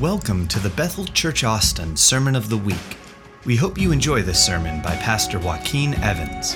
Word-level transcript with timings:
Welcome 0.00 0.46
to 0.48 0.58
the 0.58 0.68
Bethel 0.68 1.06
Church 1.06 1.42
Austin 1.42 1.96
Sermon 1.96 2.36
of 2.36 2.50
the 2.50 2.58
Week. 2.58 2.98
We 3.46 3.56
hope 3.56 3.78
you 3.78 3.92
enjoy 3.92 4.20
this 4.20 4.44
sermon 4.44 4.82
by 4.82 4.94
Pastor 4.96 5.38
Joaquin 5.38 5.94
Evans. 6.02 6.54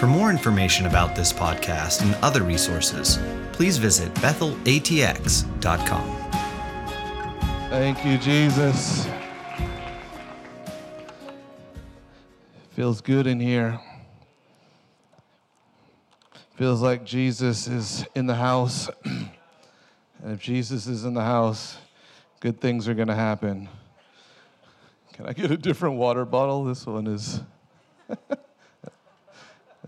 For 0.00 0.08
more 0.08 0.28
information 0.28 0.86
about 0.86 1.14
this 1.14 1.32
podcast 1.32 2.02
and 2.02 2.16
other 2.16 2.42
resources, 2.42 3.20
please 3.52 3.78
visit 3.78 4.12
bethelatx.com. 4.14 5.52
Thank 7.70 8.04
you, 8.04 8.18
Jesus. 8.18 9.06
Feels 12.72 13.00
good 13.00 13.28
in 13.28 13.38
here. 13.38 13.78
Feels 16.56 16.82
like 16.82 17.04
Jesus 17.04 17.68
is 17.68 18.04
in 18.16 18.26
the 18.26 18.34
house. 18.34 18.90
and 19.04 19.30
if 20.24 20.40
Jesus 20.40 20.88
is 20.88 21.04
in 21.04 21.14
the 21.14 21.22
house, 21.22 21.78
good 22.40 22.60
things 22.60 22.88
are 22.88 22.94
going 22.94 23.08
to 23.08 23.14
happen. 23.14 23.68
Can 25.14 25.26
I 25.26 25.32
get 25.32 25.50
a 25.50 25.56
different 25.56 25.96
water 25.96 26.24
bottle? 26.24 26.64
This 26.64 26.86
one 26.86 27.06
is. 27.06 27.40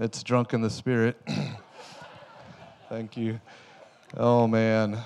it's 0.00 0.22
drunk 0.22 0.52
in 0.54 0.62
the 0.62 0.70
spirit. 0.70 1.20
Thank 2.88 3.16
you. 3.16 3.40
Oh, 4.16 4.46
man. 4.46 4.98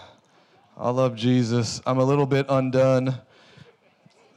I 0.77 0.91
love 0.91 1.17
Jesus. 1.17 1.81
I'm 1.87 1.99
a 1.99 2.05
little 2.05 2.27
bit 2.27 2.47
undone. 2.49 3.19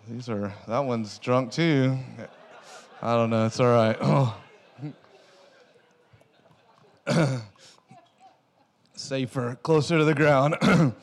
These 0.10 0.30
are, 0.30 0.54
that 0.68 0.80
one's 0.80 1.18
drunk 1.20 1.52
too. 1.52 1.98
I 3.02 3.16
don't 3.16 3.30
know. 3.30 3.46
It's 3.46 3.60
all 3.60 3.68
right. 3.68 4.34
Safer, 8.96 9.56
closer 9.64 9.98
to 9.98 10.06
the 10.06 10.16
ground. 10.16 10.56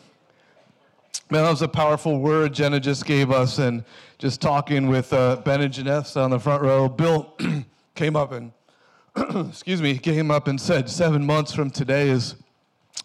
Man, 1.32 1.44
that 1.44 1.50
was 1.50 1.62
a 1.62 1.68
powerful 1.68 2.18
word 2.18 2.52
Jenna 2.52 2.80
just 2.80 3.06
gave 3.06 3.30
us. 3.30 3.58
And 3.58 3.84
just 4.18 4.40
talking 4.40 4.88
with 4.88 5.12
uh, 5.12 5.36
Ben 5.36 5.60
and 5.60 5.72
Jeanette 5.72 6.16
on 6.16 6.30
the 6.30 6.40
front 6.40 6.60
row, 6.60 6.88
Bill 6.88 7.32
came 7.94 8.16
up 8.16 8.32
and, 8.32 8.50
excuse 9.48 9.80
me, 9.80 9.96
came 9.96 10.32
up 10.32 10.48
and 10.48 10.60
said, 10.60 10.90
seven 10.90 11.24
months 11.24 11.52
from 11.52 11.70
today 11.70 12.08
is 12.08 12.34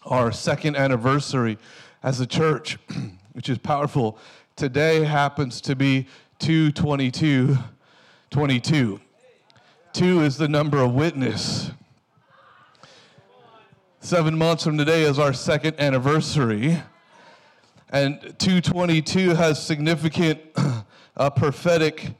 our 0.06 0.32
second 0.32 0.74
anniversary 0.74 1.56
as 2.02 2.18
a 2.18 2.26
church, 2.26 2.78
which 3.34 3.48
is 3.48 3.58
powerful. 3.58 4.18
Today 4.56 5.04
happens 5.04 5.60
to 5.60 5.76
be 5.76 6.08
222 6.40 7.56
22. 8.30 9.00
Two 9.92 10.20
is 10.22 10.36
the 10.36 10.48
number 10.48 10.78
of 10.78 10.92
witness. 10.92 11.70
Seven 14.00 14.36
months 14.36 14.64
from 14.64 14.76
today 14.76 15.02
is 15.02 15.16
our 15.16 15.32
second 15.32 15.78
anniversary. 15.78 16.82
And 17.90 18.20
222 18.40 19.34
has 19.34 19.64
significant 19.64 20.40
uh, 21.16 21.30
prophetic 21.30 22.14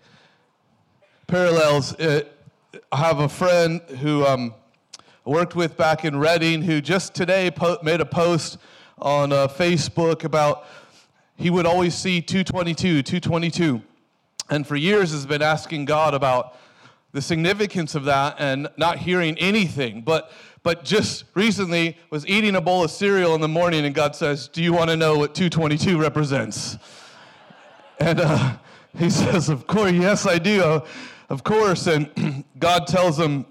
parallels. 1.26 1.92
It, 1.98 2.32
I 2.92 2.98
have 2.98 3.18
a 3.18 3.28
friend 3.28 3.80
who 4.00 4.24
um, 4.24 4.54
worked 5.24 5.56
with 5.56 5.76
back 5.76 6.04
in 6.04 6.20
Redding 6.20 6.62
who 6.62 6.80
just 6.80 7.14
today 7.14 7.50
po- 7.50 7.78
made 7.82 8.00
a 8.00 8.06
post 8.06 8.58
on 8.98 9.32
uh, 9.32 9.48
Facebook 9.48 10.22
about 10.22 10.66
he 11.34 11.50
would 11.50 11.66
always 11.66 11.96
see 11.96 12.22
222, 12.22 13.02
222. 13.02 13.82
And 14.48 14.64
for 14.64 14.76
years 14.76 15.10
has 15.10 15.26
been 15.26 15.42
asking 15.42 15.86
God 15.86 16.14
about 16.14 16.56
the 17.10 17.20
significance 17.20 17.96
of 17.96 18.04
that 18.04 18.36
and 18.38 18.68
not 18.76 18.98
hearing 18.98 19.36
anything. 19.38 20.02
But 20.02 20.30
but 20.66 20.82
just 20.82 21.26
recently 21.34 21.96
was 22.10 22.26
eating 22.26 22.56
a 22.56 22.60
bowl 22.60 22.82
of 22.82 22.90
cereal 22.90 23.36
in 23.36 23.40
the 23.40 23.46
morning 23.46 23.84
and 23.84 23.94
God 23.94 24.16
says, 24.16 24.48
"Do 24.48 24.60
you 24.64 24.72
want 24.72 24.90
to 24.90 24.96
know 24.96 25.16
what 25.16 25.32
222 25.32 25.96
represents?" 25.96 26.76
And 28.00 28.20
uh, 28.20 28.56
he 28.98 29.08
says, 29.08 29.48
"Of 29.48 29.68
course, 29.68 29.92
yes, 29.92 30.26
I 30.26 30.38
do, 30.38 30.60
uh, 30.64 30.84
of 31.28 31.44
course." 31.44 31.86
And 31.86 32.44
God 32.58 32.88
tells 32.88 33.16
him, 33.16 33.46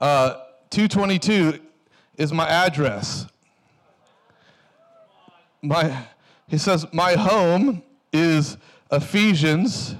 uh, 0.00 0.42
"222 0.70 1.58
is 2.18 2.32
my 2.32 2.48
address." 2.48 3.26
My, 5.60 6.06
he 6.46 6.56
says, 6.56 6.86
"My 6.92 7.14
home 7.14 7.82
is 8.12 8.58
Ephesians." 8.92 9.96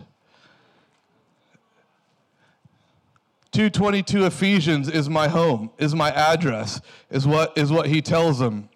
222 3.57 4.27
Ephesians 4.27 4.87
is 4.87 5.09
my 5.09 5.29
home, 5.29 5.71
is 5.79 5.95
my 5.95 6.11
address, 6.11 6.79
is 7.09 7.27
what 7.27 7.57
is 7.57 7.73
what 7.73 7.87
he 7.87 8.03
tells 8.03 8.39
them. 8.39 8.69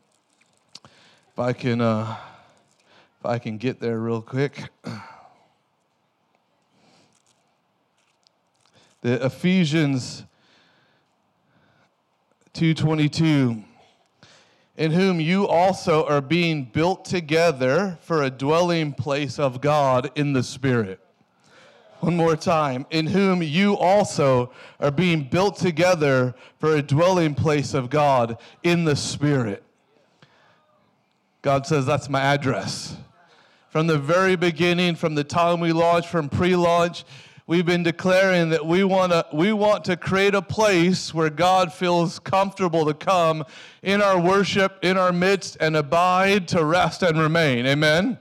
If 0.83 1.39
I 1.39 1.53
can 1.53 1.83
uh, 1.83 2.17
if 3.19 3.27
I 3.27 3.39
can 3.39 3.59
get 3.59 3.79
there 3.79 3.99
real 3.99 4.23
quick. 4.23 4.71
The 9.03 9.23
Ephesians 9.25 10.25
222 12.55 13.63
in 14.77 14.91
whom 14.93 15.21
you 15.21 15.47
also 15.47 16.07
are 16.07 16.21
being 16.23 16.65
built 16.65 17.05
together 17.05 17.99
for 18.01 18.23
a 18.23 18.31
dwelling 18.31 18.93
place 18.95 19.39
of 19.39 19.61
God 19.61 20.11
in 20.15 20.33
the 20.33 20.43
Spirit. 20.43 21.01
One 22.01 22.17
more 22.17 22.37
time. 22.37 22.87
In 22.91 23.07
whom 23.07 23.43
you 23.43 23.77
also 23.77 24.51
are 24.79 24.91
being 24.91 25.25
built 25.25 25.57
together 25.57 26.35
for 26.59 26.75
a 26.75 26.83
dwelling 26.83 27.35
place 27.35 27.75
of 27.75 27.91
God 27.91 28.39
in 28.63 28.85
the 28.85 28.97
Spirit. 28.97 29.63
God 31.43 31.67
says, 31.67 31.85
That's 31.85 32.09
my 32.09 32.21
address. 32.21 32.97
From 33.69 33.87
the 33.87 33.99
very 33.99 34.35
beginning, 34.35 34.97
from 34.97 35.15
the 35.15 35.25
time 35.25 35.61
we 35.61 35.73
launched, 35.73 36.09
from 36.09 36.29
pre 36.29 36.57
launch, 36.57 37.05
we've 37.47 37.67
been 37.67 37.83
declaring 37.83 38.49
that 38.49 38.65
we, 38.65 38.83
wanna, 38.83 39.27
we 39.33 39.53
want 39.53 39.85
to 39.85 39.97
create 39.97 40.35
a 40.35 40.43
place 40.43 41.13
where 41.13 41.31
God 41.31 41.73
feels 41.73 42.19
comfortable 42.19 42.87
to 42.87 42.95
come 42.95 43.45
in 43.83 44.01
our 44.01 44.19
worship, 44.19 44.79
in 44.83 44.97
our 44.97 45.13
midst, 45.13 45.57
and 45.61 45.77
abide 45.77 46.49
to 46.49 46.65
rest 46.65 47.03
and 47.03 47.19
remain. 47.19 47.67
Amen? 47.67 48.19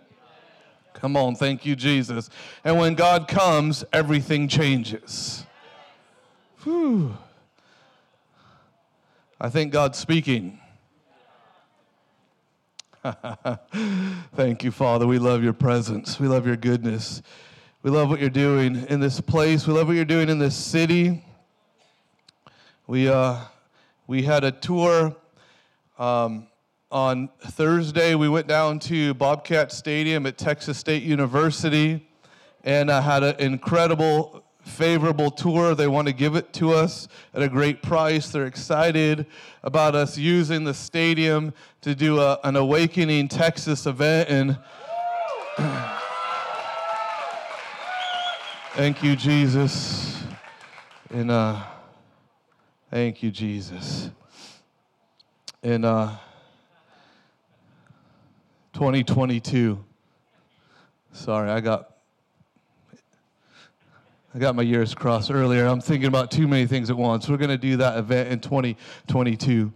Come 1.01 1.15
on, 1.15 1.35
thank 1.35 1.65
you, 1.65 1.77
Jesus. 1.77 2.29
And 2.65 2.77
when 2.77 2.93
God 2.93 3.29
comes, 3.29 3.85
everything 3.93 4.49
changes. 4.49 5.45
Whew. 6.63 7.15
I 9.39 9.47
think 9.47 9.71
God's 9.71 9.97
speaking. 9.97 10.59
thank 14.35 14.65
you, 14.65 14.71
Father. 14.71 15.07
We 15.07 15.19
love 15.19 15.41
your 15.41 15.53
presence. 15.53 16.19
We 16.19 16.27
love 16.27 16.45
your 16.45 16.57
goodness. 16.57 17.21
We 17.81 17.91
love 17.91 18.09
what 18.09 18.19
you're 18.19 18.29
doing 18.29 18.85
in 18.89 18.99
this 18.99 19.21
place. 19.21 19.65
We 19.65 19.73
love 19.73 19.87
what 19.87 19.95
you're 19.95 20.03
doing 20.03 20.27
in 20.27 20.37
this 20.37 20.55
city. 20.55 21.23
We, 22.87 23.07
uh, 23.07 23.37
we 24.05 24.23
had 24.23 24.43
a 24.43 24.51
tour 24.51 25.15
um, 25.97 26.48
on 26.91 27.29
Thursday, 27.39 28.15
we 28.15 28.27
went 28.27 28.47
down 28.47 28.79
to 28.79 29.13
Bobcat 29.13 29.71
Stadium 29.71 30.25
at 30.25 30.39
Texas 30.39 30.79
State 30.79 31.03
University 31.03 32.07
and 32.63 32.89
uh, 32.89 32.99
had 32.99 33.21
an 33.21 33.35
incredible, 33.39 34.43
favorable 34.63 35.29
tour. 35.29 35.75
They 35.75 35.87
want 35.87 36.07
to 36.07 36.13
give 36.13 36.35
it 36.35 36.51
to 36.53 36.73
us 36.73 37.07
at 37.35 37.43
a 37.43 37.49
great 37.49 37.83
price. 37.83 38.31
They're 38.31 38.47
excited 38.47 39.27
about 39.61 39.93
us 39.93 40.17
using 40.17 40.63
the 40.63 40.73
stadium 40.73 41.53
to 41.81 41.93
do 41.93 42.19
a, 42.19 42.39
an 42.43 42.55
Awakening 42.55 43.27
Texas 43.27 43.85
event. 43.85 44.29
And 44.29 44.57
thank 48.73 49.03
you, 49.03 49.15
Jesus. 49.15 50.23
And 51.11 51.29
uh, 51.29 51.61
thank 52.89 53.21
you, 53.21 53.29
Jesus. 53.29 54.09
And 55.61 55.85
uh, 55.85 56.15
2022. 58.79 59.77
Sorry, 61.11 61.49
I 61.49 61.59
got 61.59 61.97
I 64.33 64.39
got 64.39 64.55
my 64.55 64.61
years 64.61 64.95
crossed 64.95 65.29
earlier. 65.29 65.65
I'm 65.65 65.81
thinking 65.81 66.07
about 66.07 66.31
too 66.31 66.47
many 66.47 66.65
things 66.65 66.89
at 66.89 66.95
once. 66.95 67.27
We're 67.27 67.35
going 67.35 67.49
to 67.49 67.57
do 67.57 67.75
that 67.75 67.97
event 67.97 68.29
in 68.29 68.39
2022. 68.39 69.73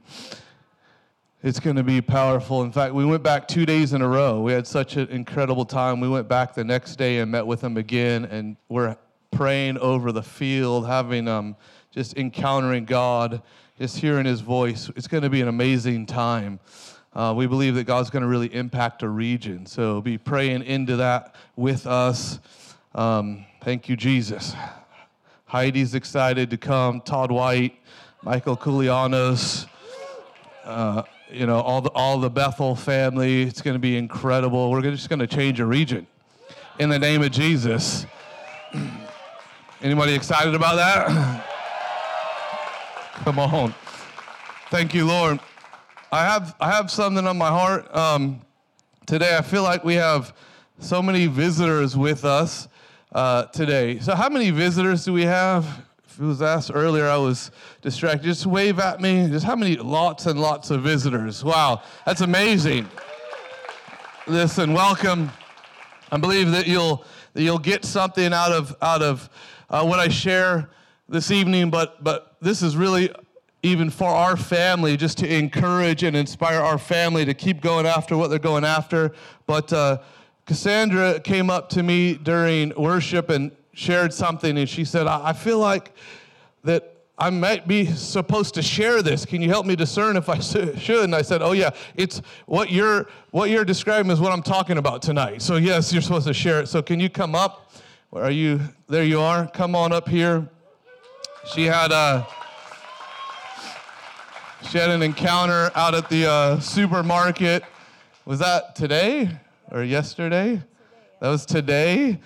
It's 1.43 1.59
going 1.59 1.75
to 1.75 1.83
be 1.83 1.99
powerful. 1.99 2.63
In 2.63 2.71
fact, 2.71 2.93
we 2.93 3.03
went 3.03 3.23
back 3.23 3.45
two 3.45 3.65
days 3.65 3.91
in 3.91 4.01
a 4.01 4.07
row. 4.07 4.39
We 4.39 4.53
had 4.53 4.65
such 4.65 4.95
an 4.95 5.09
incredible 5.09 5.65
time. 5.65 5.99
We 5.99 6.07
went 6.07 6.29
back 6.29 6.53
the 6.53 6.63
next 6.63 6.95
day 6.95 7.17
and 7.17 7.29
met 7.29 7.45
with 7.45 7.59
them 7.59 7.75
again, 7.75 8.23
and 8.23 8.55
we're 8.69 8.95
praying 9.31 9.79
over 9.79 10.13
the 10.13 10.23
field, 10.23 10.87
having 10.87 11.27
um, 11.27 11.57
just 11.91 12.15
encountering 12.15 12.85
God, 12.85 13.41
just 13.77 13.97
hearing 13.97 14.23
His 14.25 14.39
voice. 14.39 14.89
It's 14.95 15.07
going 15.09 15.23
to 15.23 15.29
be 15.29 15.41
an 15.41 15.49
amazing 15.49 16.05
time. 16.05 16.61
Uh, 17.15 17.33
we 17.35 17.45
believe 17.45 17.75
that 17.75 17.83
God's 17.83 18.09
going 18.09 18.23
to 18.23 18.27
really 18.27 18.53
impact 18.53 19.03
a 19.03 19.09
region. 19.09 19.65
So 19.65 20.01
be 20.01 20.17
praying 20.17 20.63
into 20.63 20.95
that 20.95 21.35
with 21.55 21.85
us. 21.85 22.39
Um, 22.95 23.45
thank 23.61 23.87
you, 23.87 23.95
Jesus. 23.95 24.53
Heidi's 25.45 25.93
excited 25.93 26.49
to 26.49 26.57
come. 26.57 27.01
Todd 27.01 27.31
White, 27.31 27.79
Michael 28.23 28.57
Koulianos. 28.57 29.67
Uh, 30.63 31.03
you 31.31 31.45
know, 31.45 31.59
all 31.61 31.81
the, 31.81 31.91
all 31.91 32.19
the 32.19 32.29
Bethel 32.29 32.75
family. 32.75 33.43
It's 33.43 33.61
going 33.61 33.75
to 33.75 33.79
be 33.79 33.95
incredible. 33.95 34.71
We're 34.71 34.81
just 34.81 35.09
going 35.09 35.19
to 35.19 35.27
change 35.27 35.59
a 35.59 35.65
region 35.65 36.07
in 36.79 36.89
the 36.89 36.99
name 36.99 37.21
of 37.21 37.31
Jesus. 37.31 38.07
Anybody 39.81 40.15
excited 40.15 40.55
about 40.55 40.75
that? 40.75 41.45
Come 43.23 43.37
on. 43.37 43.75
Thank 44.69 44.93
you, 44.95 45.05
Lord. 45.05 45.39
I 46.13 46.25
have, 46.25 46.55
I 46.59 46.69
have 46.69 46.91
something 46.91 47.25
on 47.25 47.39
my 47.39 47.47
heart. 47.47 47.91
Um, 47.95 48.41
today, 49.07 49.35
I 49.35 49.41
feel 49.41 49.63
like 49.63 49.83
we 49.83 49.95
have 49.95 50.35
so 50.77 51.01
many 51.01 51.25
visitors 51.25 51.97
with 51.97 52.23
us 52.23 52.67
uh, 53.13 53.45
today. 53.45 53.97
So, 53.97 54.13
how 54.13 54.29
many 54.29 54.51
visitors 54.51 55.05
do 55.05 55.11
we 55.11 55.23
have? 55.23 55.65
If 56.05 56.19
it 56.19 56.23
was 56.23 56.43
asked 56.43 56.69
earlier, 56.71 57.07
I 57.07 57.17
was 57.17 57.49
distracted. 57.81 58.25
Just 58.25 58.45
wave 58.45 58.77
at 58.77 59.01
me. 59.01 59.27
Just 59.27 59.43
how 59.43 59.55
many? 59.55 59.75
Lots 59.75 60.27
and 60.27 60.39
lots 60.39 60.69
of 60.69 60.83
visitors. 60.83 61.43
Wow, 61.43 61.81
that's 62.05 62.21
amazing. 62.21 62.87
Listen, 64.27 64.73
welcome. 64.73 65.31
I 66.11 66.17
believe 66.17 66.51
that 66.51 66.67
you'll 66.67 67.03
that 67.33 67.41
you'll 67.41 67.57
get 67.57 67.85
something 67.85 68.33
out 68.33 68.51
of 68.51 68.75
out 68.83 69.01
of 69.01 69.31
uh, 69.67 69.83
what 69.83 69.99
I 69.99 70.09
share 70.09 70.69
this 71.09 71.31
evening. 71.31 71.71
But 71.71 72.03
but 72.03 72.35
this 72.39 72.61
is 72.61 72.77
really 72.77 73.09
even 73.63 73.89
for 73.89 74.09
our 74.09 74.35
family, 74.35 74.97
just 74.97 75.17
to 75.19 75.33
encourage 75.33 76.03
and 76.03 76.15
inspire 76.15 76.59
our 76.59 76.77
family 76.77 77.23
to 77.25 77.33
keep 77.33 77.61
going 77.61 77.85
after 77.85 78.17
what 78.17 78.29
they're 78.29 78.37
going 78.37 78.65
after. 78.65 79.13
But 79.47 79.71
uh, 79.71 79.99
Cassandra 80.45 81.21
came 81.21 81.49
up 81.49 81.69
to 81.69 81.81
me 81.81 82.15
during 82.15 82.73
worship 82.75 83.29
and 83.29 83.51
shared 83.73 84.13
something, 84.13 84.57
and 84.57 84.67
she 84.67 84.83
said, 84.83 85.07
I 85.07 85.31
feel 85.31 85.59
like 85.59 85.95
that 86.65 86.93
I 87.17 87.29
might 87.29 87.67
be 87.67 87.85
supposed 87.85 88.53
to 88.55 88.61
share 88.61 89.01
this. 89.01 89.25
Can 89.25 89.41
you 89.41 89.47
help 89.47 89.65
me 89.65 89.75
discern 89.75 90.17
if 90.17 90.27
I 90.27 90.39
should? 90.39 91.05
And 91.05 91.15
I 91.15 91.21
said, 91.21 91.41
Oh 91.41 91.51
yeah, 91.51 91.69
it's 91.95 92.21
what 92.47 92.71
you're 92.71 93.07
what 93.31 93.49
you're 93.49 93.63
describing 93.65 94.11
is 94.11 94.19
what 94.19 94.31
I'm 94.31 94.41
talking 94.41 94.77
about 94.77 95.01
tonight. 95.01 95.41
So 95.41 95.55
yes, 95.55 95.93
you're 95.93 96.01
supposed 96.01 96.27
to 96.27 96.33
share 96.33 96.59
it. 96.61 96.67
So 96.67 96.81
can 96.81 96.99
you 96.99 97.09
come 97.09 97.35
up? 97.35 97.71
Where 98.09 98.23
are 98.23 98.31
you? 98.31 98.59
There 98.87 99.03
you 99.03 99.21
are. 99.21 99.47
Come 99.47 99.75
on 99.75 99.93
up 99.93 100.09
here. 100.09 100.49
She 101.53 101.65
had 101.65 101.91
a 101.91 102.27
she 104.69 104.77
had 104.77 104.89
an 104.89 105.01
encounter 105.01 105.71
out 105.75 105.93
at 105.93 106.09
the 106.09 106.29
uh, 106.29 106.59
supermarket. 106.59 107.63
Was 108.25 108.39
that 108.39 108.75
today 108.75 109.29
or 109.71 109.83
yesterday? 109.83 110.61
That 111.19 111.29
was 111.29 111.45
today 111.45 112.19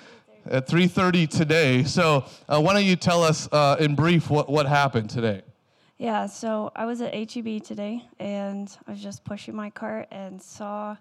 at 0.45 0.67
3:30 0.67 1.29
today. 1.29 1.83
So 1.83 2.25
uh, 2.47 2.61
why 2.61 2.73
don't 2.73 2.85
you 2.85 2.95
tell 2.95 3.23
us 3.23 3.47
uh, 3.51 3.77
in 3.79 3.95
brief 3.95 4.29
what, 4.29 4.49
what 4.49 4.65
happened 4.65 5.09
today? 5.09 5.41
Yeah, 5.97 6.27
so 6.27 6.71
I 6.75 6.85
was 6.85 7.01
at 7.01 7.13
HEB 7.13 7.63
today, 7.63 8.03
and 8.19 8.69
I 8.87 8.91
was 8.91 9.01
just 9.01 9.23
pushing 9.23 9.55
my 9.55 9.71
cart 9.71 10.07
and 10.11 10.39
saw 10.39 10.95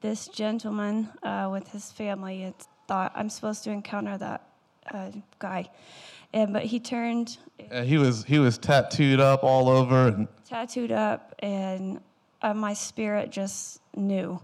this 0.00 0.26
gentleman 0.26 1.08
uh, 1.22 1.48
with 1.52 1.68
his 1.68 1.92
family. 1.92 2.42
And 2.42 2.54
thought 2.88 3.12
I'm 3.14 3.30
supposed 3.30 3.62
to 3.64 3.70
encounter 3.70 4.18
that 4.18 4.48
uh, 4.92 5.12
guy, 5.38 5.70
and 6.32 6.52
but 6.52 6.64
he 6.64 6.80
turned. 6.80 7.38
He 7.84 7.98
was 7.98 8.24
he 8.24 8.40
was 8.40 8.58
tattooed 8.58 9.20
up 9.20 9.44
all 9.44 9.68
over 9.68 10.08
and 10.08 10.28
tattooed 10.50 10.90
up, 10.90 11.32
and 11.38 12.00
uh, 12.42 12.52
my 12.52 12.74
spirit 12.74 13.30
just 13.30 13.80
knew. 13.94 14.40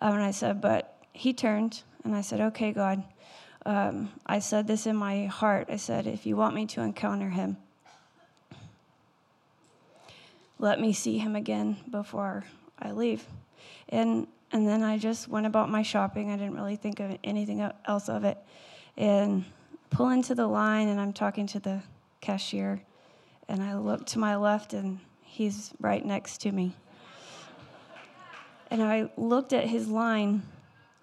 Um, 0.00 0.14
and 0.14 0.22
I 0.22 0.30
said, 0.30 0.62
but 0.62 0.96
he 1.12 1.34
turned, 1.34 1.82
and 2.02 2.16
I 2.16 2.22
said, 2.22 2.40
okay, 2.40 2.72
God. 2.72 3.04
Um, 3.66 4.10
I 4.24 4.38
said 4.38 4.66
this 4.66 4.86
in 4.86 4.96
my 4.96 5.26
heart. 5.26 5.68
I 5.70 5.76
said, 5.76 6.06
if 6.06 6.24
you 6.24 6.34
want 6.34 6.54
me 6.54 6.64
to 6.64 6.80
encounter 6.80 7.28
him, 7.28 7.58
let 10.58 10.80
me 10.80 10.94
see 10.94 11.18
him 11.18 11.36
again 11.36 11.76
before 11.90 12.44
I 12.78 12.92
leave. 12.92 13.22
And 13.90 14.26
and 14.52 14.66
then 14.66 14.82
I 14.82 14.96
just 14.96 15.28
went 15.28 15.46
about 15.46 15.70
my 15.70 15.82
shopping. 15.82 16.30
I 16.30 16.36
didn't 16.36 16.54
really 16.54 16.76
think 16.76 17.00
of 17.00 17.18
anything 17.22 17.60
else 17.84 18.08
of 18.08 18.24
it. 18.24 18.38
And 18.96 19.44
pull 19.90 20.08
into 20.08 20.34
the 20.34 20.46
line, 20.46 20.88
and 20.88 20.98
I'm 20.98 21.12
talking 21.12 21.46
to 21.48 21.60
the 21.60 21.82
cashier, 22.20 22.80
and 23.46 23.62
I 23.62 23.76
look 23.76 24.06
to 24.06 24.18
my 24.18 24.36
left, 24.36 24.72
and 24.72 24.98
he's 25.30 25.70
right 25.80 26.04
next 26.04 26.38
to 26.42 26.52
me. 26.52 26.74
And 28.70 28.82
I 28.82 29.10
looked 29.16 29.52
at 29.52 29.66
his 29.66 29.88
line. 29.88 30.42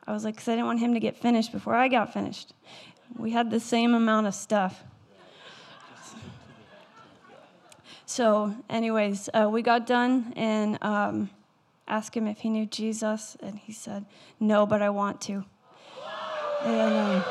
I 0.06 0.14
was 0.14 0.24
like, 0.24 0.36
because 0.36 0.48
I 0.48 0.52
didn't 0.52 0.66
want 0.66 0.80
him 0.80 0.94
to 0.94 1.00
get 1.00 1.16
finished 1.16 1.52
before 1.52 1.76
I 1.76 1.88
got 1.88 2.14
finished. 2.14 2.54
We 3.18 3.32
had 3.32 3.50
the 3.50 3.60
same 3.60 3.94
amount 3.94 4.28
of 4.28 4.36
stuff. 4.36 4.84
So, 8.06 8.56
anyways, 8.70 9.30
uh, 9.34 9.50
we 9.52 9.62
got 9.62 9.86
done 9.86 10.34
and 10.36 10.78
um, 10.82 11.30
asked 11.88 12.16
him 12.16 12.26
if 12.28 12.40
he 12.40 12.50
knew 12.50 12.66
Jesus, 12.66 13.36
and 13.42 13.60
he 13.60 13.74
said, 13.74 14.06
No, 14.40 14.66
but 14.66 14.82
I 14.82 14.90
want 14.90 15.20
to. 15.22 15.44
And 16.64 16.94
um, 16.94 17.24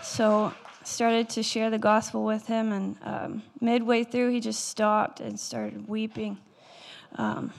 so 0.00 0.54
started 0.86 1.28
to 1.30 1.42
share 1.42 1.70
the 1.70 1.78
gospel 1.78 2.24
with 2.24 2.46
him, 2.46 2.72
and 2.72 2.96
um, 3.02 3.42
midway 3.60 4.04
through, 4.04 4.30
he 4.30 4.40
just 4.40 4.68
stopped 4.68 5.20
and 5.20 5.38
started 5.38 5.88
weeping. 5.88 6.38
Um, 7.16 7.52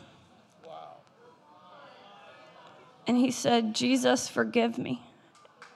and 3.08 3.18
he 3.18 3.32
said, 3.32 3.76
Jesus, 3.76 4.28
forgive 4.28 4.78
me. 4.78 5.02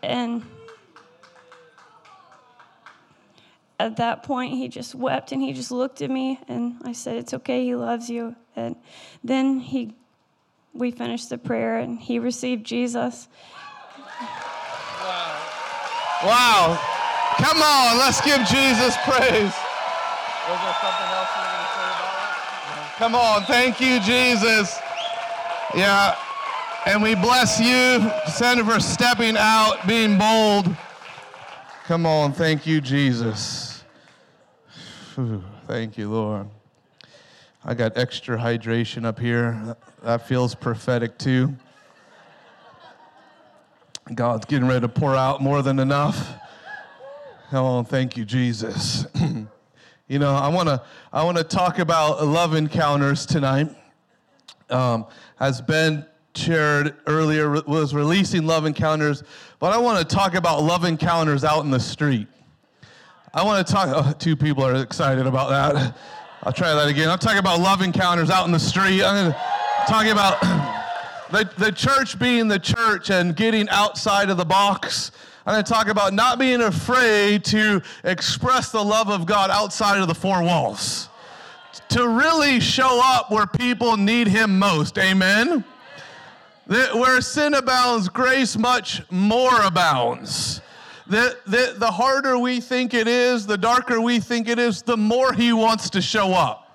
And 0.01 0.43
at 3.79 3.97
that 3.97 4.23
point, 4.23 4.53
he 4.53 4.67
just 4.67 4.93
wept 4.93 5.31
and 5.31 5.41
he 5.41 5.53
just 5.53 5.71
looked 5.71 6.01
at 6.01 6.09
me, 6.09 6.39
and 6.47 6.81
I 6.83 6.91
said, 6.91 7.15
It's 7.15 7.33
okay, 7.33 7.63
he 7.63 7.75
loves 7.75 8.09
you. 8.09 8.35
And 8.55 8.75
then 9.23 9.59
he, 9.59 9.95
we 10.73 10.91
finished 10.91 11.29
the 11.29 11.37
prayer, 11.37 11.77
and 11.77 11.99
he 11.99 12.19
received 12.19 12.65
Jesus. 12.65 13.27
Wow. 15.01 15.39
Wow. 16.25 16.95
Come 17.39 17.61
on, 17.61 17.97
let's 17.97 18.19
give 18.21 18.39
Jesus 18.47 18.95
praise. 19.05 19.53
Was 20.49 20.59
there 20.59 20.75
something 20.81 21.09
else 21.15 21.29
you 21.35 21.41
were 21.41 21.51
going 21.51 21.63
to 21.63 21.71
say 21.73 21.87
about 21.87 22.19
it? 22.75 22.97
Come 22.97 23.15
on, 23.15 23.43
thank 23.43 23.79
you, 23.79 23.99
Jesus. 24.01 24.77
Yeah, 25.73 26.17
and 26.85 27.01
we 27.01 27.15
bless 27.15 27.59
you, 27.59 28.11
Senator, 28.31 28.69
for 28.69 28.79
stepping 28.79 29.37
out, 29.37 29.87
being 29.87 30.17
bold. 30.17 30.75
Come 31.85 32.05
on, 32.05 32.33
thank 32.33 32.67
you, 32.67 32.81
Jesus. 32.81 33.83
thank 35.67 35.97
you, 35.97 36.09
Lord. 36.09 36.47
I 37.63 37.73
got 37.73 37.97
extra 37.97 38.37
hydration 38.37 39.05
up 39.05 39.19
here. 39.19 39.75
That 40.03 40.27
feels 40.27 40.55
prophetic 40.55 41.17
too. 41.17 41.55
God's 44.13 44.45
getting 44.45 44.67
ready 44.67 44.81
to 44.81 44.89
pour 44.89 45.15
out 45.15 45.41
more 45.41 45.61
than 45.61 45.79
enough. 45.79 46.38
Oh, 47.51 47.81
thank 47.81 48.15
you, 48.15 48.25
Jesus. 48.25 49.07
you 50.07 50.19
know, 50.19 50.35
I 50.35 50.49
want 50.49 50.69
to 50.69 50.83
I 51.11 51.23
want 51.23 51.37
to 51.37 51.43
talk 51.43 51.79
about 51.79 52.23
love 52.27 52.53
encounters 52.53 53.25
tonight. 53.25 53.75
Um, 54.69 55.07
as 55.39 55.59
Ben 55.59 56.05
shared 56.35 56.95
earlier, 57.07 57.49
was 57.49 57.95
releasing 57.95 58.45
love 58.45 58.65
encounters, 58.65 59.23
but 59.57 59.73
I 59.73 59.79
want 59.79 59.97
to 59.97 60.15
talk 60.15 60.35
about 60.35 60.61
love 60.61 60.85
encounters 60.85 61.43
out 61.43 61.63
in 61.63 61.71
the 61.71 61.79
street. 61.79 62.27
I 63.33 63.43
want 63.43 63.65
to 63.65 63.73
talk. 63.73 63.89
Oh, 63.91 64.13
two 64.19 64.35
people 64.35 64.63
are 64.63 64.75
excited 64.75 65.25
about 65.25 65.49
that. 65.49 65.97
I'll 66.43 66.53
try 66.53 66.75
that 66.75 66.87
again. 66.87 67.09
I'm 67.09 67.17
talking 67.17 67.39
about 67.39 67.59
love 67.59 67.81
encounters 67.81 68.29
out 68.29 68.45
in 68.45 68.51
the 68.51 68.59
street. 68.59 69.01
I'm 69.03 69.33
talking 69.87 70.11
about 70.11 70.39
the, 71.31 71.49
the 71.57 71.71
church 71.71 72.19
being 72.19 72.47
the 72.47 72.59
church 72.59 73.09
and 73.09 73.35
getting 73.35 73.67
outside 73.69 74.29
of 74.29 74.37
the 74.37 74.45
box 74.45 75.11
I'm 75.45 75.53
going 75.53 75.63
to 75.63 75.71
talk 75.71 75.87
about 75.87 76.13
not 76.13 76.37
being 76.37 76.61
afraid 76.61 77.43
to 77.45 77.81
express 78.03 78.71
the 78.71 78.83
love 78.83 79.09
of 79.09 79.25
God 79.25 79.49
outside 79.49 79.99
of 79.99 80.07
the 80.07 80.15
four 80.15 80.43
walls. 80.43 81.09
To 81.89 82.07
really 82.07 82.59
show 82.59 83.01
up 83.03 83.31
where 83.31 83.47
people 83.47 83.97
need 83.97 84.27
Him 84.27 84.59
most. 84.59 84.97
Amen? 84.97 85.63
where 86.69 87.19
sin 87.19 87.55
abounds, 87.55 88.09
grace 88.09 88.55
much 88.55 89.01
more 89.09 89.61
abounds. 89.63 90.61
The, 91.07 91.35
the, 91.47 91.73
the 91.77 91.89
harder 91.89 92.37
we 92.37 92.61
think 92.61 92.93
it 92.93 93.07
is, 93.07 93.47
the 93.47 93.57
darker 93.57 93.99
we 93.99 94.19
think 94.19 94.47
it 94.47 94.59
is, 94.59 94.83
the 94.83 94.95
more 94.95 95.33
He 95.33 95.51
wants 95.51 95.89
to 95.91 96.01
show 96.01 96.31
up. 96.31 96.67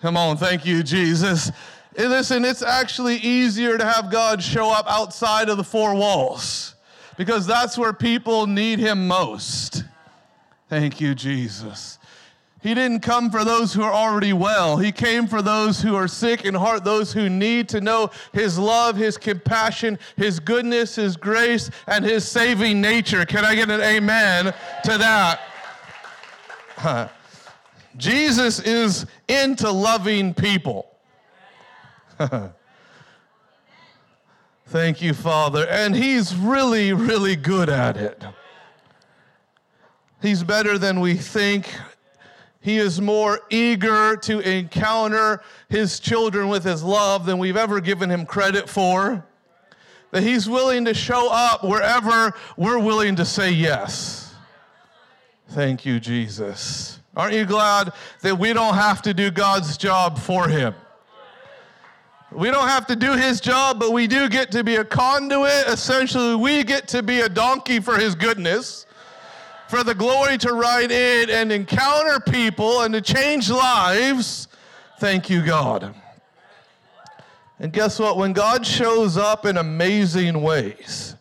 Come 0.00 0.16
on, 0.16 0.38
thank 0.38 0.64
you, 0.64 0.82
Jesus. 0.82 1.52
And 1.98 2.08
listen, 2.08 2.46
it's 2.46 2.62
actually 2.62 3.16
easier 3.16 3.76
to 3.76 3.84
have 3.84 4.10
God 4.10 4.42
show 4.42 4.70
up 4.70 4.86
outside 4.88 5.50
of 5.50 5.58
the 5.58 5.64
four 5.64 5.94
walls 5.94 6.75
because 7.16 7.46
that's 7.46 7.78
where 7.78 7.92
people 7.92 8.46
need 8.46 8.78
him 8.78 9.06
most. 9.06 9.84
Thank 10.68 11.00
you, 11.00 11.14
Jesus. 11.14 11.98
He 12.62 12.74
didn't 12.74 13.00
come 13.00 13.30
for 13.30 13.44
those 13.44 13.72
who 13.72 13.82
are 13.82 13.92
already 13.92 14.32
well. 14.32 14.76
He 14.76 14.90
came 14.90 15.28
for 15.28 15.40
those 15.40 15.80
who 15.80 15.94
are 15.94 16.08
sick 16.08 16.44
in 16.44 16.52
heart, 16.54 16.82
those 16.82 17.12
who 17.12 17.28
need 17.28 17.68
to 17.68 17.80
know 17.80 18.10
His 18.32 18.58
love, 18.58 18.96
His 18.96 19.16
compassion, 19.16 20.00
His 20.16 20.40
goodness, 20.40 20.96
His 20.96 21.16
grace, 21.16 21.70
and 21.86 22.04
His 22.04 22.26
saving 22.26 22.80
nature. 22.80 23.24
Can 23.24 23.44
I 23.44 23.54
get 23.54 23.70
an 23.70 23.80
amen 23.80 24.46
to 24.82 24.98
that? 24.98 25.40
Jesus 27.96 28.58
is 28.58 29.06
into 29.28 29.70
loving 29.70 30.34
people. 30.34 30.90
Thank 34.68 35.00
you, 35.00 35.14
Father. 35.14 35.66
And 35.68 35.94
He's 35.94 36.34
really, 36.34 36.92
really 36.92 37.36
good 37.36 37.68
at 37.68 37.96
it. 37.96 38.24
He's 40.20 40.42
better 40.42 40.76
than 40.76 41.00
we 41.00 41.14
think. 41.14 41.72
He 42.60 42.78
is 42.78 43.00
more 43.00 43.40
eager 43.48 44.16
to 44.16 44.40
encounter 44.40 45.40
His 45.68 46.00
children 46.00 46.48
with 46.48 46.64
His 46.64 46.82
love 46.82 47.26
than 47.26 47.38
we've 47.38 47.56
ever 47.56 47.80
given 47.80 48.10
Him 48.10 48.26
credit 48.26 48.68
for. 48.68 49.24
That 50.10 50.24
He's 50.24 50.48
willing 50.48 50.84
to 50.86 50.94
show 50.94 51.28
up 51.30 51.62
wherever 51.62 52.34
we're 52.56 52.80
willing 52.80 53.14
to 53.16 53.24
say 53.24 53.52
yes. 53.52 54.34
Thank 55.50 55.86
you, 55.86 56.00
Jesus. 56.00 56.98
Aren't 57.16 57.34
you 57.34 57.44
glad 57.44 57.92
that 58.22 58.36
we 58.36 58.52
don't 58.52 58.74
have 58.74 59.00
to 59.02 59.14
do 59.14 59.30
God's 59.30 59.76
job 59.76 60.18
for 60.18 60.48
Him? 60.48 60.74
We 62.32 62.50
don't 62.50 62.68
have 62.68 62.86
to 62.88 62.96
do 62.96 63.12
his 63.12 63.40
job, 63.40 63.78
but 63.78 63.92
we 63.92 64.06
do 64.06 64.28
get 64.28 64.50
to 64.52 64.64
be 64.64 64.76
a 64.76 64.84
conduit. 64.84 65.68
Essentially, 65.68 66.34
we 66.34 66.64
get 66.64 66.88
to 66.88 67.02
be 67.02 67.20
a 67.20 67.28
donkey 67.28 67.78
for 67.78 67.96
his 67.96 68.14
goodness, 68.16 68.84
for 69.68 69.84
the 69.84 69.94
glory 69.94 70.36
to 70.38 70.52
ride 70.52 70.90
in 70.90 71.30
and 71.30 71.52
encounter 71.52 72.18
people 72.18 72.82
and 72.82 72.92
to 72.94 73.00
change 73.00 73.48
lives. 73.48 74.48
Thank 74.98 75.30
you, 75.30 75.44
God. 75.44 75.94
And 77.60 77.72
guess 77.72 77.98
what? 77.98 78.16
When 78.16 78.32
God 78.32 78.66
shows 78.66 79.16
up 79.16 79.46
in 79.46 79.56
amazing 79.56 80.42
ways, 80.42 81.14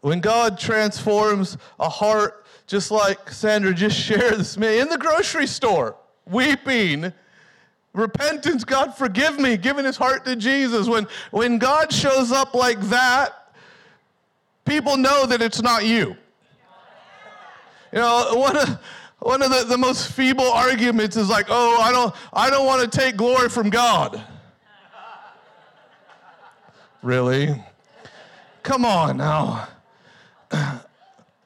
when 0.00 0.20
God 0.20 0.58
transforms 0.58 1.56
a 1.78 1.88
heart, 1.88 2.44
just 2.66 2.90
like 2.90 3.30
Sandra 3.30 3.72
just 3.72 3.96
shared 4.00 4.34
this 4.34 4.56
man 4.56 4.80
in 4.80 4.88
the 4.88 4.98
grocery 4.98 5.46
store, 5.46 5.96
weeping 6.26 7.12
Repentance, 7.92 8.64
God 8.64 8.96
forgive 8.96 9.38
me, 9.38 9.56
giving 9.56 9.84
his 9.84 9.96
heart 9.96 10.24
to 10.24 10.36
Jesus. 10.36 10.86
When, 10.86 11.08
when 11.32 11.58
God 11.58 11.92
shows 11.92 12.30
up 12.30 12.54
like 12.54 12.80
that, 12.82 13.52
people 14.64 14.96
know 14.96 15.26
that 15.26 15.42
it's 15.42 15.60
not 15.60 15.84
you. 15.84 16.16
You 17.92 17.98
know, 17.98 18.30
one 18.34 18.56
of, 18.56 18.78
one 19.18 19.42
of 19.42 19.50
the, 19.50 19.64
the 19.64 19.78
most 19.78 20.12
feeble 20.12 20.44
arguments 20.44 21.16
is 21.16 21.28
like, 21.28 21.46
oh, 21.48 21.80
I 21.80 21.90
don't, 21.90 22.14
I 22.32 22.48
don't 22.48 22.64
want 22.64 22.90
to 22.90 22.98
take 22.98 23.16
glory 23.16 23.48
from 23.48 23.70
God. 23.70 24.22
really? 27.02 27.60
Come 28.62 28.84
on 28.84 29.16
now. 29.16 29.66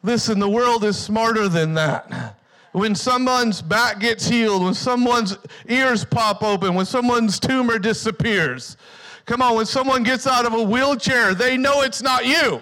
Listen, 0.02 0.38
the 0.38 0.48
world 0.48 0.84
is 0.84 0.98
smarter 0.98 1.48
than 1.48 1.72
that 1.74 2.36
when 2.75 2.93
someone's 2.93 3.62
back 3.62 4.00
gets 4.00 4.26
healed, 4.26 4.64
when 4.64 4.75
someone's 4.75 5.38
ears 5.69 6.04
pop 6.04 6.43
open, 6.43 6.75
when 6.75 6.85
someone's 6.85 7.38
tumor 7.38 7.78
disappears. 7.78 8.76
Come 9.26 9.40
on, 9.43 9.54
when 9.54 9.64
someone 9.64 10.02
gets 10.02 10.26
out 10.26 10.45
of 10.45 10.54
a 10.54 10.62
wheelchair, 10.62 11.35
they 11.35 11.57
know 11.57 11.83
it's 11.83 12.02
not 12.02 12.26
you. 12.26 12.61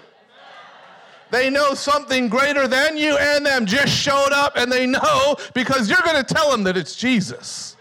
They 1.31 1.49
know 1.49 1.73
something 1.73 2.29
greater 2.29 2.67
than 2.67 2.95
you 2.95 3.17
and 3.17 3.43
them 3.43 3.65
just 3.65 3.91
showed 3.91 4.31
up, 4.31 4.55
and 4.55 4.71
they 4.71 4.85
know 4.85 5.35
because 5.55 5.89
you're 5.89 6.03
going 6.05 6.23
to 6.23 6.33
tell 6.33 6.51
them 6.51 6.63
that 6.65 6.77
it's 6.77 6.95
Jesus. 6.95 7.75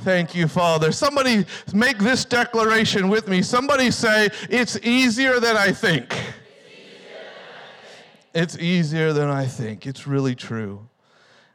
Thank 0.00 0.34
you, 0.34 0.48
Father. 0.48 0.92
Somebody 0.92 1.46
make 1.72 1.96
this 1.96 2.26
declaration 2.26 3.08
with 3.08 3.26
me. 3.26 3.40
Somebody 3.40 3.90
say, 3.90 4.28
It's 4.50 4.78
easier 4.82 5.40
than 5.40 5.56
I 5.56 5.72
think. 5.72 6.14
It's 8.34 8.58
easier 8.58 9.14
than 9.14 9.30
I 9.30 9.46
think. 9.46 9.86
It's 9.86 10.06
really 10.06 10.34
true. 10.34 10.87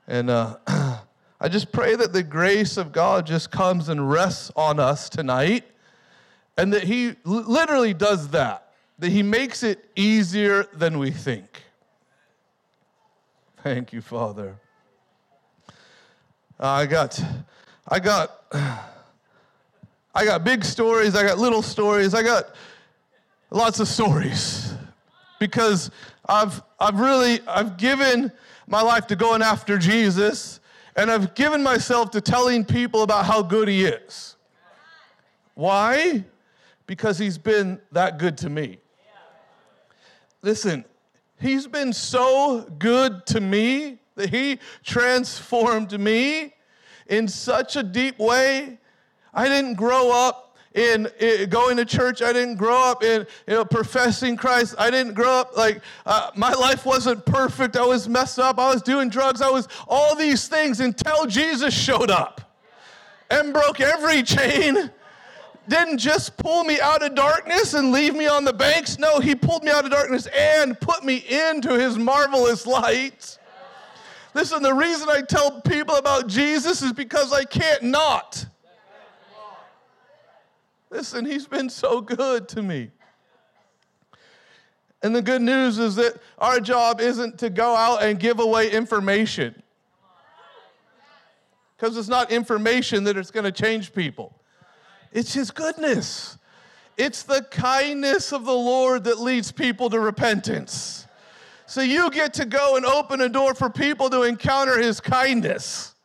And 0.08 0.30
uh, 0.30 0.58
I 1.40 1.50
just 1.50 1.72
pray 1.72 1.96
that 1.96 2.14
the 2.14 2.24
grace 2.24 2.78
of 2.78 2.92
God 2.92 3.26
just 3.26 3.52
comes 3.52 3.90
and 3.90 4.10
rests 4.10 4.52
on 4.56 4.80
us 4.80 5.10
tonight, 5.10 5.66
and 6.58 6.74
that 6.74 6.84
He 6.84 7.16
literally 7.24 7.94
does 7.94 8.30
that, 8.30 8.74
that 9.00 9.10
He 9.10 9.24
makes 9.24 9.64
it 9.64 9.90
easier 9.96 10.66
than 10.74 11.00
we 11.00 11.12
think. 11.12 11.64
Thank 13.62 13.94
you, 13.94 14.02
Father. 14.02 14.56
Uh, 16.60 16.68
I 16.68 16.86
got, 16.86 17.22
I 17.88 18.00
got, 18.00 18.44
I 20.16 20.26
got 20.26 20.44
big 20.44 20.64
stories. 20.64 21.16
I 21.16 21.24
got 21.24 21.38
little 21.38 21.62
stories. 21.62 22.14
I 22.14 22.24
got 22.24 22.56
lots 23.52 23.80
of 23.80 23.88
stories 23.88 24.74
because 25.40 25.92
I've, 26.28 26.62
I've 26.80 27.00
really, 27.00 27.40
I've 27.48 27.78
given 27.78 28.32
my 28.68 28.82
life 28.82 29.08
to 29.08 29.16
going 29.16 29.42
after 29.42 29.78
Jesus, 29.78 30.60
and 30.96 31.10
I've 31.12 31.36
given 31.36 31.64
myself 31.64 32.12
to 32.12 32.22
telling 32.22 32.66
people 32.66 33.04
about 33.04 33.26
how 33.26 33.42
good 33.42 33.68
He 33.68 33.86
is. 33.86 34.36
Why? 35.56 36.24
Because 36.88 37.18
He's 37.18 37.38
been 37.38 37.80
that 37.92 38.18
good 38.18 38.38
to 38.40 38.50
me. 38.50 38.80
Listen, 40.42 40.86
He's 41.40 41.68
been 41.68 41.94
so 41.94 42.62
good 42.80 43.26
to 43.28 43.42
me 43.42 44.00
that 44.16 44.30
He 44.30 44.60
transformed 44.84 46.00
me 46.00 46.54
in 47.08 47.28
such 47.28 47.76
a 47.76 47.84
deep 47.84 48.20
way. 48.20 48.80
I 49.34 49.48
didn't 49.48 49.76
grow 49.76 50.12
up 50.12 50.53
in, 50.74 51.08
in, 51.20 51.50
going 51.50 51.78
to 51.78 51.86
church. 51.86 52.22
I 52.22 52.34
didn't 52.34 52.56
grow 52.56 52.84
up 52.84 53.04
in 53.04 53.26
you 53.48 53.54
know, 53.54 53.66
professing 53.66 54.36
Christ. 54.36 54.76
I 54.78 54.90
didn't 54.90 55.14
grow 55.14 55.32
up 55.32 55.56
like 55.58 55.82
uh, 56.06 56.32
my 56.36 56.54
life 56.54 56.86
wasn't 56.86 57.26
perfect. 57.26 57.78
I 57.78 57.86
was 57.86 58.10
messed 58.10 58.40
up. 58.40 58.60
I 58.60 58.74
was 58.74 58.82
doing 58.82 59.10
drugs. 59.10 59.42
I 59.42 59.50
was 59.50 59.68
all 59.88 60.16
these 60.16 60.48
things 60.48 60.80
until 60.80 61.26
Jesus 61.26 61.74
showed 61.74 62.12
up 62.12 62.42
and 63.30 63.54
broke 63.54 63.80
every 63.80 64.24
chain. 64.24 64.92
Didn't 65.68 65.98
just 65.98 66.36
pull 66.36 66.66
me 66.66 66.82
out 66.82 67.04
of 67.04 67.16
darkness 67.16 67.74
and 67.74 67.92
leave 67.92 68.16
me 68.16 68.28
on 68.28 68.44
the 68.44 68.52
banks. 68.52 69.00
No, 69.00 69.20
he 69.20 69.34
pulled 69.34 69.64
me 69.64 69.72
out 69.72 69.86
of 69.86 69.92
darkness 69.92 70.28
and 70.28 70.80
put 70.80 71.06
me 71.06 71.18
into 71.30 71.80
his 71.80 71.98
marvelous 71.98 72.68
light. 72.68 73.38
Listen, 74.34 74.62
the 74.64 74.74
reason 74.74 75.08
I 75.10 75.22
tell 75.22 75.62
people 75.62 75.96
about 75.96 76.28
Jesus 76.28 76.82
is 76.82 76.92
because 76.92 77.32
I 77.32 77.46
can't 77.46 77.84
not. 77.84 78.46
Listen, 80.94 81.26
he's 81.26 81.48
been 81.48 81.72
so 81.72 82.02
good 82.02 82.48
to 82.50 82.62
me. 82.62 82.92
And 85.02 85.16
the 85.16 85.24
good 85.24 85.42
news 85.42 85.80
is 85.80 85.96
that 85.96 86.22
our 86.38 86.60
job 86.60 87.02
isn't 87.02 87.40
to 87.40 87.50
go 87.50 87.76
out 87.76 88.04
and 88.04 88.20
give 88.20 88.40
away 88.40 88.70
information. 88.70 89.64
Because 91.76 91.98
it's 91.98 92.08
not 92.08 92.32
information 92.32 93.06
that 93.06 93.18
is 93.18 93.32
going 93.32 93.44
to 93.44 93.52
change 93.52 93.92
people. 93.92 94.40
It's 95.12 95.34
his 95.34 95.50
goodness. 95.50 96.38
It's 96.96 97.24
the 97.24 97.42
kindness 97.50 98.32
of 98.32 98.46
the 98.46 98.54
Lord 98.54 99.06
that 99.06 99.20
leads 99.20 99.52
people 99.52 99.90
to 99.90 100.00
repentance. 100.00 101.08
So 101.66 101.82
you 101.82 102.12
get 102.12 102.36
to 102.36 102.46
go 102.46 102.76
and 102.78 102.86
open 102.86 103.20
a 103.20 103.30
door 103.30 103.56
for 103.56 103.68
people 103.68 104.12
to 104.12 104.22
encounter 104.22 104.80
his 104.80 105.02
kindness. 105.02 105.96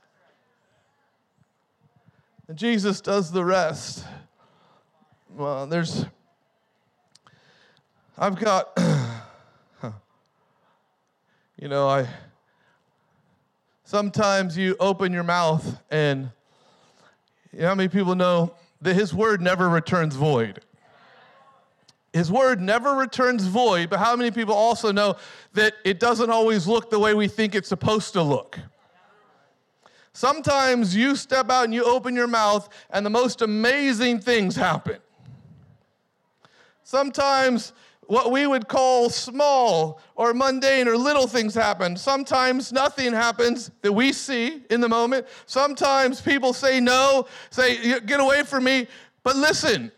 And 2.48 2.56
Jesus 2.56 3.02
does 3.02 3.30
the 3.30 3.44
rest 3.44 4.06
well, 5.38 5.68
there's, 5.68 6.04
I've 8.18 8.34
got, 8.34 8.76
you 11.56 11.68
know, 11.68 11.86
I, 11.86 12.08
sometimes 13.84 14.58
you 14.58 14.74
open 14.80 15.12
your 15.12 15.22
mouth 15.22 15.80
and, 15.92 16.30
you 17.52 17.60
know 17.60 17.68
how 17.68 17.76
many 17.76 17.88
people 17.88 18.16
know 18.16 18.52
that 18.80 18.94
his 18.94 19.14
word 19.14 19.40
never 19.40 19.68
returns 19.68 20.16
void? 20.16 20.60
His 22.12 22.32
word 22.32 22.60
never 22.60 22.94
returns 22.94 23.44
void, 23.46 23.90
but 23.90 24.00
how 24.00 24.16
many 24.16 24.32
people 24.32 24.54
also 24.54 24.90
know 24.90 25.14
that 25.52 25.74
it 25.84 26.00
doesn't 26.00 26.30
always 26.30 26.66
look 26.66 26.90
the 26.90 26.98
way 26.98 27.14
we 27.14 27.28
think 27.28 27.54
it's 27.54 27.68
supposed 27.68 28.12
to 28.14 28.22
look? 28.22 28.58
Sometimes 30.12 30.96
you 30.96 31.14
step 31.14 31.48
out 31.48 31.64
and 31.64 31.72
you 31.72 31.84
open 31.84 32.16
your 32.16 32.26
mouth, 32.26 32.68
and 32.90 33.06
the 33.06 33.10
most 33.10 33.40
amazing 33.40 34.18
things 34.18 34.56
happen. 34.56 34.98
Sometimes 36.88 37.74
what 38.06 38.30
we 38.32 38.46
would 38.46 38.66
call 38.66 39.10
small 39.10 40.00
or 40.14 40.32
mundane 40.32 40.88
or 40.88 40.96
little 40.96 41.26
things 41.26 41.54
happen. 41.54 41.98
Sometimes 41.98 42.72
nothing 42.72 43.12
happens 43.12 43.70
that 43.82 43.92
we 43.92 44.10
see 44.10 44.62
in 44.70 44.80
the 44.80 44.88
moment. 44.88 45.26
Sometimes 45.44 46.22
people 46.22 46.54
say 46.54 46.80
no, 46.80 47.26
say, 47.50 48.00
get 48.00 48.20
away 48.20 48.42
from 48.42 48.64
me. 48.64 48.86
But 49.22 49.36
listen, 49.36 49.92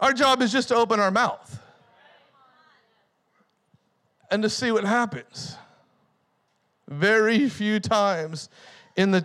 our 0.00 0.12
job 0.12 0.42
is 0.42 0.50
just 0.50 0.66
to 0.70 0.74
open 0.74 0.98
our 0.98 1.12
mouth 1.12 1.62
and 4.28 4.42
to 4.42 4.50
see 4.50 4.72
what 4.72 4.82
happens. 4.82 5.56
Very 6.88 7.48
few 7.48 7.78
times 7.78 8.48
in 8.96 9.12
the, 9.12 9.24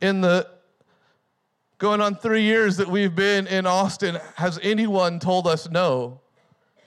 in 0.00 0.22
the 0.22 0.48
going 1.76 2.00
on 2.00 2.14
three 2.14 2.44
years 2.44 2.78
that 2.78 2.88
we've 2.88 3.14
been 3.14 3.46
in 3.46 3.66
Austin 3.66 4.18
has 4.36 4.58
anyone 4.62 5.18
told 5.18 5.46
us 5.46 5.68
no 5.68 6.22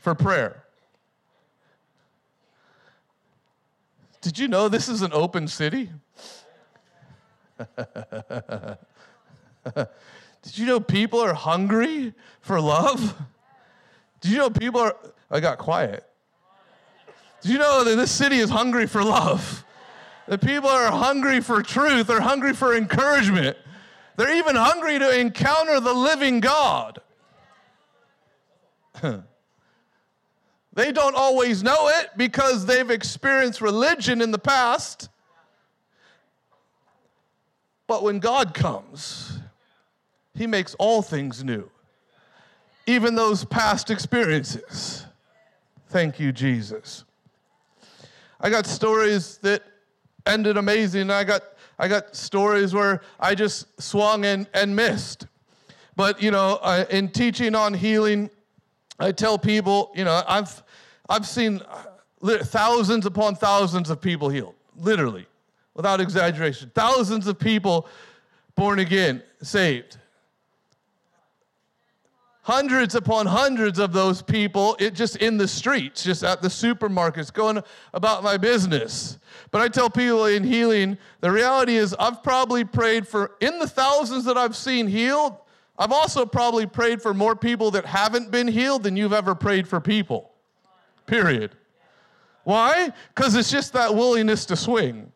for 0.01 0.13
prayer. 0.15 0.63
Did 4.19 4.37
you 4.37 4.47
know 4.47 4.67
this 4.67 4.89
is 4.89 5.01
an 5.01 5.13
open 5.13 5.47
city? 5.47 5.89
Did 9.63 10.57
you 10.57 10.65
know 10.65 10.79
people 10.79 11.19
are 11.19 11.33
hungry 11.33 12.13
for 12.41 12.59
love? 12.59 13.15
Did 14.21 14.31
you 14.31 14.37
know 14.39 14.49
people 14.49 14.81
are, 14.81 14.95
I 15.29 15.39
got 15.39 15.59
quiet. 15.59 16.03
Did 17.41 17.51
you 17.51 17.59
know 17.59 17.83
that 17.83 17.95
this 17.95 18.11
city 18.11 18.37
is 18.37 18.49
hungry 18.49 18.87
for 18.87 19.03
love? 19.03 19.63
That 20.27 20.41
people 20.41 20.69
are 20.69 20.91
hungry 20.91 21.41
for 21.41 21.61
truth, 21.61 22.07
they're 22.07 22.21
hungry 22.21 22.53
for 22.53 22.75
encouragement. 22.75 23.57
They're 24.17 24.35
even 24.35 24.55
hungry 24.55 24.99
to 24.99 25.19
encounter 25.19 25.79
the 25.79 25.93
living 25.93 26.39
God. 26.41 27.01
they 30.73 30.91
don't 30.91 31.15
always 31.15 31.63
know 31.63 31.89
it 31.89 32.11
because 32.15 32.65
they've 32.65 32.89
experienced 32.89 33.61
religion 33.61 34.21
in 34.21 34.31
the 34.31 34.39
past. 34.39 35.09
But 37.87 38.03
when 38.03 38.19
God 38.19 38.53
comes, 38.53 39.39
He 40.33 40.47
makes 40.47 40.75
all 40.75 41.01
things 41.01 41.43
new, 41.43 41.69
even 42.87 43.15
those 43.15 43.43
past 43.43 43.89
experiences. 43.89 45.05
Thank 45.89 46.19
you, 46.19 46.31
Jesus. 46.31 47.03
I 48.39 48.49
got 48.49 48.65
stories 48.65 49.37
that 49.39 49.61
ended 50.25 50.55
amazing. 50.55 51.09
I 51.11 51.25
got 51.25 51.43
I 51.77 51.87
got 51.87 52.15
stories 52.15 52.73
where 52.73 53.01
I 53.19 53.33
just 53.33 53.81
swung 53.81 54.23
and, 54.23 54.47
and 54.53 54.75
missed. 54.75 55.25
But 55.95 56.21
you 56.21 56.31
know, 56.31 56.59
uh, 56.61 56.85
in 56.89 57.09
teaching 57.09 57.55
on 57.55 57.73
healing, 57.73 58.29
I 58.99 59.11
tell 59.11 59.37
people, 59.37 59.91
you 59.95 60.03
know, 60.03 60.21
I've 60.27 60.63
I've 61.09 61.27
seen 61.27 61.61
thousands 62.23 63.05
upon 63.05 63.35
thousands 63.35 63.89
of 63.89 63.99
people 63.99 64.29
healed, 64.29 64.55
literally, 64.77 65.27
without 65.73 65.99
exaggeration. 65.99 66.71
Thousands 66.75 67.27
of 67.27 67.39
people 67.39 67.87
born 68.55 68.79
again, 68.79 69.23
saved 69.41 69.97
hundreds 72.43 72.95
upon 72.95 73.27
hundreds 73.27 73.77
of 73.77 73.93
those 73.93 74.21
people 74.21 74.75
it 74.79 74.95
just 74.95 75.15
in 75.17 75.37
the 75.37 75.47
streets 75.47 76.03
just 76.03 76.23
at 76.23 76.41
the 76.41 76.47
supermarkets 76.47 77.31
going 77.31 77.61
about 77.93 78.23
my 78.23 78.35
business 78.35 79.19
but 79.51 79.61
i 79.61 79.67
tell 79.67 79.89
people 79.89 80.25
in 80.25 80.43
healing 80.43 80.97
the 81.19 81.31
reality 81.31 81.75
is 81.75 81.95
i've 81.99 82.23
probably 82.23 82.63
prayed 82.63 83.07
for 83.07 83.31
in 83.41 83.59
the 83.59 83.67
thousands 83.67 84.25
that 84.25 84.37
i've 84.37 84.55
seen 84.55 84.87
healed 84.87 85.37
i've 85.81 85.91
also 85.91 86.25
probably 86.25 86.65
prayed 86.65 87.01
for 87.01 87.13
more 87.13 87.35
people 87.35 87.71
that 87.71 87.85
haven't 87.85 88.31
been 88.31 88.47
healed 88.47 88.83
than 88.83 88.95
you've 88.95 89.13
ever 89.13 89.35
prayed 89.35 89.67
for 89.67 89.81
people 89.81 90.31
period 91.05 91.51
why 92.45 92.89
because 93.13 93.35
it's 93.35 93.51
just 93.51 93.73
that 93.73 93.93
willingness 93.93 94.45
to 94.45 94.55
swing 94.55 95.11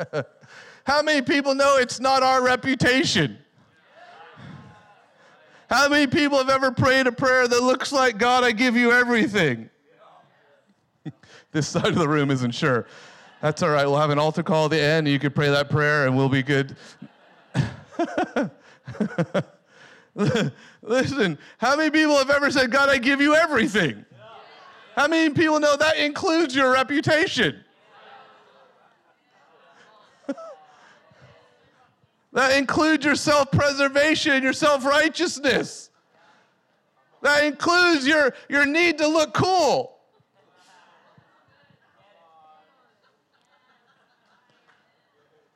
How 0.84 1.02
many 1.02 1.22
people 1.22 1.54
know 1.54 1.76
it's 1.78 2.00
not 2.00 2.22
our 2.22 2.42
reputation? 2.42 3.38
How 5.70 5.88
many 5.88 6.06
people 6.06 6.38
have 6.38 6.50
ever 6.50 6.70
prayed 6.70 7.06
a 7.06 7.12
prayer 7.12 7.48
that 7.48 7.62
looks 7.62 7.92
like, 7.92 8.18
God, 8.18 8.44
I 8.44 8.52
give 8.52 8.76
you 8.76 8.92
everything? 8.92 9.70
this 11.52 11.68
side 11.68 11.86
of 11.86 11.94
the 11.94 12.08
room 12.08 12.30
isn't 12.30 12.52
sure. 12.52 12.86
That's 13.42 13.60
all 13.60 13.70
right. 13.70 13.84
We'll 13.84 13.98
have 13.98 14.10
an 14.10 14.20
altar 14.20 14.44
call 14.44 14.66
at 14.66 14.70
the 14.70 14.80
end. 14.80 15.08
You 15.08 15.18
can 15.18 15.32
pray 15.32 15.50
that 15.50 15.68
prayer 15.68 16.06
and 16.06 16.16
we'll 16.16 16.28
be 16.28 16.44
good. 16.44 16.76
Listen, 20.82 21.36
how 21.58 21.74
many 21.74 21.90
people 21.90 22.16
have 22.16 22.30
ever 22.30 22.52
said, 22.52 22.70
God, 22.70 22.88
I 22.88 22.98
give 22.98 23.20
you 23.20 23.34
everything? 23.34 24.04
How 24.94 25.08
many 25.08 25.34
people 25.34 25.58
know 25.58 25.76
that 25.76 25.96
includes 25.96 26.54
your 26.54 26.72
reputation? 26.72 27.64
That 32.34 32.56
includes 32.56 33.04
your 33.04 33.14
self 33.14 33.50
preservation, 33.50 34.42
your 34.42 34.54
self 34.54 34.86
righteousness. 34.86 35.90
That 37.20 37.44
includes 37.44 38.06
your, 38.06 38.32
your 38.48 38.64
need 38.64 38.96
to 38.98 39.06
look 39.06 39.34
cool. 39.34 39.91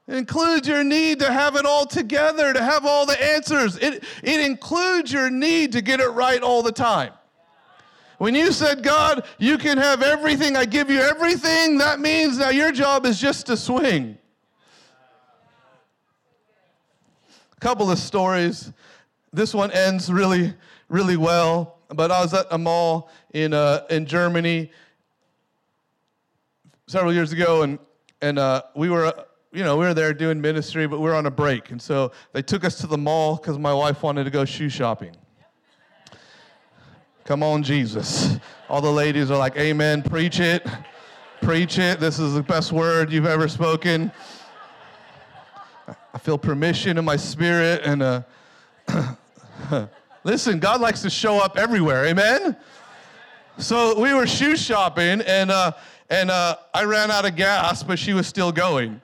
Includes 0.08 0.68
your 0.68 0.84
need 0.84 1.18
to 1.20 1.32
have 1.32 1.56
it 1.56 1.66
all 1.66 1.84
together, 1.84 2.52
to 2.52 2.62
have 2.62 2.84
all 2.86 3.06
the 3.06 3.20
answers. 3.22 3.76
It, 3.78 4.04
it 4.22 4.40
includes 4.40 5.12
your 5.12 5.30
need 5.30 5.72
to 5.72 5.82
get 5.82 6.00
it 6.00 6.08
right 6.08 6.42
all 6.42 6.62
the 6.62 6.72
time. 6.72 7.12
When 8.18 8.34
you 8.34 8.52
said, 8.52 8.82
God, 8.82 9.26
you 9.38 9.58
can 9.58 9.76
have 9.76 10.02
everything, 10.02 10.56
I 10.56 10.64
give 10.64 10.90
you 10.90 11.00
everything, 11.00 11.78
that 11.78 12.00
means 12.00 12.38
now 12.38 12.48
your 12.48 12.72
job 12.72 13.04
is 13.04 13.20
just 13.20 13.46
to 13.46 13.56
swing. 13.56 14.16
A 17.56 17.60
couple 17.60 17.90
of 17.90 17.98
stories. 17.98 18.72
This 19.32 19.52
one 19.52 19.70
ends 19.72 20.10
really, 20.10 20.54
really 20.88 21.16
well. 21.16 21.78
But 21.88 22.10
I 22.10 22.20
was 22.20 22.32
at 22.32 22.46
a 22.50 22.58
mall 22.58 23.10
in, 23.32 23.52
uh, 23.52 23.86
in 23.90 24.06
Germany 24.06 24.70
several 26.86 27.12
years 27.12 27.32
ago, 27.32 27.62
and, 27.62 27.78
and 28.22 28.38
uh, 28.38 28.62
we 28.74 28.88
were, 28.88 29.12
you 29.56 29.64
know, 29.64 29.78
we 29.78 29.86
were 29.86 29.94
there 29.94 30.12
doing 30.12 30.38
ministry, 30.38 30.86
but 30.86 31.00
we 31.00 31.08
were 31.08 31.14
on 31.14 31.24
a 31.24 31.30
break. 31.30 31.70
And 31.70 31.80
so 31.80 32.12
they 32.34 32.42
took 32.42 32.62
us 32.62 32.76
to 32.80 32.86
the 32.86 32.98
mall 32.98 33.36
because 33.36 33.58
my 33.58 33.72
wife 33.72 34.02
wanted 34.02 34.24
to 34.24 34.30
go 34.30 34.44
shoe 34.44 34.68
shopping. 34.68 35.16
Come 37.24 37.42
on, 37.42 37.62
Jesus. 37.62 38.36
All 38.68 38.82
the 38.82 38.92
ladies 38.92 39.30
are 39.30 39.38
like, 39.38 39.56
Amen, 39.56 40.02
preach 40.02 40.40
it, 40.40 40.66
preach 41.40 41.78
it. 41.78 42.00
This 42.00 42.18
is 42.18 42.34
the 42.34 42.42
best 42.42 42.70
word 42.70 43.10
you've 43.10 43.24
ever 43.24 43.48
spoken. 43.48 44.12
I 46.12 46.18
feel 46.18 46.36
permission 46.36 46.98
in 46.98 47.06
my 47.06 47.16
spirit. 47.16 47.80
And 47.82 48.02
uh, 48.02 48.22
listen, 50.24 50.58
God 50.58 50.82
likes 50.82 51.00
to 51.00 51.08
show 51.08 51.38
up 51.38 51.56
everywhere. 51.56 52.04
Amen? 52.04 52.58
So 53.56 53.98
we 53.98 54.12
were 54.12 54.26
shoe 54.26 54.54
shopping, 54.54 55.22
and, 55.22 55.50
uh, 55.50 55.72
and 56.10 56.30
uh, 56.30 56.56
I 56.74 56.84
ran 56.84 57.10
out 57.10 57.24
of 57.24 57.36
gas, 57.36 57.82
but 57.82 57.98
she 57.98 58.12
was 58.12 58.26
still 58.26 58.52
going. 58.52 59.00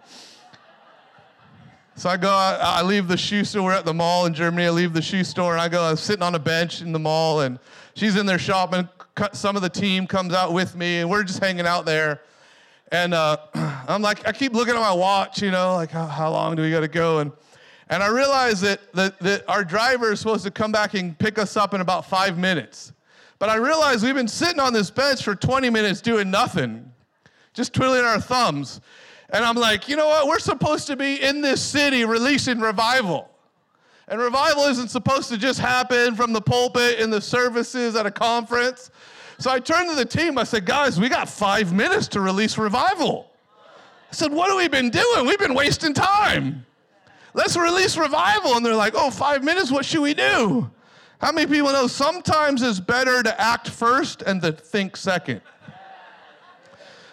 So 1.94 2.08
I 2.08 2.16
go, 2.16 2.30
I, 2.30 2.58
I 2.78 2.82
leave 2.82 3.06
the 3.06 3.16
shoe 3.16 3.44
store. 3.44 3.64
We're 3.64 3.72
at 3.72 3.84
the 3.84 3.92
mall 3.92 4.24
in 4.26 4.32
Germany. 4.32 4.66
I 4.66 4.70
leave 4.70 4.94
the 4.94 5.02
shoe 5.02 5.24
store, 5.24 5.52
and 5.52 5.60
I 5.60 5.68
go, 5.68 5.84
I'm 5.84 5.96
sitting 5.96 6.22
on 6.22 6.34
a 6.34 6.38
bench 6.38 6.80
in 6.80 6.90
the 6.90 6.98
mall, 6.98 7.40
and 7.40 7.58
she's 7.94 8.16
in 8.16 8.24
there 8.24 8.38
shopping. 8.38 8.88
Some 9.32 9.56
of 9.56 9.62
the 9.62 9.68
team 9.68 10.06
comes 10.06 10.32
out 10.32 10.54
with 10.54 10.74
me, 10.74 10.98
and 10.98 11.10
we're 11.10 11.22
just 11.22 11.40
hanging 11.40 11.66
out 11.66 11.84
there. 11.84 12.22
And 12.90 13.12
uh, 13.12 13.36
I'm 13.54 14.00
like, 14.00 14.26
I 14.26 14.32
keep 14.32 14.54
looking 14.54 14.74
at 14.74 14.80
my 14.80 14.92
watch, 14.92 15.42
you 15.42 15.50
know, 15.50 15.74
like 15.74 15.90
how, 15.90 16.06
how 16.06 16.30
long 16.30 16.56
do 16.56 16.62
we 16.62 16.70
got 16.70 16.80
to 16.80 16.88
go? 16.88 17.18
And 17.18 17.32
and 17.88 18.02
I 18.02 18.08
realize 18.08 18.62
that, 18.62 18.80
that 18.94 19.18
that 19.20 19.44
our 19.50 19.62
driver 19.64 20.12
is 20.12 20.18
supposed 20.18 20.44
to 20.44 20.50
come 20.50 20.72
back 20.72 20.94
and 20.94 21.18
pick 21.18 21.38
us 21.38 21.58
up 21.58 21.74
in 21.74 21.82
about 21.82 22.06
five 22.06 22.38
minutes. 22.38 22.94
But 23.38 23.50
I 23.50 23.56
realize 23.56 24.02
we've 24.02 24.14
been 24.14 24.28
sitting 24.28 24.60
on 24.60 24.72
this 24.72 24.90
bench 24.90 25.22
for 25.22 25.34
20 25.34 25.68
minutes 25.68 26.00
doing 26.00 26.30
nothing, 26.30 26.90
just 27.52 27.74
twiddling 27.74 28.04
our 28.04 28.18
thumbs. 28.18 28.80
And 29.32 29.44
I'm 29.44 29.56
like, 29.56 29.88
you 29.88 29.96
know 29.96 30.08
what? 30.08 30.26
We're 30.28 30.38
supposed 30.38 30.86
to 30.88 30.96
be 30.96 31.22
in 31.22 31.40
this 31.40 31.62
city 31.62 32.04
releasing 32.04 32.60
revival. 32.60 33.30
And 34.08 34.20
revival 34.20 34.64
isn't 34.64 34.88
supposed 34.88 35.30
to 35.30 35.38
just 35.38 35.58
happen 35.58 36.14
from 36.14 36.34
the 36.34 36.40
pulpit 36.40 37.00
in 37.00 37.08
the 37.08 37.20
services 37.20 37.96
at 37.96 38.04
a 38.04 38.10
conference. 38.10 38.90
So 39.38 39.50
I 39.50 39.58
turned 39.58 39.88
to 39.88 39.96
the 39.96 40.04
team. 40.04 40.36
I 40.36 40.44
said, 40.44 40.66
guys, 40.66 41.00
we 41.00 41.08
got 41.08 41.30
five 41.30 41.72
minutes 41.72 42.08
to 42.08 42.20
release 42.20 42.58
revival. 42.58 43.30
I 44.10 44.14
said, 44.14 44.30
what 44.30 44.50
have 44.50 44.58
we 44.58 44.68
been 44.68 44.90
doing? 44.90 45.26
We've 45.26 45.38
been 45.38 45.54
wasting 45.54 45.94
time. 45.94 46.66
Let's 47.32 47.56
release 47.56 47.96
revival. 47.96 48.56
And 48.56 48.66
they're 48.66 48.76
like, 48.76 48.92
oh, 48.94 49.10
five 49.10 49.42
minutes? 49.42 49.70
What 49.70 49.86
should 49.86 50.02
we 50.02 50.12
do? 50.12 50.70
How 51.22 51.32
many 51.32 51.46
people 51.46 51.72
know 51.72 51.86
sometimes 51.86 52.62
it's 52.62 52.80
better 52.80 53.22
to 53.22 53.40
act 53.40 53.70
first 53.70 54.20
and 54.22 54.42
to 54.42 54.52
think 54.52 54.96
second? 54.96 55.40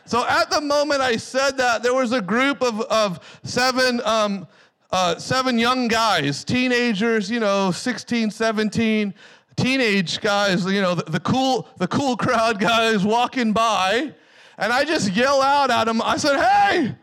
So 0.09 0.25
at 0.25 0.49
the 0.49 0.59
moment 0.59 1.01
I 1.01 1.17
said 1.17 1.57
that, 1.57 1.83
there 1.83 1.93
was 1.93 2.13
a 2.13 2.19
group 2.19 2.63
of, 2.63 2.81
of 2.81 3.39
seven, 3.43 4.01
um, 4.03 4.47
uh, 4.89 5.19
seven 5.19 5.59
young 5.59 5.87
guys, 5.87 6.43
teenagers, 6.43 7.29
you 7.29 7.39
know, 7.39 7.69
16, 7.69 8.31
17, 8.31 9.13
teenage 9.55 10.19
guys, 10.19 10.65
you 10.65 10.81
know, 10.81 10.95
the, 10.95 11.03
the, 11.11 11.19
cool, 11.19 11.67
the 11.77 11.87
cool 11.87 12.17
crowd 12.17 12.59
guys 12.59 13.05
walking 13.05 13.53
by, 13.53 14.11
and 14.57 14.73
I 14.73 14.83
just 14.83 15.13
yell 15.13 15.43
out 15.43 15.69
at 15.69 15.83
them. 15.83 16.01
I 16.01 16.17
said, 16.17 16.37
"Hey, 16.37 16.95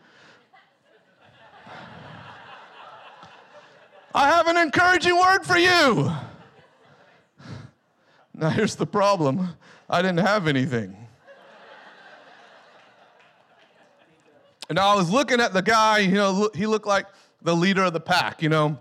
I 4.16 4.29
have 4.29 4.49
an 4.49 4.57
encouraging 4.57 5.16
word 5.16 5.45
for 5.45 5.57
you." 5.57 6.11
Now 8.35 8.49
here's 8.49 8.75
the 8.75 8.85
problem: 8.85 9.51
I 9.88 10.03
didn't 10.03 10.27
have 10.27 10.49
anything. 10.49 11.06
And 14.68 14.79
I 14.79 14.94
was 14.94 15.11
looking 15.11 15.40
at 15.40 15.52
the 15.52 15.62
guy, 15.62 15.98
you 15.98 16.14
know, 16.14 16.50
he 16.55 16.66
looked 16.66 16.87
like 16.87 17.07
the 17.42 17.55
leader 17.55 17.85
of 17.85 17.92
the 17.92 18.00
pack, 18.00 18.42
you 18.42 18.48
know. 18.48 18.79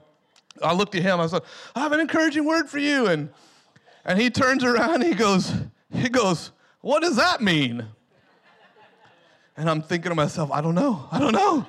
I 0.61 0.73
looked 0.73 0.95
at 0.95 1.01
him, 1.01 1.19
I 1.19 1.27
said, 1.27 1.41
I 1.75 1.81
have 1.81 1.91
an 1.91 1.99
encouraging 1.99 2.45
word 2.45 2.69
for 2.69 2.79
you. 2.79 3.07
And 3.07 3.29
and 4.05 4.19
he 4.19 4.29
turns 4.29 4.63
around 4.63 5.03
he 5.03 5.13
goes, 5.13 5.51
he 5.91 6.09
goes, 6.09 6.51
what 6.81 7.01
does 7.01 7.15
that 7.15 7.41
mean? 7.41 7.85
And 9.57 9.69
I'm 9.69 9.81
thinking 9.81 10.09
to 10.09 10.15
myself, 10.15 10.51
I 10.51 10.61
don't 10.61 10.75
know, 10.75 11.07
I 11.11 11.19
don't 11.19 11.33
know. 11.33 11.65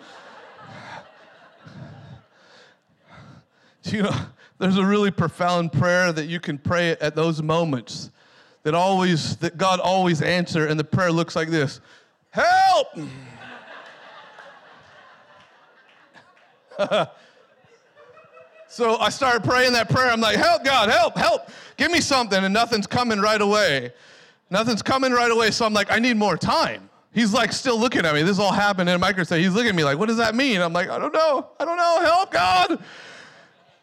you 3.84 4.02
know, 4.02 4.14
there's 4.58 4.76
a 4.76 4.84
really 4.84 5.10
profound 5.10 5.72
prayer 5.72 6.12
that 6.12 6.26
you 6.26 6.40
can 6.40 6.58
pray 6.58 6.90
at 6.92 7.14
those 7.14 7.42
moments 7.42 8.10
that 8.64 8.74
always 8.74 9.36
that 9.36 9.56
God 9.56 9.80
always 9.80 10.20
answer 10.22 10.66
and 10.66 10.78
the 10.78 10.84
prayer 10.84 11.12
looks 11.12 11.36
like 11.36 11.48
this. 11.48 11.80
Help! 12.30 12.88
so 18.68 18.96
I 18.98 19.08
started 19.08 19.44
praying 19.44 19.72
that 19.74 19.88
prayer. 19.88 20.10
I'm 20.10 20.20
like, 20.20 20.36
help, 20.36 20.64
God, 20.64 20.88
help, 20.88 21.16
help. 21.16 21.48
Give 21.76 21.90
me 21.90 22.00
something. 22.00 22.42
And 22.42 22.52
nothing's 22.52 22.86
coming 22.86 23.20
right 23.20 23.40
away. 23.40 23.92
Nothing's 24.50 24.82
coming 24.82 25.12
right 25.12 25.30
away. 25.30 25.50
So 25.50 25.66
I'm 25.66 25.74
like, 25.74 25.90
I 25.90 25.98
need 25.98 26.16
more 26.16 26.36
time. 26.36 26.88
He's 27.12 27.32
like 27.32 27.52
still 27.52 27.78
looking 27.78 28.04
at 28.04 28.14
me. 28.14 28.22
This 28.22 28.38
all 28.38 28.52
happened 28.52 28.88
in 28.88 28.94
a 28.94 28.98
microsecond. 28.98 29.42
He's 29.42 29.54
looking 29.54 29.70
at 29.70 29.74
me 29.74 29.84
like, 29.84 29.98
what 29.98 30.06
does 30.06 30.18
that 30.18 30.34
mean? 30.34 30.60
I'm 30.60 30.72
like, 30.72 30.90
I 30.90 30.98
don't 30.98 31.14
know. 31.14 31.48
I 31.58 31.64
don't 31.64 31.78
know. 31.78 32.00
Help, 32.02 32.30
God. 32.30 32.78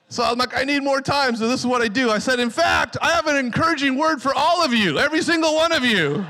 So 0.07 0.23
I'm 0.23 0.37
like, 0.37 0.55
I 0.55 0.63
need 0.63 0.83
more 0.83 1.01
time. 1.01 1.35
So 1.35 1.47
this 1.47 1.59
is 1.59 1.65
what 1.65 1.81
I 1.81 1.87
do. 1.87 2.11
I 2.11 2.19
said, 2.19 2.39
in 2.39 2.51
fact, 2.51 2.97
I 3.01 3.11
have 3.11 3.25
an 3.25 3.35
encouraging 3.35 3.97
word 3.97 4.21
for 4.21 4.31
all 4.35 4.63
of 4.63 4.71
you, 4.71 4.99
every 4.99 5.23
single 5.23 5.55
one 5.55 5.71
of 5.71 5.83
you. 5.83 6.23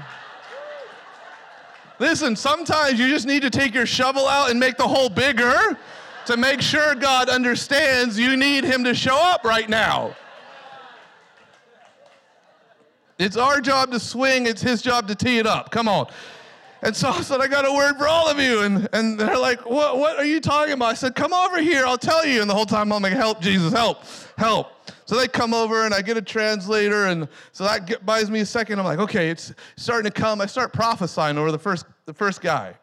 Listen, 2.00 2.36
sometimes 2.36 2.98
you 2.98 3.10
just 3.10 3.28
need 3.28 3.42
to 3.42 3.50
take 3.50 3.74
your 3.74 3.86
shovel 3.86 4.28
out 4.28 4.50
and 4.50 4.60
make 4.60 4.78
the 4.78 4.88
hole 4.88 5.10
bigger 5.10 5.78
to 6.26 6.38
make 6.38 6.62
sure 6.62 6.96
God 6.96 7.30
understands 7.30 8.18
you 8.18 8.36
need 8.38 8.64
Him 8.64 8.84
to 8.84 8.94
show 8.94 9.18
up 9.18 9.44
right 9.44 9.70
now. 9.70 10.16
It's 13.20 13.38
our 13.38 13.62
job 13.62 13.92
to 13.92 14.00
swing, 14.00 14.48
it's 14.48 14.62
His 14.62 14.82
job 14.82 15.08
to 15.08 15.16
tee 15.16 15.38
it 15.38 15.48
up. 15.48 15.72
Come 15.72 15.88
on. 15.88 16.08
And 16.84 16.94
so 16.94 17.10
I 17.10 17.22
said, 17.22 17.40
I 17.40 17.48
got 17.48 17.66
a 17.66 17.72
word 17.72 17.98
for 17.98 18.10
all 18.10 18.28
of 18.28 18.40
you. 18.40 18.64
And, 18.64 18.90
and 18.92 19.18
they're 19.18 19.38
like, 19.38 19.66
what, 19.66 19.98
what 19.98 20.18
are 20.18 20.26
you 20.26 20.42
talking 20.42 20.74
about? 20.74 20.90
I 20.90 20.94
said, 20.96 21.16
come 21.16 21.32
over 21.32 21.62
here, 21.62 21.86
I'll 21.86 21.98
tell 21.98 22.26
you. 22.26 22.42
And 22.42 22.50
the 22.50 22.54
whole 22.54 22.66
time 22.66 22.92
I'm 22.92 23.02
like, 23.02 23.14
help, 23.14 23.40
Jesus, 23.40 23.72
help, 23.72 24.04
help. 24.38 24.68
So 25.06 25.18
they 25.18 25.30
come 25.30 25.54
over 25.54 25.86
and 25.86 25.94
I 25.94 26.02
get 26.02 26.18
a 26.18 26.22
translator. 26.22 27.06
And 27.06 27.30
so 27.54 27.64
that 27.64 28.06
buys 28.06 28.30
me 28.30 28.42
a 28.42 28.46
second. 28.46 28.80
I'm 28.80 28.86
like, 28.86 29.00
okay, 29.00 29.30
it's 29.30 29.54
starting 29.78 30.12
to 30.12 30.22
come. 30.22 30.42
I 30.42 30.46
start 30.46 30.74
prophesying 30.74 31.38
over 31.38 31.54
the 31.54 31.60
first, 31.60 31.86
the 32.06 32.14
first 32.14 32.42
guy. 32.42 32.76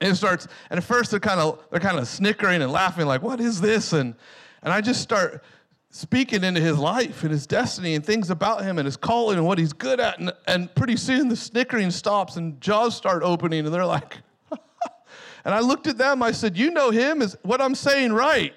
And 0.00 0.12
it 0.12 0.16
starts, 0.16 0.48
and 0.70 0.78
at 0.78 0.84
first 0.84 1.10
they're 1.10 1.20
kind 1.20 1.40
of 1.40 1.62
they're 1.70 1.80
kind 1.80 1.98
of 1.98 2.08
snickering 2.08 2.62
and 2.62 2.72
laughing, 2.72 3.06
like, 3.06 3.22
what 3.22 3.40
is 3.40 3.60
this? 3.60 3.92
And 3.92 4.14
and 4.62 4.72
I 4.72 4.80
just 4.80 5.00
start 5.00 5.42
speaking 5.90 6.44
into 6.44 6.60
his 6.60 6.78
life 6.78 7.22
and 7.22 7.32
his 7.32 7.46
destiny 7.46 7.94
and 7.94 8.06
things 8.06 8.30
about 8.30 8.62
him 8.62 8.78
and 8.78 8.86
his 8.86 8.96
calling 8.96 9.36
and 9.36 9.46
what 9.46 9.58
he's 9.58 9.72
good 9.72 9.98
at. 9.98 10.18
And, 10.20 10.32
and 10.46 10.72
pretty 10.74 10.96
soon 10.96 11.28
the 11.28 11.36
snickering 11.36 11.90
stops 11.90 12.36
and 12.36 12.60
jaws 12.60 12.96
start 12.96 13.22
opening 13.24 13.64
and 13.66 13.74
they're 13.74 13.84
like, 13.84 14.18
and 15.44 15.54
I 15.54 15.60
looked 15.60 15.88
at 15.88 15.98
them, 15.98 16.22
I 16.22 16.32
said, 16.32 16.56
You 16.56 16.70
know 16.70 16.90
him? 16.90 17.22
Is 17.22 17.36
what 17.42 17.60
I'm 17.60 17.74
saying 17.74 18.12
right? 18.12 18.54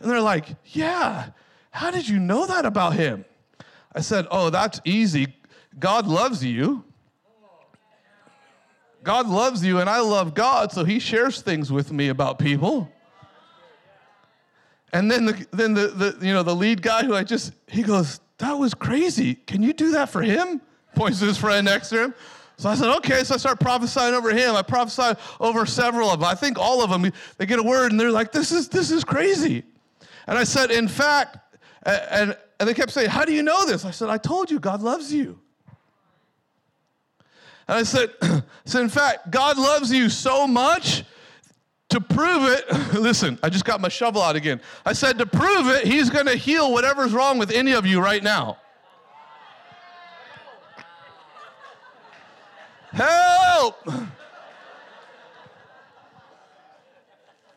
And 0.00 0.10
they're 0.10 0.20
like, 0.20 0.56
Yeah. 0.64 1.30
How 1.70 1.90
did 1.90 2.08
you 2.08 2.18
know 2.18 2.46
that 2.46 2.64
about 2.64 2.94
him? 2.94 3.26
I 3.94 4.00
said, 4.00 4.26
Oh, 4.30 4.48
that's 4.48 4.80
easy. 4.84 5.34
God 5.78 6.06
loves 6.06 6.42
you. 6.42 6.84
God 9.06 9.28
loves 9.28 9.64
you, 9.64 9.78
and 9.78 9.88
I 9.88 10.00
love 10.00 10.34
God, 10.34 10.72
so 10.72 10.84
He 10.84 10.98
shares 10.98 11.40
things 11.40 11.70
with 11.70 11.92
me 11.92 12.08
about 12.08 12.40
people. 12.40 12.90
And 14.92 15.08
then 15.08 15.26
the 15.26 15.46
then 15.52 15.74
the, 15.74 15.86
the 15.86 16.26
you 16.26 16.34
know 16.34 16.42
the 16.42 16.56
lead 16.56 16.82
guy 16.82 17.04
who 17.04 17.14
I 17.14 17.22
just 17.22 17.52
he 17.68 17.84
goes, 17.84 18.18
that 18.38 18.54
was 18.54 18.74
crazy. 18.74 19.34
Can 19.34 19.62
you 19.62 19.72
do 19.72 19.92
that 19.92 20.08
for 20.08 20.22
him? 20.22 20.60
Points 20.96 21.20
to 21.20 21.26
his 21.26 21.38
friend 21.38 21.64
next 21.66 21.90
to 21.90 22.04
him. 22.04 22.14
So 22.56 22.68
I 22.68 22.74
said, 22.74 22.88
okay. 22.96 23.22
So 23.22 23.34
I 23.34 23.38
start 23.38 23.60
prophesying 23.60 24.14
over 24.14 24.30
him. 24.30 24.56
I 24.56 24.62
prophesied 24.62 25.18
over 25.38 25.66
several 25.66 26.10
of 26.10 26.18
them. 26.18 26.28
I 26.28 26.34
think 26.34 26.58
all 26.58 26.82
of 26.82 26.90
them. 26.90 27.12
They 27.38 27.46
get 27.46 27.60
a 27.60 27.62
word 27.62 27.92
and 27.92 28.00
they're 28.00 28.10
like, 28.10 28.32
this 28.32 28.50
is 28.50 28.68
this 28.68 28.90
is 28.90 29.04
crazy. 29.04 29.62
And 30.26 30.36
I 30.36 30.42
said, 30.42 30.72
in 30.72 30.88
fact, 30.88 31.38
and 31.84 32.36
and 32.58 32.68
they 32.68 32.74
kept 32.74 32.90
saying, 32.90 33.10
how 33.10 33.24
do 33.24 33.32
you 33.32 33.44
know 33.44 33.66
this? 33.66 33.84
I 33.84 33.92
said, 33.92 34.08
I 34.08 34.18
told 34.18 34.50
you, 34.50 34.58
God 34.58 34.82
loves 34.82 35.12
you. 35.12 35.38
And 37.68 37.78
I 37.78 37.82
said, 37.82 38.10
so 38.64 38.80
in 38.80 38.88
fact, 38.88 39.30
God 39.30 39.58
loves 39.58 39.92
you 39.92 40.08
so 40.08 40.46
much 40.46 41.04
to 41.88 42.00
prove 42.00 42.50
it, 42.50 42.64
listen, 42.98 43.38
I 43.42 43.48
just 43.48 43.64
got 43.64 43.80
my 43.80 43.88
shovel 43.88 44.22
out 44.22 44.36
again. 44.36 44.60
I 44.84 44.92
said, 44.92 45.18
to 45.18 45.26
prove 45.26 45.68
it, 45.68 45.86
he's 45.86 46.10
going 46.10 46.26
to 46.26 46.36
heal 46.36 46.72
whatever's 46.72 47.12
wrong 47.12 47.38
with 47.38 47.50
any 47.50 47.72
of 47.72 47.86
you 47.86 48.00
right 48.00 48.22
now. 48.22 48.58
Help! 52.92 53.88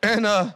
And, 0.04 0.26
uh, 0.26 0.52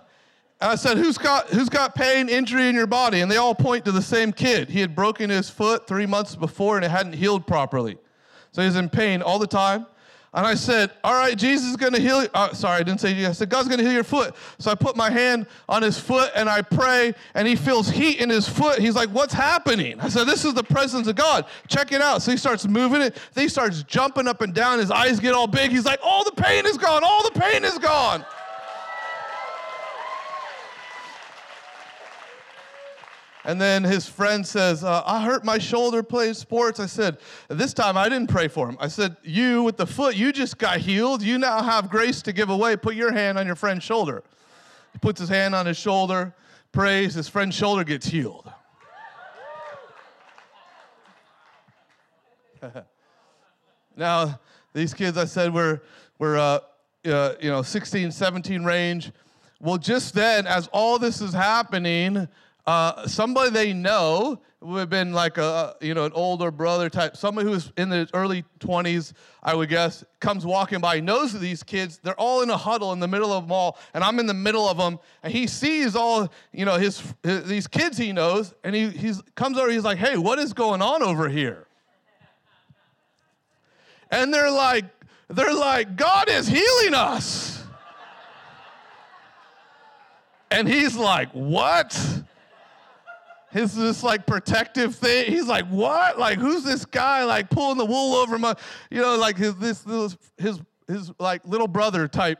I 0.61 0.75
said, 0.75 0.97
who's 0.97 1.17
got, 1.17 1.49
who's 1.49 1.67
got 1.67 1.93
pain, 1.93 2.29
injury 2.29 2.69
in 2.69 2.75
your 2.75 2.87
body? 2.87 3.19
And 3.19 3.29
they 3.29 3.35
all 3.35 3.53
point 3.53 3.83
to 3.85 3.91
the 3.91 4.01
same 4.01 4.31
kid. 4.31 4.69
He 4.69 4.79
had 4.79 4.95
broken 4.95 5.29
his 5.29 5.49
foot 5.49 5.87
three 5.87 6.05
months 6.05 6.35
before 6.35 6.77
and 6.77 6.85
it 6.85 6.91
hadn't 6.91 7.13
healed 7.13 7.45
properly. 7.45 7.97
So 8.53 8.61
he's 8.61 8.77
in 8.77 8.87
pain 8.87 9.21
all 9.21 9.39
the 9.39 9.47
time. 9.47 9.87
And 10.35 10.47
I 10.47 10.55
said, 10.55 10.91
All 11.03 11.13
right, 11.13 11.37
Jesus 11.37 11.69
is 11.69 11.75
going 11.75 11.93
to 11.93 12.01
heal 12.01 12.23
you. 12.23 12.29
Uh, 12.33 12.53
sorry, 12.53 12.79
I 12.79 12.83
didn't 12.83 13.01
say 13.01 13.13
Jesus. 13.13 13.29
I 13.29 13.33
said, 13.33 13.49
God's 13.49 13.67
going 13.67 13.77
to 13.77 13.83
heal 13.83 13.93
your 13.93 14.03
foot. 14.03 14.33
So 14.57 14.71
I 14.71 14.75
put 14.75 14.95
my 14.95 15.11
hand 15.11 15.45
on 15.69 15.83
his 15.83 15.99
foot 15.99 16.31
and 16.35 16.49
I 16.49 16.63
pray, 16.63 17.13
and 17.35 17.47
he 17.47 17.55
feels 17.55 17.87
heat 17.87 18.19
in 18.19 18.29
his 18.29 18.49
foot. 18.49 18.79
He's 18.79 18.95
like, 18.95 19.09
What's 19.09 19.33
happening? 19.33 19.99
I 19.99 20.09
said, 20.09 20.25
This 20.25 20.43
is 20.43 20.55
the 20.55 20.63
presence 20.63 21.07
of 21.07 21.15
God. 21.15 21.45
Check 21.67 21.91
it 21.91 22.01
out. 22.01 22.23
So 22.23 22.31
he 22.31 22.37
starts 22.37 22.67
moving 22.67 23.01
it. 23.01 23.15
Then 23.33 23.43
he 23.43 23.49
starts 23.49 23.83
jumping 23.83 24.27
up 24.27 24.41
and 24.41 24.55
down. 24.55 24.79
His 24.79 24.89
eyes 24.89 25.19
get 25.19 25.33
all 25.33 25.45
big. 25.45 25.69
He's 25.69 25.85
like, 25.85 25.99
All 26.01 26.23
the 26.23 26.31
pain 26.31 26.65
is 26.65 26.79
gone. 26.79 27.03
All 27.03 27.23
the 27.23 27.39
pain 27.39 27.63
is 27.63 27.77
gone. 27.77 28.25
And 33.45 33.59
then 33.59 33.83
his 33.83 34.07
friend 34.07 34.47
says, 34.47 34.85
uh, 34.85 35.03
I 35.05 35.21
hurt 35.23 35.43
my 35.43 35.57
shoulder 35.57 36.01
playing 36.01 36.35
sports. 36.35 36.79
I 36.79 36.85
said, 36.85 37.17
This 37.49 37.73
time 37.73 37.97
I 37.97 38.07
didn't 38.07 38.29
pray 38.29 38.47
for 38.47 38.69
him. 38.69 38.77
I 38.79 38.87
said, 38.87 39.17
You 39.21 39.63
with 39.63 39.75
the 39.75 39.85
foot, 39.85 40.15
you 40.15 40.31
just 40.31 40.57
got 40.57 40.77
healed. 40.77 41.21
You 41.21 41.37
now 41.37 41.61
have 41.61 41.89
grace 41.89 42.21
to 42.21 42.31
give 42.31 42.49
away. 42.49 42.77
Put 42.77 42.95
your 42.95 43.11
hand 43.11 43.37
on 43.37 43.45
your 43.45 43.57
friend's 43.57 43.83
shoulder. 43.83 44.23
He 44.93 44.99
puts 44.99 45.19
his 45.19 45.27
hand 45.27 45.53
on 45.55 45.65
his 45.65 45.75
shoulder, 45.75 46.33
prays, 46.71 47.15
his 47.15 47.27
friend's 47.27 47.55
shoulder 47.55 47.83
gets 47.83 48.05
healed. 48.05 48.49
now, 53.97 54.39
these 54.71 54.93
kids 54.93 55.17
I 55.17 55.25
said 55.25 55.53
were, 55.53 55.81
were 56.17 56.37
uh, 56.37 56.59
uh, 57.05 57.33
you 57.41 57.49
know, 57.49 57.61
16, 57.61 58.11
17 58.11 58.63
range. 58.63 59.11
Well, 59.59 59.77
just 59.77 60.13
then, 60.13 60.47
as 60.47 60.67
all 60.67 60.97
this 60.99 61.19
is 61.21 61.33
happening, 61.33 62.27
uh, 62.65 63.07
somebody 63.07 63.49
they 63.49 63.73
know 63.73 64.39
would 64.61 64.79
have 64.79 64.89
been 64.89 65.11
like 65.11 65.37
a 65.37 65.75
you 65.81 65.93
know 65.93 66.05
an 66.05 66.13
older 66.13 66.49
brother 66.49 66.89
type. 66.89 67.17
Somebody 67.17 67.47
who's 67.47 67.71
in 67.77 67.89
the 67.89 68.09
early 68.13 68.45
20s 68.59 69.13
i 69.41 69.53
would 69.53 69.67
guess 69.67 70.03
comes 70.21 70.45
walking 70.45 70.79
by 70.79 70.99
knows 70.99 71.37
these 71.37 71.63
kids. 71.63 71.99
They're 72.01 72.19
all 72.19 72.41
in 72.41 72.49
a 72.49 72.57
huddle 72.57 72.93
in 72.93 72.99
the 72.99 73.07
middle 73.07 73.33
of 73.33 73.43
them 73.43 73.51
all 73.51 73.77
and 73.93 74.03
i'm 74.03 74.19
in 74.19 74.25
the 74.25 74.33
middle 74.33 74.67
of 74.67 74.77
them 74.77 74.99
and 75.21 75.33
he 75.33 75.47
sees 75.47 75.95
all 75.95 76.31
you 76.53 76.65
know 76.65 76.77
his, 76.77 77.01
his 77.23 77.47
these 77.47 77.67
kids 77.67 77.97
he 77.97 78.13
knows 78.13 78.53
and 78.63 78.73
he 78.73 78.89
he's, 78.89 79.21
comes 79.35 79.57
over 79.57 79.69
he's 79.69 79.83
like 79.83 79.97
hey 79.97 80.17
what 80.17 80.39
is 80.39 80.53
going 80.53 80.81
on 80.81 81.03
over 81.03 81.27
here? 81.27 81.67
And 84.09 84.33
they're 84.33 84.51
like 84.51 84.85
they're 85.27 85.53
like 85.53 85.97
god 85.97 86.29
is 86.29 86.47
healing 86.47 86.93
us. 86.93 87.65
And 90.49 90.69
he's 90.69 90.95
like 90.95 91.31
what 91.31 92.23
his 93.53 93.75
this 93.75 94.03
like 94.03 94.25
protective 94.25 94.95
thing. 94.95 95.31
He's 95.31 95.47
like, 95.47 95.67
what? 95.67 96.17
Like, 96.17 96.39
who's 96.39 96.63
this 96.63 96.85
guy 96.85 97.23
like 97.23 97.49
pulling 97.49 97.77
the 97.77 97.85
wool 97.85 98.15
over 98.15 98.39
my, 98.39 98.55
you 98.89 98.99
know, 98.99 99.15
like 99.15 99.37
his 99.37 99.55
this, 99.55 99.79
this 99.81 100.17
his 100.37 100.59
his 100.87 101.11
like 101.19 101.45
little 101.45 101.67
brother 101.67 102.07
type. 102.07 102.39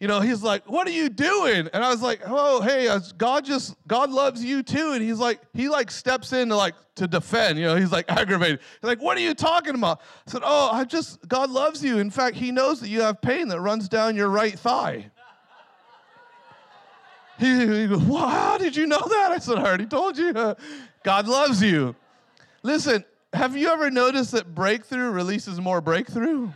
You 0.00 0.08
know, 0.08 0.20
he's 0.20 0.42
like, 0.42 0.66
what 0.66 0.86
are 0.86 0.92
you 0.92 1.10
doing? 1.10 1.68
And 1.74 1.84
I 1.84 1.90
was 1.90 2.00
like, 2.00 2.22
oh, 2.24 2.62
hey, 2.62 2.88
God 3.18 3.44
just 3.44 3.76
God 3.86 4.10
loves 4.10 4.42
you 4.42 4.62
too. 4.62 4.92
And 4.92 5.02
he's 5.02 5.18
like, 5.18 5.40
he 5.52 5.68
like 5.68 5.90
steps 5.90 6.32
in 6.32 6.48
to 6.48 6.56
like 6.56 6.74
to 6.96 7.06
defend. 7.06 7.58
You 7.58 7.66
know, 7.66 7.76
he's 7.76 7.92
like 7.92 8.10
aggravated. 8.10 8.60
He's 8.80 8.88
like, 8.88 9.02
what 9.02 9.16
are 9.16 9.20
you 9.20 9.34
talking 9.34 9.74
about? 9.74 10.00
I 10.26 10.30
said, 10.30 10.42
oh, 10.44 10.70
I 10.72 10.84
just 10.84 11.26
God 11.26 11.50
loves 11.50 11.82
you. 11.82 11.98
In 11.98 12.10
fact, 12.10 12.36
He 12.36 12.50
knows 12.50 12.80
that 12.80 12.88
you 12.88 13.00
have 13.00 13.20
pain 13.20 13.48
that 13.48 13.60
runs 13.60 13.88
down 13.88 14.14
your 14.16 14.28
right 14.28 14.58
thigh. 14.58 15.10
He, 17.40 17.86
goes, 17.86 18.02
well, 18.02 18.28
How 18.28 18.58
did 18.58 18.76
you 18.76 18.86
know 18.86 19.00
that? 19.00 19.32
I 19.32 19.38
said, 19.38 19.58
I 19.58 19.64
already 19.64 19.86
told 19.86 20.18
you. 20.18 20.32
God 21.02 21.26
loves 21.26 21.62
you. 21.62 21.96
Listen, 22.62 23.04
have 23.32 23.56
you 23.56 23.68
ever 23.68 23.90
noticed 23.90 24.32
that 24.32 24.54
breakthrough 24.54 25.10
releases 25.10 25.58
more 25.58 25.80
breakthrough? 25.80 26.50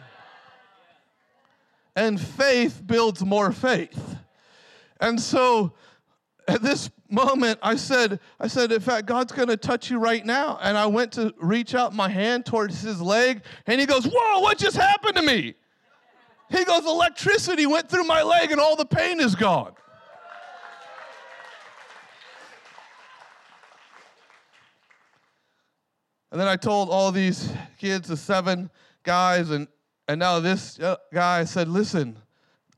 And 1.97 2.21
faith 2.21 2.83
builds 2.85 3.25
more 3.25 3.51
faith. 3.51 4.17
And 5.01 5.19
so 5.19 5.73
at 6.47 6.61
this 6.61 6.91
moment, 7.09 7.59
I 7.63 7.77
said, 7.77 8.21
I 8.39 8.49
said, 8.49 8.71
in 8.71 8.81
fact, 8.81 9.07
God's 9.07 9.33
gonna 9.33 9.57
touch 9.57 9.91
you 9.91 9.99
right 9.99 10.27
now. 10.27 10.59
And 10.61 10.77
I 10.77 10.87
went 10.87 11.13
to 11.13 11.33
reach 11.39 11.75
out 11.75 11.95
my 11.95 12.09
hand 12.11 12.45
towards 12.45 12.83
his 12.83 13.01
leg, 13.01 13.43
and 13.67 13.81
he 13.81 13.87
goes, 13.87 14.05
Whoa, 14.05 14.41
what 14.41 14.59
just 14.59 14.77
happened 14.77 15.17
to 15.17 15.23
me? 15.23 15.55
He 16.51 16.65
goes, 16.65 16.85
Electricity 16.85 17.67
went 17.67 17.89
through 17.89 18.05
my 18.05 18.23
leg 18.23 18.53
and 18.53 18.61
all 18.61 18.77
the 18.77 18.85
pain 18.85 19.21
is 19.21 19.35
gone. 19.35 19.73
And 26.35 26.41
then 26.41 26.49
I 26.49 26.57
told 26.57 26.91
all 26.91 27.13
these 27.13 27.53
kids, 27.79 28.09
the 28.09 28.17
seven 28.17 28.69
guys, 29.05 29.51
and, 29.51 29.69
and 30.09 30.19
now 30.19 30.41
this 30.41 30.81
uh, 30.81 30.97
guy 31.13 31.45
said, 31.45 31.69
Listen, 31.69 32.19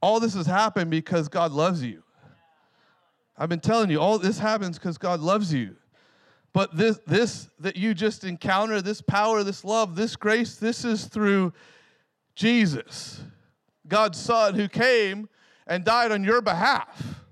all 0.02 0.20
this 0.20 0.34
has 0.34 0.44
happened 0.44 0.90
because 0.90 1.28
God 1.28 1.52
loves 1.52 1.82
you. 1.82 2.02
I've 3.38 3.48
been 3.48 3.60
telling 3.60 3.88
you, 3.88 3.98
all 3.98 4.18
this 4.18 4.38
happens 4.38 4.78
because 4.78 4.98
God 4.98 5.20
loves 5.20 5.54
you. 5.54 5.74
But 6.52 6.76
this, 6.76 7.00
this 7.06 7.48
that 7.58 7.76
you 7.76 7.94
just 7.94 8.24
encounter, 8.24 8.82
this 8.82 9.00
power, 9.00 9.42
this 9.42 9.64
love, 9.64 9.96
this 9.96 10.16
grace, 10.16 10.56
this 10.56 10.84
is 10.84 11.06
through 11.06 11.54
Jesus, 12.34 13.22
God's 13.88 14.18
Son, 14.18 14.54
who 14.54 14.68
came 14.68 15.30
and 15.66 15.82
died 15.82 16.12
on 16.12 16.24
your 16.24 16.42
behalf. 16.42 17.24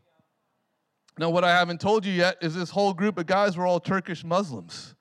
Now, 1.18 1.28
what 1.28 1.44
I 1.44 1.50
haven't 1.50 1.82
told 1.82 2.06
you 2.06 2.14
yet 2.14 2.38
is 2.40 2.54
this 2.54 2.70
whole 2.70 2.94
group 2.94 3.18
of 3.18 3.26
guys 3.26 3.58
were 3.58 3.66
all 3.66 3.78
Turkish 3.78 4.24
Muslims. 4.24 4.94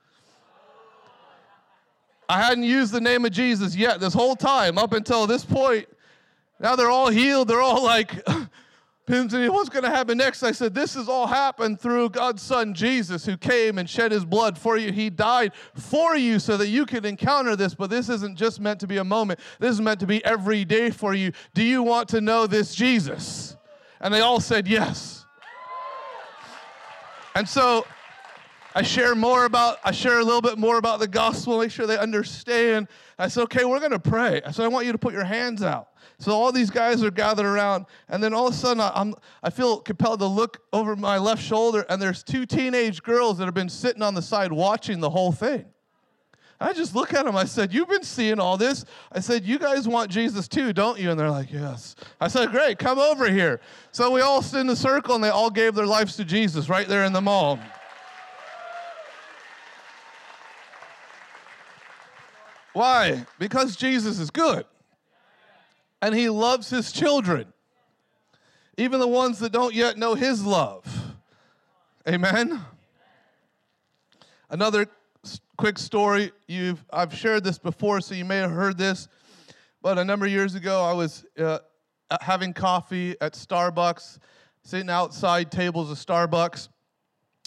I 2.30 2.42
hadn't 2.42 2.64
used 2.64 2.92
the 2.92 3.02
name 3.02 3.26
of 3.26 3.32
Jesus 3.32 3.76
yet 3.76 4.00
this 4.00 4.14
whole 4.14 4.36
time 4.36 4.78
up 4.78 4.94
until 4.94 5.28
this 5.28 5.44
point. 5.44 5.88
Now 6.60 6.76
they're 6.76 6.90
all 6.90 7.10
healed. 7.10 7.48
They're 7.48 7.62
all 7.62 7.84
like, 7.84 8.14
Pimsy, 9.06 9.50
what's 9.50 9.68
going 9.68 9.84
to 9.84 9.90
happen 9.90 10.18
next? 10.18 10.44
I 10.44 10.54
said, 10.54 10.74
This 10.74 10.94
has 10.94 11.10
all 11.10 11.28
happened 11.28 11.82
through 11.82 12.10
God's 12.10 12.42
Son 12.42 12.74
Jesus, 12.74 13.26
who 13.26 13.36
came 13.36 13.78
and 13.78 13.90
shed 13.90 14.14
his 14.14 14.24
blood 14.24 14.58
for 14.58 14.78
you. 14.78 14.94
He 14.94 15.10
died 15.10 15.52
for 15.76 16.16
you 16.16 16.40
so 16.40 16.56
that 16.56 16.68
you 16.68 16.86
could 16.86 17.06
encounter 17.06 17.58
this, 17.58 17.76
but 17.76 17.90
this 17.90 18.08
isn't 18.08 18.38
just 18.38 18.62
meant 18.62 18.80
to 18.80 18.88
be 18.88 18.98
a 18.98 19.04
moment. 19.04 19.42
This 19.60 19.72
is 19.72 19.82
meant 19.82 20.00
to 20.00 20.08
be 20.08 20.24
every 20.24 20.64
day 20.64 20.90
for 20.90 21.14
you. 21.14 21.34
Do 21.54 21.64
you 21.64 21.84
want 21.84 22.08
to 22.10 22.22
know 22.22 22.48
this 22.48 22.74
Jesus? 22.74 23.58
And 24.00 24.14
they 24.14 24.22
all 24.22 24.40
said 24.40 24.68
yes. 24.68 25.26
And 27.36 27.48
so 27.48 27.86
I 28.76 28.82
share 28.82 29.14
more 29.14 29.46
about, 29.46 29.78
I 29.84 29.92
share 29.92 30.20
a 30.20 30.24
little 30.24 30.42
bit 30.42 30.58
more 30.58 30.78
about 30.78 31.00
the 31.00 31.08
gospel, 31.08 31.60
make 31.60 31.72
sure 31.72 31.86
they 31.86 31.98
understand. 31.98 32.88
I 33.20 33.28
said, 33.28 33.44
okay, 33.44 33.66
we're 33.66 33.80
going 33.80 33.92
to 33.92 34.00
pray. 34.00 34.42
I 34.44 34.52
said, 34.52 34.66
I 34.66 34.68
want 34.68 34.86
you 34.86 34.92
to 34.92 34.98
put 34.98 35.14
your 35.14 35.24
hands 35.24 35.62
out. 35.62 35.90
So 36.18 36.32
all 36.32 36.52
these 36.52 36.70
guys 36.70 37.04
are 37.04 37.12
gathered 37.12 37.46
around, 37.46 37.86
and 38.08 38.24
then 38.24 38.34
all 38.34 38.48
of 38.48 38.54
a 38.54 38.58
sudden 38.58 38.82
I'm, 38.82 39.14
I 39.42 39.50
feel 39.50 39.80
compelled 39.80 40.20
to 40.20 40.28
look 40.28 40.62
over 40.72 40.96
my 40.96 41.18
left 41.18 41.44
shoulder, 41.44 41.86
and 41.90 42.02
there's 42.02 42.24
two 42.24 42.46
teenage 42.46 43.04
girls 43.04 43.38
that 43.38 43.46
have 43.46 43.54
been 43.54 43.70
sitting 43.70 44.02
on 44.02 44.14
the 44.14 44.22
side 44.22 44.52
watching 44.52 45.00
the 45.00 45.10
whole 45.10 45.32
thing. 45.32 45.66
I 46.60 46.72
just 46.72 46.96
look 46.96 47.14
at 47.14 47.26
them. 47.26 47.36
I 47.36 47.44
said, 47.44 47.74
You've 47.74 47.90
been 47.90 48.04
seeing 48.04 48.40
all 48.40 48.58
this. 48.58 48.86
I 49.12 49.20
said, 49.20 49.44
You 49.44 49.60
guys 49.60 49.86
want 49.86 50.10
Jesus 50.10 50.48
too, 50.48 50.72
don't 50.72 50.98
you? 50.98 51.12
And 51.12 51.20
they're 51.20 51.30
like, 51.30 51.52
Yes. 51.52 51.96
I 52.22 52.30
said, 52.30 52.52
Great, 52.52 52.80
come 52.80 53.00
over 53.00 53.30
here. 53.30 53.60
So 53.92 54.12
we 54.12 54.22
all 54.22 54.42
stood 54.42 54.62
in 54.62 54.70
a 54.70 54.76
circle 54.76 55.16
and 55.16 55.24
they 55.24 55.30
all 55.30 55.50
gave 55.50 55.76
their 55.76 55.86
lives 55.86 56.16
to 56.18 56.26
Jesus 56.26 56.70
right 56.70 56.88
there 56.88 57.04
in 57.04 57.12
the 57.12 57.22
mall. 57.22 57.60
Why? 62.74 63.26
Because 63.40 63.76
Jesus 63.76 64.20
is 64.20 64.30
good 64.30 64.66
and 66.02 66.14
he 66.14 66.28
loves 66.30 66.70
his 66.70 66.92
children, 66.92 67.54
even 68.78 69.00
the 69.00 69.08
ones 69.08 69.40
that 69.40 69.54
don't 69.54 69.74
yet 69.74 69.98
know 69.98 70.16
his 70.16 70.46
love. 70.46 70.86
Amen. 72.08 72.60
Another 74.50 74.88
quick 75.56 75.78
story. 75.78 76.32
You've 76.48 76.84
I've 76.92 77.16
shared 77.16 77.46
this 77.46 77.58
before, 77.58 78.02
so 78.02 78.16
you 78.16 78.26
may 78.26 78.38
have 78.38 78.52
heard 78.52 78.78
this. 78.78 79.08
But 79.82 79.98
a 79.98 80.04
number 80.04 80.26
of 80.26 80.32
years 80.32 80.56
ago, 80.56 80.84
I 80.84 80.92
was 80.92 81.26
uh, 81.40 81.60
having 82.20 82.54
coffee 82.54 83.16
at 83.22 83.34
Starbucks, 83.34 84.20
sitting 84.64 84.90
outside 84.90 85.52
tables 85.52 85.90
of 85.90 85.98
Starbucks 85.98 86.68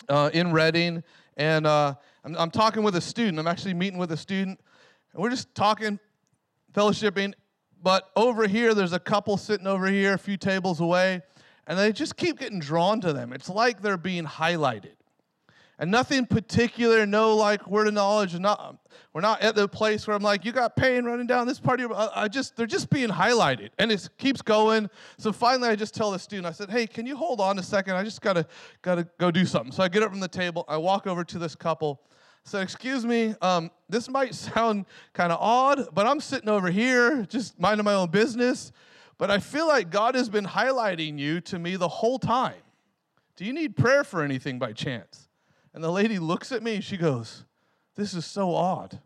uh, 0.09 0.31
in 0.33 0.53
Redding, 0.53 1.03
and 1.37 1.67
uh, 1.67 1.95
I'm, 2.25 2.37
I'm 2.37 2.51
talking 2.51 2.83
with 2.83 2.97
a 2.97 3.01
student. 3.03 3.39
I'm 3.39 3.47
actually 3.47 3.75
meeting 3.75 3.99
with 3.99 4.13
a 4.13 4.17
student, 4.17 4.59
and 5.17 5.23
we're 5.23 5.31
just 5.31 5.55
talking, 5.55 5.99
fellowshipping, 6.75 7.33
but 7.83 8.11
over 8.17 8.47
here, 8.47 8.75
there's 8.75 8.93
a 8.93 9.01
couple 9.01 9.39
sitting 9.39 9.67
over 9.67 9.87
here, 9.87 10.13
a 10.13 10.19
few 10.19 10.37
tables 10.37 10.79
away, 10.79 11.23
and 11.67 11.79
they 11.79 11.91
just 11.91 12.19
keep 12.19 12.39
getting 12.39 12.61
drawn 12.61 13.01
to 13.01 13.15
them. 13.15 13.33
It's 13.33 13.49
like 13.49 13.81
they're 13.81 13.97
being 13.97 14.25
highlighted. 14.25 14.93
And 15.79 15.91
nothing 15.91 16.27
particular, 16.27 17.07
no 17.07 17.35
like 17.35 17.67
word 17.67 17.87
of 17.87 17.95
knowledge. 17.95 18.39
Not, 18.39 18.77
we're 19.15 19.23
not 19.23 19.41
at 19.41 19.55
the 19.55 19.67
place 19.67 20.07
where 20.07 20.15
I'm 20.15 20.23
like, 20.23 20.45
you 20.45 20.53
got 20.53 20.77
pain 20.77 21.07
running 21.07 21.27
down 21.27 21.47
this 21.47 21.61
part 21.61 21.81
of 21.81 21.89
your. 21.89 22.11
I 22.15 22.29
just, 22.29 22.55
they're 22.55 22.67
just 22.67 22.91
being 22.91 23.09
highlighted, 23.09 23.71
and 23.79 23.91
it 23.91 24.07
keeps 24.19 24.43
going. 24.43 24.91
So 25.17 25.33
finally, 25.33 25.71
I 25.71 25.77
just 25.77 25.95
tell 25.95 26.11
the 26.11 26.19
student, 26.19 26.47
I 26.47 26.53
said, 26.53 26.69
hey, 26.69 26.87
can 26.87 27.07
you 27.07 27.17
hold 27.17 27.41
on 27.41 27.59
a 27.59 27.63
second? 27.63 27.95
I 27.95 28.05
just 28.05 28.21
gotta, 28.21 28.47
gotta 28.83 29.09
go 29.17 29.31
do 29.31 29.47
something. 29.47 29.73
So 29.73 29.83
I 29.83 29.89
get 29.89 30.03
up 30.03 30.11
from 30.11 30.21
the 30.21 30.29
table, 30.29 30.67
I 30.69 30.77
walk 30.77 31.07
over 31.07 31.25
to 31.25 31.39
this 31.39 31.55
couple, 31.55 32.03
so, 32.47 32.61
excuse 32.61 33.05
me, 33.05 33.35
um, 33.43 33.73
this 33.89 34.09
might 34.09 34.33
sound 34.35 34.87
kind 35.13 35.33
of 35.33 35.39
odd, 35.41 35.89
but 35.93 36.07
I'm 36.07 36.21
sitting 36.21 36.49
over 36.49 36.71
here 36.71 37.25
just 37.25 37.59
minding 37.59 37.85
my 37.85 37.95
own 37.95 38.09
business. 38.11 38.71
But 39.19 39.33
I 39.33 39.39
feel 39.39 39.67
like 39.67 39.91
God 39.91 40.15
has 40.15 40.29
been 40.29 40.45
highlighting 40.45 41.19
you 41.19 41.41
to 41.41 41.59
me 41.59 41.75
the 41.75 41.89
whole 41.89 42.21
time. 42.21 42.63
Do 43.35 43.45
you 43.45 43.53
need 43.53 43.77
prayer 43.77 44.05
for 44.05 44.23
anything 44.23 44.61
by 44.61 44.73
chance? 44.73 45.29
And 45.75 45.83
the 45.83 45.91
lady 45.91 46.21
looks 46.21 46.53
at 46.53 46.63
me 46.63 46.81
she 46.81 46.97
goes, 46.97 47.45
This 47.97 48.15
is 48.15 48.25
so 48.25 48.55
odd. 48.55 49.01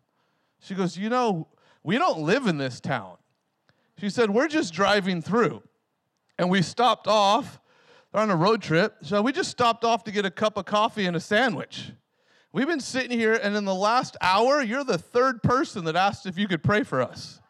She 0.58 0.74
goes, 0.74 0.98
You 0.98 1.08
know, 1.08 1.48
we 1.82 1.96
don't 1.96 2.20
live 2.20 2.46
in 2.46 2.58
this 2.58 2.78
town. 2.78 3.16
She 3.98 4.10
said, 4.10 4.28
We're 4.28 4.48
just 4.48 4.74
driving 4.74 5.22
through. 5.22 5.62
And 6.38 6.50
we 6.50 6.60
stopped 6.60 7.06
off. 7.06 7.58
They're 8.12 8.20
on 8.20 8.28
a 8.28 8.36
road 8.36 8.60
trip. 8.60 8.96
So 9.00 9.22
we 9.22 9.32
just 9.32 9.50
stopped 9.50 9.82
off 9.82 10.04
to 10.04 10.12
get 10.12 10.26
a 10.26 10.30
cup 10.30 10.58
of 10.58 10.66
coffee 10.66 11.06
and 11.06 11.16
a 11.16 11.20
sandwich. 11.20 11.92
We've 12.52 12.66
been 12.66 12.80
sitting 12.80 13.16
here, 13.16 13.34
and 13.34 13.56
in 13.56 13.64
the 13.64 13.74
last 13.74 14.16
hour, 14.20 14.60
you're 14.60 14.82
the 14.82 14.98
third 14.98 15.42
person 15.42 15.84
that 15.84 15.94
asked 15.94 16.26
if 16.26 16.36
you 16.36 16.48
could 16.48 16.62
pray 16.62 16.82
for 16.82 17.00
us. 17.00 17.40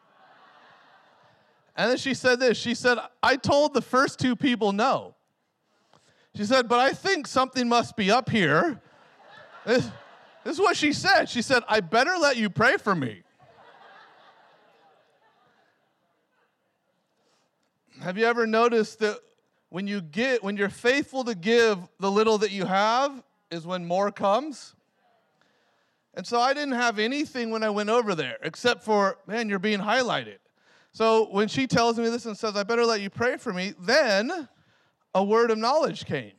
And 1.74 1.90
then 1.90 1.96
she 1.96 2.12
said 2.12 2.40
this 2.40 2.58
She 2.58 2.74
said, 2.74 2.98
I 3.22 3.36
told 3.36 3.72
the 3.72 3.80
first 3.80 4.18
two 4.18 4.36
people 4.36 4.72
no. 4.72 5.14
She 6.36 6.44
said, 6.44 6.68
But 6.68 6.78
I 6.80 6.92
think 6.92 7.26
something 7.26 7.68
must 7.68 7.96
be 7.96 8.10
up 8.10 8.28
here. 8.28 8.80
This, 9.64 9.90
this 10.44 10.54
is 10.54 10.60
what 10.60 10.76
she 10.76 10.92
said. 10.92 11.28
She 11.28 11.40
said, 11.40 11.62
I 11.68 11.80
better 11.80 12.16
let 12.18 12.36
you 12.36 12.50
pray 12.50 12.76
for 12.76 12.94
me. 12.94 13.22
Have 18.00 18.16
you 18.16 18.24
ever 18.24 18.46
noticed 18.46 18.98
that 19.00 19.18
when 19.68 19.86
you 19.86 20.00
get 20.00 20.42
when 20.42 20.56
you're 20.56 20.68
faithful 20.70 21.24
to 21.24 21.34
give 21.34 21.78
the 21.98 22.10
little 22.10 22.38
that 22.38 22.50
you 22.50 22.64
have 22.64 23.22
is 23.50 23.66
when 23.66 23.86
more 23.86 24.10
comes? 24.10 24.74
And 26.14 26.26
so 26.26 26.40
I 26.40 26.54
didn't 26.54 26.74
have 26.74 26.98
anything 26.98 27.50
when 27.50 27.62
I 27.62 27.70
went 27.70 27.88
over 27.88 28.14
there 28.14 28.36
except 28.42 28.82
for, 28.82 29.18
man, 29.26 29.48
you're 29.48 29.58
being 29.58 29.78
highlighted. 29.80 30.38
So 30.92 31.28
when 31.30 31.46
she 31.48 31.66
tells 31.66 31.98
me 31.98 32.08
this 32.08 32.26
and 32.26 32.36
says, 32.36 32.56
I 32.56 32.64
better 32.64 32.84
let 32.84 33.00
you 33.00 33.10
pray 33.10 33.36
for 33.36 33.52
me, 33.52 33.74
then 33.80 34.48
a 35.14 35.22
word 35.22 35.50
of 35.50 35.58
knowledge 35.58 36.04
came. 36.04 36.32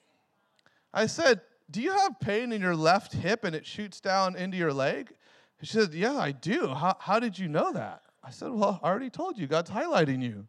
I 0.94 1.06
said, 1.06 1.42
Do 1.70 1.82
you 1.82 1.92
have 1.92 2.20
pain 2.20 2.52
in 2.52 2.62
your 2.62 2.76
left 2.76 3.14
hip 3.14 3.46
and 3.46 3.56
it 3.56 3.66
shoots 3.66 4.02
down 4.02 4.36
into 4.36 4.58
your 4.58 4.74
leg? 4.74 5.14
She 5.62 5.74
said, 5.74 5.94
Yeah, 5.94 6.18
I 6.18 6.32
do. 6.32 6.68
How, 6.68 6.98
how 7.00 7.20
did 7.20 7.40
you 7.40 7.48
know 7.48 7.72
that? 7.72 8.02
I 8.24 8.32
said, 8.32 8.52
Well, 8.52 8.80
I 8.84 8.90
already 8.90 9.10
told 9.10 9.38
you. 9.38 9.48
God's 9.48 9.70
highlighting 9.70 10.22
you. 10.22 10.48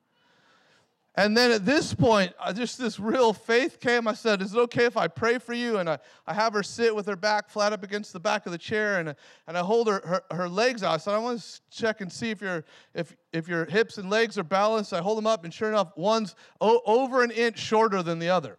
And 1.14 1.36
then 1.36 1.50
at 1.50 1.66
this 1.66 1.92
point, 1.92 2.32
just 2.54 2.78
this 2.78 2.98
real 2.98 3.34
faith 3.34 3.80
came. 3.80 4.08
I 4.08 4.14
said, 4.14 4.40
Is 4.40 4.54
it 4.54 4.58
okay 4.60 4.86
if 4.86 4.96
I 4.96 5.08
pray 5.08 5.38
for 5.38 5.52
you? 5.52 5.76
And 5.76 5.88
I, 5.88 5.98
I 6.26 6.32
have 6.32 6.54
her 6.54 6.62
sit 6.62 6.96
with 6.96 7.06
her 7.06 7.16
back 7.16 7.50
flat 7.50 7.74
up 7.74 7.82
against 7.82 8.14
the 8.14 8.20
back 8.20 8.46
of 8.46 8.52
the 8.52 8.58
chair 8.58 8.98
and, 8.98 9.14
and 9.46 9.58
I 9.58 9.60
hold 9.60 9.88
her, 9.88 10.00
her, 10.06 10.22
her 10.34 10.48
legs 10.48 10.82
out. 10.82 10.94
I 10.94 10.96
said, 10.96 11.14
I 11.14 11.18
want 11.18 11.40
to 11.40 11.60
check 11.70 12.00
and 12.00 12.10
see 12.10 12.30
if, 12.30 12.40
your 12.40 12.64
if, 12.94 13.14
if 13.30 13.46
your 13.46 13.66
hips 13.66 13.98
and 13.98 14.08
legs 14.08 14.38
are 14.38 14.44
balanced. 14.44 14.94
I 14.94 15.02
hold 15.02 15.18
them 15.18 15.26
up, 15.26 15.44
and 15.44 15.52
sure 15.52 15.68
enough, 15.68 15.92
one's 15.96 16.34
o- 16.62 16.80
over 16.86 17.22
an 17.22 17.30
inch 17.30 17.58
shorter 17.58 18.02
than 18.02 18.18
the 18.18 18.30
other. 18.30 18.56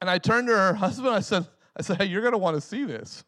And 0.00 0.08
I 0.08 0.18
turned 0.18 0.46
to 0.48 0.54
her 0.56 0.74
husband. 0.74 1.12
I 1.12 1.20
said, 1.20 1.48
I 1.76 1.82
said, 1.82 1.96
Hey, 1.96 2.04
you're 2.04 2.22
going 2.22 2.32
to 2.32 2.38
want 2.38 2.54
to 2.56 2.60
see 2.60 2.84
this. 2.84 3.24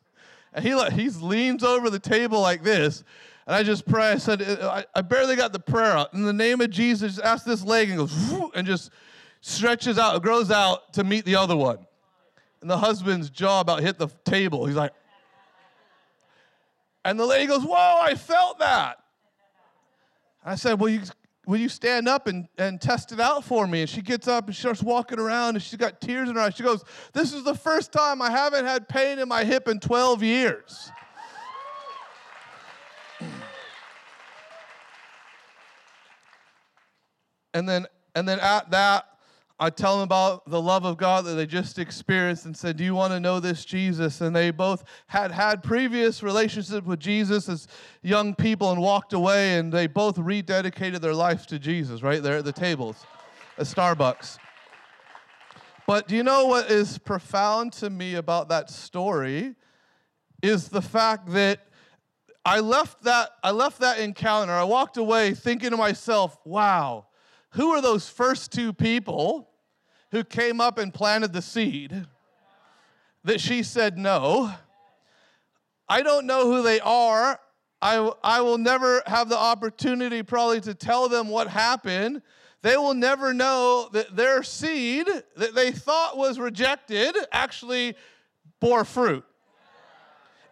And 0.53 0.65
he, 0.65 0.79
he 0.91 1.09
leans 1.09 1.65
over 1.65 1.91
the 1.91 1.99
table 1.99 2.41
like 2.41 2.63
this. 2.63 3.03
And 3.46 3.57
I 3.57 3.62
just 3.62 3.87
pray. 3.87 4.12
I 4.12 4.16
said, 4.18 4.42
uh, 4.42 4.68
I, 4.68 4.98
I 4.98 5.02
barely 5.02 5.37
got 5.37 5.52
the 5.52 5.59
prayer 5.59 5.92
out. 5.92 6.14
In 6.14 6.22
the 6.22 6.33
name 6.33 6.61
of 6.61 6.70
Jesus, 6.70 7.16
just 7.16 7.26
ask 7.26 7.44
this 7.44 7.64
leg 7.64 7.88
and 7.88 7.98
goes, 7.98 8.33
and 8.55 8.66
just 8.66 8.90
stretches 9.40 9.98
out, 9.98 10.22
grows 10.22 10.50
out 10.50 10.92
to 10.94 11.05
meet 11.05 11.24
the 11.24 11.37
other 11.37 11.57
one. 11.57 11.78
And 12.61 12.70
the 12.70 12.78
husband's 12.78 13.28
jaw 13.28 13.61
about 13.61 13.81
hit 13.81 13.98
the 13.98 14.09
table. 14.24 14.66
He's 14.66 14.76
like, 14.76 14.92
and 17.05 17.18
the 17.18 17.26
lady 17.26 17.46
goes, 17.46 17.62
Whoa, 17.62 17.98
I 18.00 18.14
felt 18.14 18.61
that. 18.61 18.98
I 20.44 20.55
said, 20.55 20.78
Well, 20.78 20.88
you, 20.88 21.00
will 21.46 21.59
you 21.59 21.68
stand 21.68 22.09
up 22.09 22.28
and, 22.28 22.48
and 22.57 22.81
test 22.81 23.11
it 23.11 23.18
out 23.18 23.44
for 23.44 23.66
me? 23.66 23.81
And 23.81 23.90
she 23.90 24.02
gets 24.02 24.28
up 24.28 24.46
and 24.46 24.55
she 24.55 24.61
starts 24.61 24.83
walking 24.83 25.18
around 25.18 25.57
and 25.57 25.62
she's 25.62 25.76
got 25.76 26.00
tears 26.00 26.28
in 26.28 26.37
her 26.37 26.40
eyes. 26.40 26.55
She 26.55 26.62
goes, 26.62 26.85
This 27.12 27.33
is 27.33 27.42
the 27.42 27.55
first 27.55 27.90
time 27.90 28.22
I 28.22 28.31
haven't 28.31 28.64
had 28.64 28.88
pain 28.88 29.18
in 29.18 29.28
my 29.28 29.42
hip 29.42 29.66
in 29.66 29.81
12 29.81 30.22
years. 30.22 30.92
And 37.55 37.69
then 37.69 37.87
and 38.15 38.29
then 38.29 38.41
at 38.41 38.71
that 38.71 39.07
I 39.62 39.71
tell 39.71 39.95
them 39.95 40.03
about 40.03 40.51
the 40.51 40.61
love 40.61 40.85
of 40.85 40.97
God 40.97 41.25
that 41.25 41.35
they 41.35 41.47
just 41.47 41.79
experienced 41.79 42.47
and 42.47 42.57
said, 42.57 42.77
Do 42.77 42.83
you 42.83 42.97
want 42.97 43.12
to 43.12 43.21
know 43.21 43.38
this 43.38 43.65
Jesus? 43.65 44.21
And 44.21 44.35
they 44.35 44.51
both 44.51 44.83
had 45.07 45.31
had 45.31 45.62
previous 45.62 46.21
relationships 46.21 46.85
with 46.85 46.99
Jesus 46.99 47.49
as 47.49 47.69
young 48.03 48.35
people 48.35 48.73
and 48.73 48.81
walked 48.81 49.12
away, 49.12 49.57
and 49.59 49.73
they 49.73 49.87
both 49.87 50.17
rededicated 50.17 51.01
their 51.01 51.15
life 51.15 51.47
to 51.47 51.61
Jesus 51.61 52.03
right 52.03 52.21
there 52.21 52.38
at 52.38 52.45
the 52.45 52.53
tables 52.53 53.07
at 53.57 53.67
Starbucks. 53.67 54.38
But 55.87 56.09
do 56.09 56.17
you 56.17 56.25
know 56.25 56.47
what 56.47 56.69
is 56.69 56.99
profound 56.99 57.73
to 57.75 57.88
me 57.88 58.17
about 58.17 58.49
that 58.49 58.69
story? 58.69 59.55
Is 60.43 60.71
the 60.71 60.83
fact 60.83 61.31
that 61.35 61.69
I 62.45 62.59
left 62.59 63.05
that 63.05 63.31
I 63.45 63.53
left 63.53 63.79
that 63.79 64.01
encounter. 64.01 64.53
I 64.53 64.65
walked 64.65 64.97
away 64.97 65.35
thinking 65.35 65.71
to 65.71 65.77
myself, 65.77 66.37
"Wow, 66.45 67.07
who 67.53 67.71
are 67.71 67.81
those 67.81 68.09
first 68.09 68.53
two 68.53 68.73
people 68.73 69.49
who 70.11 70.25
came 70.25 70.61
up 70.61 70.79
and 70.79 70.93
planted 70.93 71.33
the 71.33 71.43
seed 71.43 72.07
that 73.25 73.41
she 73.41 73.62
said 73.62 73.99
no. 73.99 74.53
I 75.88 76.03
don't 76.03 76.27
know 76.27 76.51
who 76.51 76.62
they 76.62 76.81
are. 76.81 77.38
I, 77.81 78.12
I 78.23 78.41
will 78.41 78.59
never 78.59 79.03
have 79.07 79.29
the 79.29 79.38
opportunity, 79.38 80.23
probably, 80.23 80.61
to 80.62 80.75
tell 80.75 81.09
them 81.09 81.29
what 81.29 81.49
happened. 81.49 82.23
They 82.62 82.77
will 82.77 82.95
never 82.95 83.35
know 83.35 83.88
that 83.93 84.15
their 84.15 84.43
seed 84.43 85.07
that 85.37 85.55
they 85.55 85.73
thought 85.73 86.17
was 86.17 86.38
rejected 86.38 87.17
actually 87.33 87.97
bore 88.61 88.85
fruit. 88.85 89.25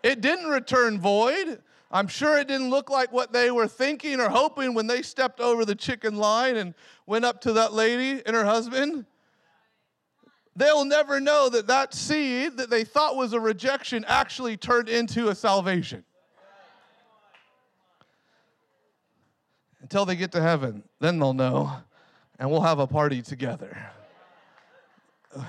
It 0.02 0.20
didn't 0.20 0.48
return 0.48 0.98
void. 0.98 1.62
I'm 1.90 2.06
sure 2.06 2.38
it 2.38 2.46
didn't 2.46 2.70
look 2.70 2.88
like 2.88 3.10
what 3.10 3.32
they 3.32 3.50
were 3.50 3.66
thinking 3.66 4.20
or 4.20 4.28
hoping 4.28 4.74
when 4.74 4.86
they 4.86 5.02
stepped 5.02 5.40
over 5.40 5.64
the 5.64 5.74
chicken 5.74 6.16
line 6.16 6.56
and 6.56 6.74
went 7.06 7.24
up 7.24 7.40
to 7.42 7.52
that 7.54 7.72
lady 7.72 8.22
and 8.24 8.36
her 8.36 8.44
husband. 8.44 9.06
They'll 10.54 10.84
never 10.84 11.18
know 11.18 11.48
that 11.48 11.66
that 11.66 11.92
seed 11.94 12.58
that 12.58 12.70
they 12.70 12.84
thought 12.84 13.16
was 13.16 13.32
a 13.32 13.40
rejection 13.40 14.04
actually 14.06 14.56
turned 14.56 14.88
into 14.88 15.28
a 15.28 15.34
salvation. 15.34 16.04
Until 19.80 20.04
they 20.04 20.14
get 20.14 20.30
to 20.32 20.42
heaven, 20.42 20.84
then 21.00 21.18
they'll 21.18 21.32
know, 21.32 21.72
and 22.38 22.50
we'll 22.50 22.60
have 22.60 22.78
a 22.78 22.86
party 22.86 23.22
together. 23.22 23.76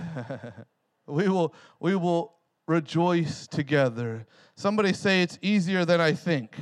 we 1.06 1.28
will, 1.28 1.54
we 1.80 1.96
will 1.96 2.34
rejoice 2.72 3.48
together. 3.48 4.26
Somebody 4.56 4.94
say 4.94 5.22
it's 5.22 5.38
easier 5.42 5.84
than 5.86 6.00
I 6.00 6.14
think. 6.14 6.56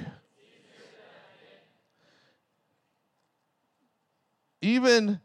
Even, 4.61 5.21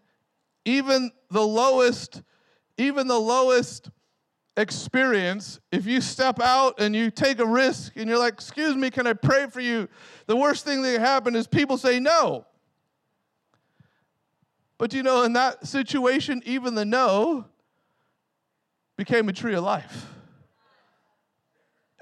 even 0.64 1.11
the 1.31 1.44
lowest 1.44 2.23
even 2.77 3.07
the 3.07 3.18
lowest 3.18 3.88
experience, 4.57 5.61
if 5.70 5.87
you 5.87 6.01
step 6.01 6.40
out 6.40 6.81
and 6.81 6.94
you 6.94 7.09
take 7.09 7.38
a 7.38 7.47
risk 7.47 7.94
and 7.94 8.09
you're 8.09 8.18
like, 8.18 8.35
Excuse 8.35 8.75
me, 8.75 8.90
can 8.90 9.07
I 9.07 9.12
pray 9.12 9.47
for 9.47 9.61
you? 9.61 9.88
The 10.27 10.37
worst 10.37 10.64
thing 10.64 10.83
that 10.83 10.92
can 10.92 11.01
happen 11.01 11.37
is 11.37 11.47
people 11.47 11.79
say 11.79 12.01
no. 12.01 12.47
But 14.77 14.92
you 14.92 15.05
know, 15.05 15.23
in 15.23 15.35
that 15.35 15.68
situation, 15.68 16.42
even 16.44 16.75
the 16.75 16.85
no 16.85 17.44
became 18.97 19.29
a 19.29 19.33
tree 19.33 19.55
of 19.55 19.62
life 19.62 20.13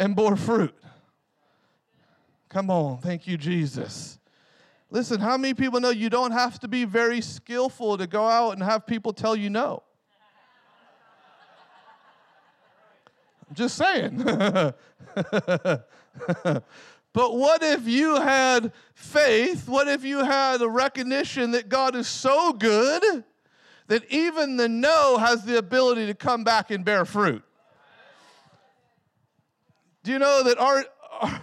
and 0.02 0.16
bore 0.16 0.34
fruit. 0.34 0.74
Come 2.48 2.70
on, 2.70 2.98
thank 2.98 3.28
you, 3.28 3.36
Jesus. 3.36 4.18
Listen, 4.90 5.20
how 5.20 5.36
many 5.36 5.54
people 5.54 5.80
know 5.80 5.90
you 5.90 6.10
don't 6.10 6.32
have 6.32 6.58
to 6.60 6.68
be 6.68 6.84
very 6.84 7.20
skillful 7.20 7.96
to 7.96 8.08
go 8.08 8.26
out 8.26 8.50
and 8.50 8.62
have 8.64 8.84
people 8.84 9.12
tell 9.12 9.36
you 9.36 9.48
no? 9.48 9.84
I'm 13.48 13.54
just 13.54 13.76
saying. 13.76 14.16
but 14.24 14.74
what 17.14 17.62
if 17.62 17.86
you 17.86 18.16
had 18.16 18.72
faith? 18.94 19.68
What 19.68 19.86
if 19.86 20.02
you 20.02 20.24
had 20.24 20.62
a 20.62 20.68
recognition 20.68 21.52
that 21.52 21.68
God 21.68 21.94
is 21.94 22.08
so 22.08 22.52
good 22.52 23.22
that 23.86 24.04
even 24.10 24.56
the 24.56 24.68
no 24.68 25.18
has 25.18 25.44
the 25.44 25.58
ability 25.58 26.06
to 26.06 26.14
come 26.14 26.42
back 26.42 26.72
and 26.72 26.84
bear 26.84 27.04
fruit? 27.04 27.44
Do 30.02 30.12
you 30.12 30.18
know 30.18 30.42
that 30.42 30.58
our, 30.58 30.84
our, 31.20 31.42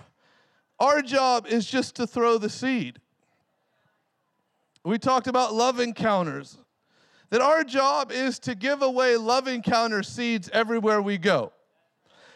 our 0.79 1.01
job 1.01 1.47
is 1.47 1.65
just 1.65 1.95
to 1.95 2.07
throw 2.07 2.37
the 2.37 2.49
seed? 2.49 2.99
We 4.83 4.97
talked 4.97 5.27
about 5.27 5.53
love 5.53 5.79
encounters. 5.79 6.57
That 7.29 7.41
our 7.41 7.63
job 7.63 8.11
is 8.11 8.39
to 8.39 8.55
give 8.55 8.81
away 8.81 9.15
love 9.15 9.47
encounter 9.47 10.01
seeds 10.01 10.49
everywhere 10.51 11.01
we 11.01 11.17
go 11.17 11.53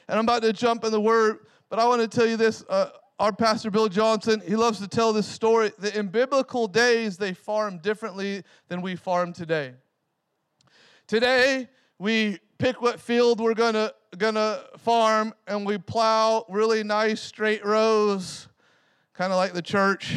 and 0.07 0.19
I'm 0.19 0.25
about 0.25 0.41
to 0.43 0.53
jump 0.53 0.83
in 0.83 0.91
the 0.91 1.01
word, 1.01 1.39
but 1.69 1.79
I 1.79 1.87
want 1.87 2.01
to 2.01 2.07
tell 2.07 2.27
you 2.27 2.37
this. 2.37 2.63
Uh, 2.67 2.89
our 3.19 3.31
pastor, 3.31 3.71
Bill 3.71 3.87
Johnson, 3.87 4.41
he 4.45 4.55
loves 4.55 4.79
to 4.79 4.87
tell 4.87 5.13
this 5.13 5.27
story 5.27 5.71
that 5.79 5.95
in 5.95 6.07
biblical 6.07 6.67
days, 6.67 7.17
they 7.17 7.33
farmed 7.33 7.81
differently 7.81 8.43
than 8.67 8.81
we 8.81 8.95
farm 8.95 9.33
today. 9.33 9.73
Today, 11.07 11.69
we 11.99 12.39
pick 12.57 12.81
what 12.81 12.99
field 12.99 13.39
we're 13.39 13.53
gonna, 13.53 13.91
gonna 14.17 14.63
farm 14.77 15.33
and 15.47 15.65
we 15.65 15.77
plow 15.77 16.45
really 16.49 16.83
nice 16.83 17.21
straight 17.21 17.65
rows, 17.65 18.47
kind 19.13 19.31
of 19.31 19.37
like 19.37 19.53
the 19.53 19.61
church. 19.61 20.15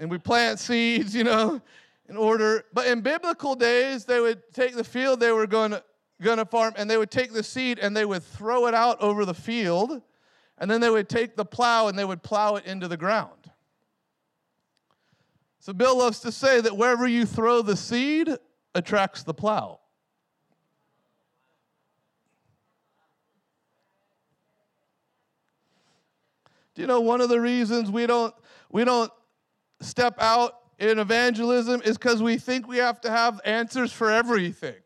And 0.00 0.10
we 0.10 0.18
plant 0.18 0.58
seeds, 0.60 1.14
you 1.14 1.24
know, 1.24 1.60
in 2.08 2.16
order. 2.16 2.64
But 2.72 2.86
in 2.86 3.00
biblical 3.00 3.54
days, 3.54 4.04
they 4.04 4.20
would 4.20 4.42
take 4.52 4.74
the 4.74 4.84
field 4.84 5.20
they 5.20 5.32
were 5.32 5.46
going 5.46 5.72
to 5.72 5.82
going 6.20 6.38
to 6.38 6.44
farm, 6.44 6.74
and 6.76 6.90
they 6.90 6.96
would 6.96 7.10
take 7.10 7.32
the 7.32 7.42
seed 7.42 7.78
and 7.78 7.96
they 7.96 8.04
would 8.04 8.22
throw 8.22 8.66
it 8.66 8.74
out 8.74 9.00
over 9.00 9.24
the 9.24 9.34
field, 9.34 10.02
and 10.58 10.70
then 10.70 10.80
they 10.80 10.90
would 10.90 11.08
take 11.08 11.36
the 11.36 11.44
plow 11.44 11.86
and 11.86 11.98
they 11.98 12.04
would 12.04 12.22
plow 12.22 12.56
it 12.56 12.64
into 12.64 12.88
the 12.88 12.96
ground. 12.96 13.50
So 15.60 15.72
Bill 15.72 15.98
loves 15.98 16.20
to 16.20 16.32
say 16.32 16.60
that 16.60 16.76
wherever 16.76 17.06
you 17.06 17.26
throw 17.26 17.62
the 17.62 17.76
seed 17.76 18.30
attracts 18.74 19.22
the 19.22 19.34
plow. 19.34 19.80
Do 26.78 26.82
you 26.82 26.86
know 26.86 27.00
one 27.00 27.20
of 27.20 27.28
the 27.28 27.40
reasons 27.40 27.90
we 27.90 28.06
don't 28.06 28.32
we 28.70 28.84
don't 28.84 29.10
step 29.80 30.14
out 30.20 30.60
in 30.78 31.00
evangelism 31.00 31.82
is 31.84 31.98
because 31.98 32.22
we 32.22 32.38
think 32.38 32.68
we 32.68 32.76
have 32.76 33.00
to 33.00 33.10
have 33.10 33.40
answers 33.44 33.92
for 33.92 34.12
everything. 34.12 34.76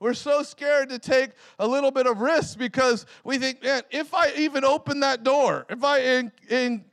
We're 0.00 0.14
so 0.14 0.42
scared 0.42 0.88
to 0.88 0.98
take 0.98 1.30
a 1.60 1.68
little 1.68 1.92
bit 1.92 2.08
of 2.08 2.18
risk 2.18 2.58
because 2.58 3.06
we 3.22 3.38
think, 3.38 3.62
man, 3.62 3.82
if 3.92 4.12
I 4.12 4.32
even 4.32 4.64
open 4.64 4.98
that 5.00 5.22
door, 5.22 5.66
if 5.70 5.84
I 5.84 6.32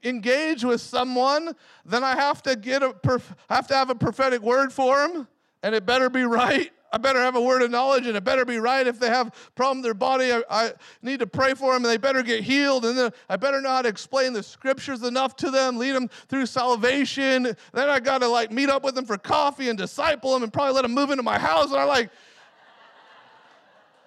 engage 0.03 0.63
with 0.63 0.81
someone, 0.81 1.55
then 1.83 2.03
I 2.03 2.11
have 2.15 2.43
to 2.43 2.55
get 2.55 2.83
a 2.83 2.89
perf- 2.89 3.35
have 3.49 3.65
to 3.69 3.73
have 3.73 3.89
a 3.89 3.95
prophetic 3.95 4.43
word 4.43 4.71
for 4.71 5.07
them, 5.07 5.27
and 5.63 5.73
it 5.73 5.83
better 5.83 6.11
be 6.11 6.25
right. 6.25 6.69
I 6.95 6.97
better 6.97 7.19
have 7.19 7.35
a 7.35 7.41
word 7.41 7.61
of 7.61 7.71
knowledge, 7.71 8.07
and 8.07 8.15
it 8.15 8.23
better 8.23 8.45
be 8.45 8.57
right. 8.57 8.87
If 8.87 9.01
they 9.01 9.09
have 9.09 9.35
problem 9.53 9.79
with 9.79 9.83
their 9.83 9.93
body, 9.93 10.31
I, 10.31 10.43
I 10.49 10.71
need 11.01 11.19
to 11.19 11.27
pray 11.27 11.53
for 11.53 11.73
them, 11.73 11.83
and 11.83 11.91
they 11.91 11.97
better 11.97 12.23
get 12.23 12.41
healed. 12.41 12.85
And 12.85 12.97
then 12.97 13.11
I 13.27 13.35
better 13.35 13.61
to 13.61 13.85
explain 13.85 14.31
the 14.31 14.41
scriptures 14.41 15.03
enough 15.03 15.35
to 15.37 15.51
them, 15.51 15.75
lead 15.77 15.91
them 15.91 16.07
through 16.29 16.45
salvation. 16.45 17.53
Then 17.73 17.89
I 17.89 17.99
got 17.99 18.19
to 18.19 18.29
like 18.29 18.49
meet 18.49 18.69
up 18.69 18.81
with 18.81 18.95
them 18.95 19.03
for 19.03 19.17
coffee 19.17 19.67
and 19.67 19.77
disciple 19.77 20.31
them, 20.33 20.43
and 20.43 20.53
probably 20.53 20.73
let 20.73 20.83
them 20.83 20.93
move 20.93 21.11
into 21.11 21.21
my 21.21 21.37
house. 21.37 21.71
And 21.71 21.81
I 21.81 21.83
like 21.83 22.11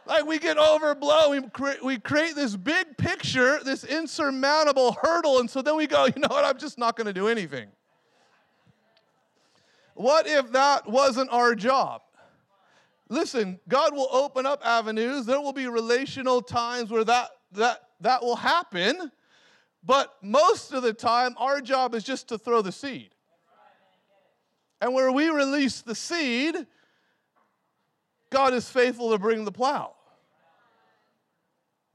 like 0.07 0.25
we 0.25 0.39
get 0.39 0.57
overblown. 0.57 1.31
We 1.31 1.43
create, 1.51 1.85
we 1.85 1.99
create 1.99 2.37
this 2.37 2.57
big 2.57 2.97
picture, 2.97 3.63
this 3.63 3.85
insurmountable 3.85 4.97
hurdle, 5.03 5.41
and 5.41 5.51
so 5.51 5.61
then 5.61 5.77
we 5.77 5.87
go, 5.87 6.07
you 6.17 6.23
know 6.23 6.29
what, 6.31 6.47
I'm 6.47 6.57
just 6.57 6.79
not 6.79 6.97
going 6.97 7.07
to 7.07 7.13
do 7.13 7.29
anything. 7.29 7.69
What 9.93 10.27
if 10.27 10.53
that 10.53 10.89
wasn't 10.89 11.31
our 11.31 11.55
job? 11.55 12.01
Listen, 13.09 13.59
God 13.69 13.95
will 13.95 14.09
open 14.13 14.45
up 14.45 14.65
avenues. 14.65 15.25
There 15.25 15.41
will 15.41 15.53
be 15.53 15.67
relational 15.67 16.43
times 16.43 16.91
where 16.91 17.05
that, 17.05 17.31
that, 17.53 17.81
that 18.01 18.23
will 18.23 18.37
happen. 18.37 19.11
But 19.85 20.15
most 20.23 20.73
of 20.73 20.83
the 20.83 20.93
time, 20.93 21.35
our 21.39 21.61
job 21.61 21.95
is 21.95 22.05
just 22.05 22.29
to 22.29 22.39
throw 22.39 22.61
the 22.63 22.73
seed. 22.73 23.11
And 24.81 24.95
where 24.95 25.11
we 25.11 25.29
release 25.29 25.81
the 25.81 25.95
seed, 25.95 26.55
God 28.31 28.53
is 28.53 28.69
faithful 28.69 29.11
to 29.11 29.19
bring 29.19 29.45
the 29.45 29.53
plow. 29.53 29.95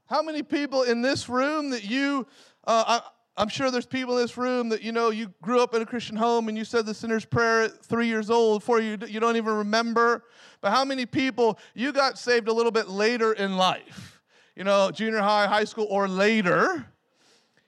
How 0.06 0.22
many 0.22 0.42
people 0.42 0.82
in 0.82 1.00
this 1.00 1.28
room 1.28 1.70
that 1.70 1.84
you, 1.84 2.26
uh, 2.64 3.00
I, 3.36 3.42
am 3.42 3.48
sure 3.48 3.70
there's 3.70 3.86
people 3.86 4.16
in 4.16 4.22
this 4.22 4.36
room 4.36 4.68
that 4.68 4.82
you 4.82 4.92
know 4.92 5.10
you 5.10 5.32
grew 5.42 5.60
up 5.60 5.74
in 5.74 5.82
a 5.82 5.86
Christian 5.86 6.16
home 6.16 6.48
and 6.48 6.56
you 6.56 6.64
said 6.64 6.86
the 6.86 6.94
sinner's 6.94 7.24
prayer 7.24 7.62
at 7.62 7.84
three 7.84 8.06
years 8.06 8.30
old 8.30 8.62
for 8.62 8.80
you, 8.80 8.98
you 9.08 9.20
don't 9.20 9.36
even 9.36 9.54
remember. 9.54 10.24
But 10.60 10.70
how 10.70 10.84
many 10.84 11.06
people 11.06 11.58
you 11.74 11.92
got 11.92 12.18
saved 12.18 12.48
a 12.48 12.52
little 12.52 12.72
bit 12.72 12.88
later 12.88 13.32
in 13.32 13.56
life? 13.56 14.20
You 14.56 14.64
know, 14.64 14.90
junior 14.90 15.20
high, 15.20 15.46
high 15.46 15.64
school, 15.64 15.86
or 15.90 16.06
later. 16.06 16.86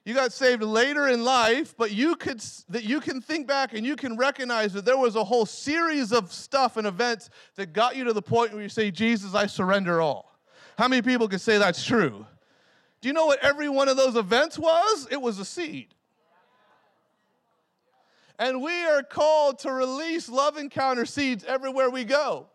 you 0.04 0.14
got 0.14 0.32
saved 0.32 0.62
later 0.62 1.08
in 1.08 1.24
life, 1.24 1.74
but 1.76 1.90
you 1.90 2.14
could 2.14 2.40
that 2.68 2.84
you 2.84 3.00
can 3.00 3.20
think 3.20 3.48
back 3.48 3.74
and 3.74 3.84
you 3.84 3.96
can 3.96 4.16
recognize 4.16 4.72
that 4.72 4.84
there 4.84 4.96
was 4.96 5.16
a 5.16 5.24
whole 5.24 5.46
series 5.46 6.12
of 6.12 6.32
stuff 6.32 6.76
and 6.76 6.86
events 6.86 7.28
that 7.56 7.72
got 7.72 7.96
you 7.96 8.04
to 8.04 8.12
the 8.12 8.22
point 8.22 8.52
where 8.52 8.62
you 8.62 8.68
say, 8.68 8.90
"Jesus, 8.90 9.34
I 9.34 9.46
surrender 9.46 10.00
all." 10.00 10.38
How 10.78 10.86
many 10.88 11.02
people 11.02 11.26
can 11.26 11.38
say 11.38 11.58
that's 11.58 11.84
true? 11.84 12.26
Do 13.07 13.11
you 13.11 13.14
know 13.14 13.26
what 13.26 13.38
every 13.38 13.68
one 13.68 13.88
of 13.88 13.96
those 13.96 14.16
events 14.16 14.59
was? 14.59 15.07
It 15.12 15.22
was 15.22 15.38
a 15.38 15.44
seed. 15.44 15.94
And 18.36 18.61
we 18.61 18.84
are 18.84 19.04
called 19.04 19.61
to 19.61 19.70
release 19.70 20.28
love 20.28 20.57
encounter 20.57 21.07
seeds 21.07 21.44
everywhere 21.44 21.88
we 21.88 22.02
go. 22.02 22.48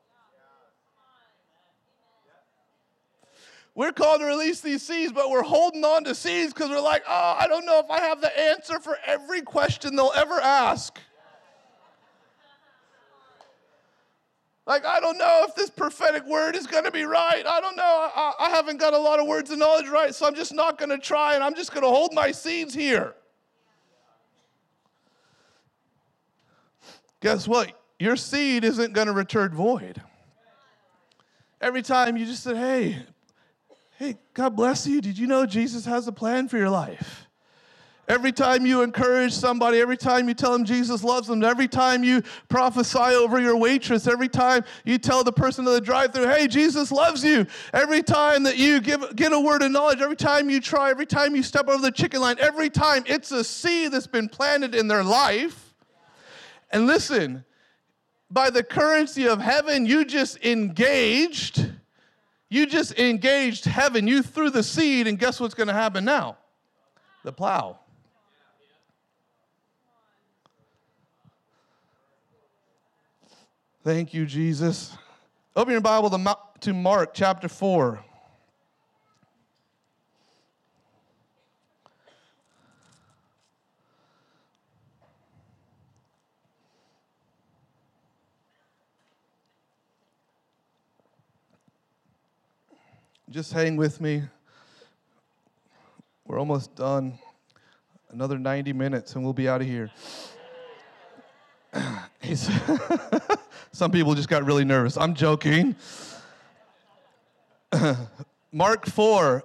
We're 3.75 3.93
called 3.93 4.19
to 4.19 4.25
release 4.25 4.59
these 4.59 4.85
seeds, 4.85 5.13
but 5.13 5.29
we're 5.29 5.41
holding 5.41 5.85
on 5.85 6.03
to 6.03 6.13
seeds 6.13 6.53
because 6.53 6.69
we're 6.69 6.81
like, 6.81 7.03
oh, 7.07 7.37
I 7.39 7.47
don't 7.47 7.65
know 7.65 7.79
if 7.79 7.89
I 7.89 8.01
have 8.01 8.19
the 8.19 8.37
answer 8.37 8.81
for 8.81 8.97
every 9.05 9.43
question 9.43 9.95
they'll 9.95 10.11
ever 10.17 10.37
ask. 10.41 10.99
Like, 14.71 14.85
I 14.85 15.01
don't 15.01 15.17
know 15.17 15.45
if 15.49 15.53
this 15.53 15.69
prophetic 15.69 16.25
word 16.25 16.55
is 16.55 16.65
going 16.65 16.85
to 16.85 16.91
be 16.91 17.03
right. 17.03 17.45
I 17.45 17.59
don't 17.59 17.75
know. 17.75 17.83
I, 18.15 18.31
I, 18.39 18.49
haven't 18.51 18.79
got 18.79 18.93
a 18.93 18.97
lot 18.97 19.19
of 19.19 19.27
words 19.27 19.51
of 19.51 19.59
knowledge 19.59 19.89
right, 19.89 20.15
so 20.15 20.25
I'm 20.25 20.33
just 20.33 20.53
not 20.53 20.77
going 20.77 20.91
to 20.91 20.97
try 20.97 21.35
and 21.35 21.43
I'm 21.43 21.55
just 21.55 21.73
going 21.73 21.83
to 21.83 21.89
hold 21.89 22.13
my 22.13 22.31
seeds 22.31 22.73
here. 22.73 23.13
Guess 27.19 27.49
what? 27.49 27.73
Your 27.99 28.15
seed 28.15 28.63
isn't 28.63 28.93
going 28.93 29.07
to 29.07 29.13
return 29.13 29.51
void. 29.53 30.01
Every 31.59 31.81
time 31.81 32.15
you 32.15 32.25
just 32.25 32.41
said, 32.41 32.55
hey, 32.55 32.99
Hey, 33.99 34.19
God 34.33 34.55
bless 34.55 34.87
you. 34.87 35.01
Did 35.01 35.17
you 35.17 35.27
know 35.27 35.45
Jesus 35.45 35.83
has 35.83 36.07
a 36.07 36.13
plan 36.13 36.47
for 36.47 36.57
your 36.57 36.69
life? 36.69 37.27
Every 38.07 38.31
time 38.31 38.65
you 38.65 38.81
encourage 38.81 39.31
somebody, 39.31 39.79
every 39.79 39.95
time 39.95 40.27
you 40.27 40.33
tell 40.33 40.51
them 40.51 40.65
Jesus 40.65 41.03
loves 41.03 41.27
them, 41.27 41.43
every 41.43 41.67
time 41.67 42.03
you 42.03 42.21
prophesy 42.49 42.97
over 42.97 43.39
your 43.39 43.55
waitress, 43.55 44.05
every 44.05 44.27
time 44.27 44.65
you 44.83 44.97
tell 44.97 45.23
the 45.23 45.31
person 45.31 45.65
in 45.65 45.73
the 45.73 45.79
drive 45.79 46.13
through, 46.13 46.27
hey, 46.27 46.47
Jesus 46.47 46.91
loves 46.91 47.23
you, 47.23 47.45
every 47.73 48.03
time 48.03 48.43
that 48.43 48.57
you 48.57 48.81
give, 48.81 49.15
get 49.15 49.31
a 49.31 49.39
word 49.39 49.61
of 49.61 49.71
knowledge, 49.71 50.01
every 50.01 50.15
time 50.15 50.49
you 50.49 50.59
try, 50.59 50.89
every 50.89 51.05
time 51.05 51.35
you 51.35 51.43
step 51.43 51.69
over 51.69 51.81
the 51.81 51.91
chicken 51.91 52.19
line, 52.21 52.35
every 52.39 52.69
time 52.69 53.03
it's 53.05 53.31
a 53.31 53.43
seed 53.43 53.91
that's 53.91 54.07
been 54.07 54.27
planted 54.27 54.75
in 54.75 54.87
their 54.87 55.03
life. 55.03 55.73
And 56.71 56.87
listen, 56.87 57.45
by 58.29 58.49
the 58.49 58.63
currency 58.63 59.27
of 59.27 59.39
heaven, 59.39 59.85
you 59.85 60.05
just 60.05 60.43
engaged 60.43 61.69
you 62.51 62.65
just 62.65 62.99
engaged 62.99 63.63
heaven. 63.63 64.07
You 64.07 64.21
threw 64.21 64.49
the 64.49 64.61
seed, 64.61 65.07
and 65.07 65.17
guess 65.17 65.39
what's 65.39 65.53
going 65.53 65.67
to 65.67 65.73
happen 65.73 66.03
now? 66.03 66.35
The 67.23 67.31
plow. 67.31 67.79
Thank 73.83 74.13
you, 74.13 74.27
Jesus. 74.27 74.95
Open 75.55 75.71
your 75.71 75.81
Bible 75.81 76.11
to 76.11 76.73
Mark 76.73 77.15
chapter 77.15 77.49
4. 77.49 78.05
Just 93.31 93.51
hang 93.51 93.77
with 93.77 93.99
me. 93.99 94.21
We're 96.27 96.37
almost 96.37 96.75
done. 96.75 97.17
Another 98.11 98.37
90 98.37 98.73
minutes 98.73 99.15
and 99.15 99.23
we'll 99.23 99.33
be 99.33 99.49
out 99.49 99.61
of 99.61 99.67
here. 99.67 99.89
Some 103.71 103.91
people 103.91 104.15
just 104.15 104.29
got 104.29 104.45
really 104.45 104.65
nervous. 104.65 104.97
I'm 104.97 105.13
joking. 105.13 105.75
Mark 108.51 108.85
4, 108.85 109.43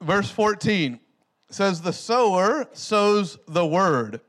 verse 0.00 0.30
14 0.30 1.00
says, 1.50 1.82
The 1.82 1.92
sower 1.92 2.66
sows 2.72 3.38
the 3.48 3.66
word. 3.66 4.20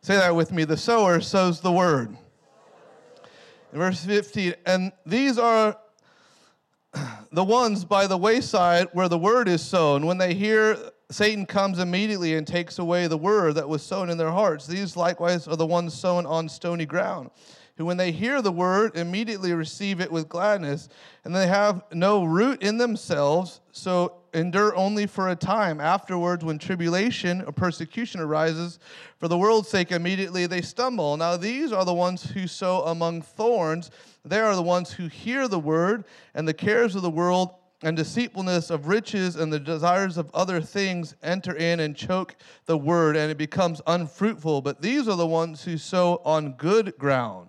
Say 0.00 0.16
that 0.16 0.34
with 0.34 0.52
me. 0.52 0.64
The 0.64 0.76
sower 0.76 1.20
sows 1.20 1.60
the 1.60 1.72
word 1.72 2.16
verse 3.72 4.04
15, 4.04 4.54
and 4.66 4.92
these 5.06 5.38
are 5.38 5.76
the 7.32 7.44
ones 7.44 7.84
by 7.84 8.06
the 8.06 8.16
wayside 8.16 8.88
where 8.92 9.08
the 9.08 9.18
word 9.18 9.48
is 9.48 9.62
sown. 9.62 10.06
When 10.06 10.18
they 10.18 10.34
hear, 10.34 10.76
Satan 11.14 11.46
comes 11.46 11.78
immediately 11.78 12.34
and 12.34 12.46
takes 12.46 12.78
away 12.78 13.06
the 13.06 13.16
word 13.16 13.56
that 13.56 13.68
was 13.68 13.82
sown 13.82 14.08
in 14.08 14.18
their 14.18 14.30
hearts. 14.30 14.66
These 14.66 14.96
likewise 14.96 15.46
are 15.46 15.56
the 15.56 15.66
ones 15.66 15.94
sown 15.94 16.24
on 16.26 16.48
stony 16.48 16.86
ground, 16.86 17.30
who 17.76 17.84
when 17.84 17.96
they 17.96 18.12
hear 18.12 18.40
the 18.40 18.52
word 18.52 18.96
immediately 18.96 19.52
receive 19.52 20.00
it 20.00 20.10
with 20.10 20.28
gladness, 20.28 20.88
and 21.24 21.34
they 21.34 21.46
have 21.46 21.82
no 21.92 22.24
root 22.24 22.62
in 22.62 22.78
themselves, 22.78 23.60
so 23.72 24.14
endure 24.34 24.74
only 24.74 25.06
for 25.06 25.28
a 25.28 25.36
time. 25.36 25.80
Afterwards, 25.80 26.44
when 26.44 26.58
tribulation 26.58 27.42
or 27.42 27.52
persecution 27.52 28.20
arises, 28.20 28.78
for 29.18 29.28
the 29.28 29.38
world's 29.38 29.68
sake, 29.68 29.92
immediately 29.92 30.46
they 30.46 30.62
stumble. 30.62 31.16
Now, 31.16 31.36
these 31.36 31.72
are 31.72 31.84
the 31.84 31.94
ones 31.94 32.24
who 32.30 32.46
sow 32.46 32.82
among 32.84 33.22
thorns. 33.22 33.90
They 34.24 34.40
are 34.40 34.56
the 34.56 34.62
ones 34.62 34.92
who 34.92 35.08
hear 35.08 35.48
the 35.48 35.58
word, 35.58 36.04
and 36.34 36.48
the 36.48 36.54
cares 36.54 36.94
of 36.94 37.02
the 37.02 37.10
world 37.10 37.50
and 37.82 37.96
deceitfulness 37.96 38.70
of 38.70 38.86
riches 38.86 39.36
and 39.36 39.52
the 39.52 39.60
desires 39.60 40.16
of 40.16 40.30
other 40.32 40.60
things 40.60 41.16
enter 41.22 41.56
in 41.56 41.80
and 41.80 41.96
choke 41.96 42.36
the 42.66 42.78
word, 42.78 43.16
and 43.16 43.30
it 43.30 43.38
becomes 43.38 43.80
unfruitful. 43.86 44.62
But 44.62 44.82
these 44.82 45.08
are 45.08 45.16
the 45.16 45.26
ones 45.26 45.64
who 45.64 45.76
sow 45.76 46.22
on 46.24 46.52
good 46.52 46.96
ground. 46.98 47.48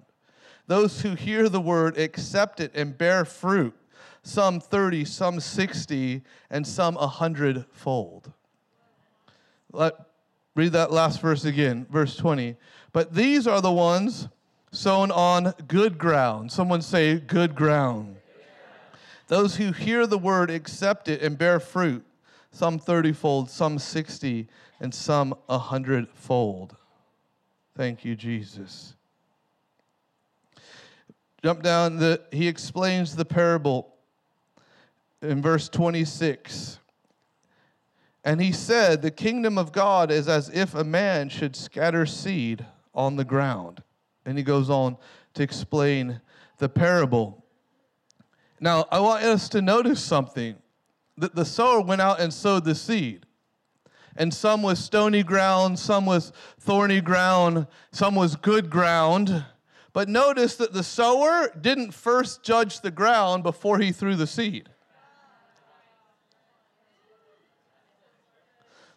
Those 0.68 1.02
who 1.02 1.16
hear 1.16 1.50
the 1.50 1.62
word, 1.62 1.98
accept 1.98 2.60
it, 2.60 2.72
and 2.74 2.98
bear 2.98 3.26
fruit 3.26 3.76
some 4.24 4.60
30, 4.60 5.06
some 5.06 5.40
60, 5.40 6.22
and 6.50 6.66
some 6.66 6.96
100 6.96 7.66
fold. 7.72 8.32
Let, 9.72 9.94
read 10.56 10.72
that 10.72 10.92
last 10.92 11.22
verse 11.22 11.46
again, 11.46 11.86
verse 11.90 12.16
20. 12.16 12.56
But 12.94 13.14
these 13.14 13.48
are 13.48 13.62
the 13.62 13.72
ones 13.72 14.30
sown 14.72 15.12
on 15.12 15.54
good 15.68 15.98
ground. 15.98 16.52
Someone 16.52 16.82
say, 16.82 17.20
good 17.20 17.54
ground. 17.54 18.16
Those 19.34 19.56
who 19.56 19.72
hear 19.72 20.06
the 20.06 20.20
word, 20.20 20.52
accept 20.52 21.10
it, 21.10 21.24
and 21.24 21.36
bear 21.36 21.60
fruit, 21.60 22.06
some 22.52 22.78
30 22.78 23.14
fold, 23.14 23.50
some 23.50 23.80
60, 23.80 24.48
and 24.80 24.94
some 24.94 25.34
100 25.48 26.08
fold. 26.14 26.76
Thank 27.76 28.06
you, 28.06 28.16
Jesus. 28.16 28.94
Jump 31.44 31.64
down, 31.64 31.98
the, 31.98 32.22
he 32.32 32.48
explains 32.48 33.16
the 33.16 33.26
parable 33.26 33.96
in 35.24 35.42
verse 35.42 35.68
26. 35.68 36.78
And 38.24 38.40
he 38.40 38.52
said, 38.52 39.02
The 39.02 39.10
kingdom 39.10 39.58
of 39.58 39.72
God 39.72 40.12
is 40.12 40.28
as 40.28 40.50
if 40.50 40.76
a 40.76 40.84
man 40.84 41.30
should 41.30 41.56
scatter 41.56 42.06
seed 42.06 42.68
on 42.94 43.16
the 43.16 43.26
ground. 43.26 43.82
And 44.28 44.38
he 44.38 44.44
goes 44.44 44.70
on 44.70 44.96
to 45.34 45.42
explain 45.42 46.22
the 46.60 46.70
parable. 46.70 47.43
Now, 48.64 48.88
I 48.94 49.02
want 49.02 49.26
us 49.26 49.50
to 49.50 49.62
notice 49.62 50.02
something 50.02 50.56
that 51.18 51.36
the 51.36 51.44
sower 51.44 51.82
went 51.82 52.00
out 52.00 52.22
and 52.22 52.34
sowed 52.34 52.64
the 52.64 52.76
seed. 52.76 53.26
And 54.16 54.34
some 54.34 54.64
was 54.64 54.80
stony 54.80 55.22
ground, 55.22 55.78
some 55.78 56.06
was 56.06 56.32
thorny 56.62 57.02
ground, 57.02 57.68
some 57.92 58.16
was 58.16 58.38
good 58.38 58.70
ground. 58.70 59.44
But 59.92 60.08
notice 60.08 60.56
that 60.56 60.72
the 60.72 60.82
sower 60.82 61.52
didn't 61.60 61.94
first 61.94 62.42
judge 62.42 62.80
the 62.80 62.90
ground 62.90 63.44
before 63.44 63.80
he 63.80 63.92
threw 63.92 64.16
the 64.16 64.28
seed. 64.28 64.70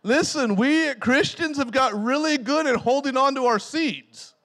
Listen, 0.05 0.55
we 0.55 0.95
Christians 0.95 1.57
have 1.57 1.73
got 1.73 1.93
really 2.01 2.39
good 2.39 2.69
at 2.69 2.77
holding 2.77 3.17
on 3.17 3.35
to 3.35 3.47
our 3.47 3.59
seeds. 3.59 4.36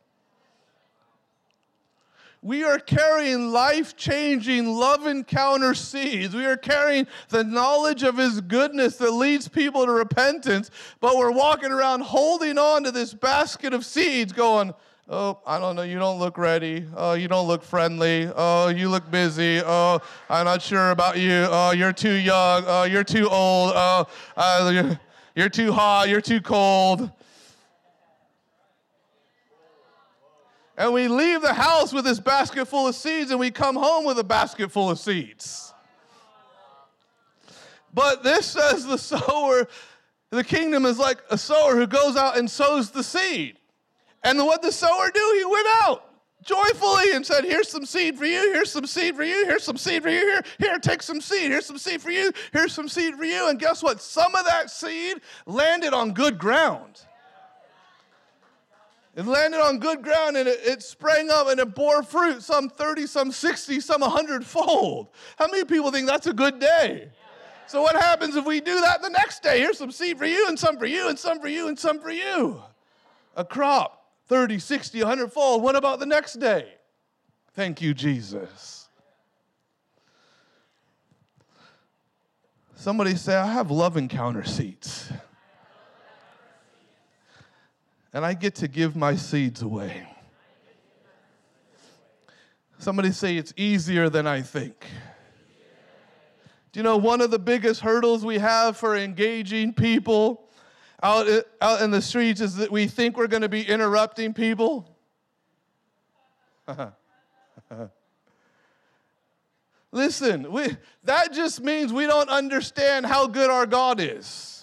We 2.43 2.63
are 2.63 2.79
carrying 2.79 3.51
life 3.51 3.95
changing, 3.95 4.65
love 4.65 5.05
encounter 5.05 5.75
seeds. 5.75 6.35
We 6.35 6.45
are 6.45 6.57
carrying 6.57 7.05
the 7.29 7.43
knowledge 7.43 8.01
of 8.01 8.17
His 8.17 8.41
goodness 8.41 8.97
that 8.97 9.11
leads 9.11 9.47
people 9.47 9.85
to 9.85 9.91
repentance, 9.91 10.71
but 10.99 11.17
we're 11.17 11.31
walking 11.31 11.71
around 11.71 12.01
holding 12.01 12.57
on 12.57 12.83
to 12.83 12.91
this 12.91 13.13
basket 13.13 13.75
of 13.75 13.85
seeds, 13.85 14.33
going, 14.33 14.73
Oh, 15.07 15.39
I 15.45 15.59
don't 15.59 15.75
know, 15.75 15.81
you 15.81 15.99
don't 15.99 16.19
look 16.19 16.37
ready. 16.37 16.85
Oh, 16.95 17.13
you 17.13 17.27
don't 17.27 17.45
look 17.45 17.63
friendly. 17.63 18.31
Oh, 18.33 18.69
you 18.69 18.87
look 18.87 19.11
busy. 19.11 19.61
Oh, 19.63 19.99
I'm 20.29 20.45
not 20.45 20.61
sure 20.61 20.91
about 20.91 21.19
you. 21.19 21.47
Oh, 21.49 21.71
you're 21.71 21.91
too 21.91 22.13
young. 22.13 22.63
Oh, 22.65 22.83
you're 22.83 23.03
too 23.03 23.27
old. 23.27 23.73
Oh, 23.75 24.07
uh, 24.37 24.95
you're 25.35 25.49
too 25.49 25.73
hot, 25.73 26.07
you're 26.07 26.21
too 26.21 26.39
cold. 26.39 27.11
And 30.81 30.93
we 30.93 31.07
leave 31.07 31.43
the 31.43 31.53
house 31.53 31.93
with 31.93 32.05
this 32.05 32.19
basket 32.19 32.65
full 32.65 32.87
of 32.87 32.95
seeds, 32.95 33.29
and 33.29 33.39
we 33.39 33.51
come 33.51 33.75
home 33.75 34.03
with 34.03 34.17
a 34.17 34.23
basket 34.23 34.71
full 34.71 34.89
of 34.89 34.97
seeds. 34.97 35.75
But 37.93 38.23
this 38.23 38.47
says 38.47 38.87
the 38.87 38.97
sower, 38.97 39.67
the 40.31 40.43
kingdom 40.43 40.87
is 40.87 40.97
like 40.97 41.19
a 41.29 41.37
sower 41.37 41.75
who 41.75 41.85
goes 41.85 42.17
out 42.17 42.35
and 42.35 42.49
sows 42.49 42.89
the 42.89 43.03
seed. 43.03 43.57
And 44.23 44.39
what 44.39 44.63
the 44.63 44.71
sower 44.71 45.11
do? 45.13 45.35
He 45.37 45.45
went 45.45 45.67
out 45.83 46.03
joyfully 46.41 47.11
and 47.13 47.23
said, 47.23 47.43
Here's 47.43 47.69
some 47.69 47.85
seed 47.85 48.17
for 48.17 48.25
you, 48.25 48.51
here's 48.51 48.71
some 48.71 48.87
seed 48.87 49.15
for 49.15 49.23
you, 49.23 49.45
here's 49.45 49.63
some 49.63 49.77
seed 49.77 50.01
for 50.01 50.09
you, 50.09 50.17
here, 50.17 50.41
here, 50.57 50.79
take 50.79 51.03
some 51.03 51.21
seed, 51.21 51.51
here's 51.51 51.67
some 51.67 51.77
seed 51.77 52.01
for 52.01 52.09
you, 52.09 52.31
here's 52.53 52.73
some 52.73 52.89
seed 52.89 53.13
for 53.17 53.25
you. 53.25 53.49
And 53.49 53.59
guess 53.59 53.83
what? 53.83 54.01
Some 54.01 54.33
of 54.33 54.45
that 54.45 54.71
seed 54.71 55.17
landed 55.45 55.93
on 55.93 56.11
good 56.11 56.39
ground. 56.39 57.03
It 59.15 59.25
landed 59.25 59.59
on 59.59 59.79
good 59.79 60.01
ground 60.01 60.37
and 60.37 60.47
it, 60.47 60.59
it, 60.63 60.81
sprang 60.81 61.29
up 61.29 61.47
and 61.47 61.59
it 61.59 61.75
bore 61.75 62.01
fruit, 62.01 62.41
some 62.41 62.69
30, 62.69 63.07
some 63.07 63.31
60, 63.31 63.81
some 63.81 64.01
100 64.01 64.45
fold. 64.45 65.09
How 65.37 65.47
many 65.47 65.65
people 65.65 65.91
think 65.91 66.07
that's 66.07 66.27
a 66.27 66.33
good 66.33 66.59
day? 66.59 67.09
So, 67.67 67.81
what 67.81 67.95
happens 67.95 68.35
if 68.35 68.45
we 68.45 68.61
do 68.61 68.79
that 68.81 69.01
the 69.01 69.09
next 69.09 69.43
day? 69.43 69.59
Here's 69.59 69.77
some 69.77 69.91
seed 69.91 70.17
for 70.17 70.25
you, 70.25 70.47
and 70.47 70.59
some 70.59 70.77
for 70.77 70.85
you, 70.85 71.07
and 71.07 71.17
some 71.17 71.39
for 71.39 71.47
you, 71.47 71.67
and 71.69 71.79
some 71.79 71.99
for 71.99 72.11
you. 72.11 72.61
A 73.37 73.45
crop, 73.45 74.11
30, 74.27 74.59
60, 74.59 74.99
100 74.99 75.31
fold. 75.31 75.63
What 75.63 75.77
about 75.77 75.99
the 75.99 76.05
next 76.05 76.33
day? 76.33 76.73
Thank 77.53 77.81
you, 77.81 77.93
Jesus. 77.93 78.89
Somebody 82.75 83.15
say, 83.15 83.35
I 83.35 83.51
have 83.51 83.71
love 83.71 83.95
encounter 83.95 84.43
seats 84.43 85.11
and 88.13 88.25
I 88.25 88.33
get 88.33 88.55
to 88.55 88.67
give 88.67 88.95
my 88.95 89.15
seeds 89.15 89.61
away. 89.61 90.07
Somebody 92.77 93.11
say 93.11 93.37
it's 93.37 93.53
easier 93.55 94.09
than 94.09 94.25
I 94.25 94.41
think. 94.41 94.85
Do 96.71 96.79
you 96.79 96.83
know 96.83 96.97
one 96.97 97.21
of 97.21 97.29
the 97.31 97.39
biggest 97.39 97.81
hurdles 97.81 98.25
we 98.25 98.39
have 98.39 98.77
for 98.77 98.95
engaging 98.95 99.73
people 99.73 100.47
out, 101.03 101.27
out 101.61 101.81
in 101.81 101.91
the 101.91 102.01
streets 102.01 102.41
is 102.41 102.55
that 102.55 102.71
we 102.71 102.87
think 102.87 103.17
we're 103.17 103.27
going 103.27 103.41
to 103.41 103.49
be 103.49 103.61
interrupting 103.61 104.33
people? 104.33 104.95
Listen, 109.91 110.51
we, 110.51 110.77
that 111.03 111.33
just 111.33 111.61
means 111.61 111.91
we 111.91 112.07
don't 112.07 112.29
understand 112.29 113.05
how 113.05 113.27
good 113.27 113.49
our 113.49 113.65
God 113.65 113.99
is. 113.99 114.60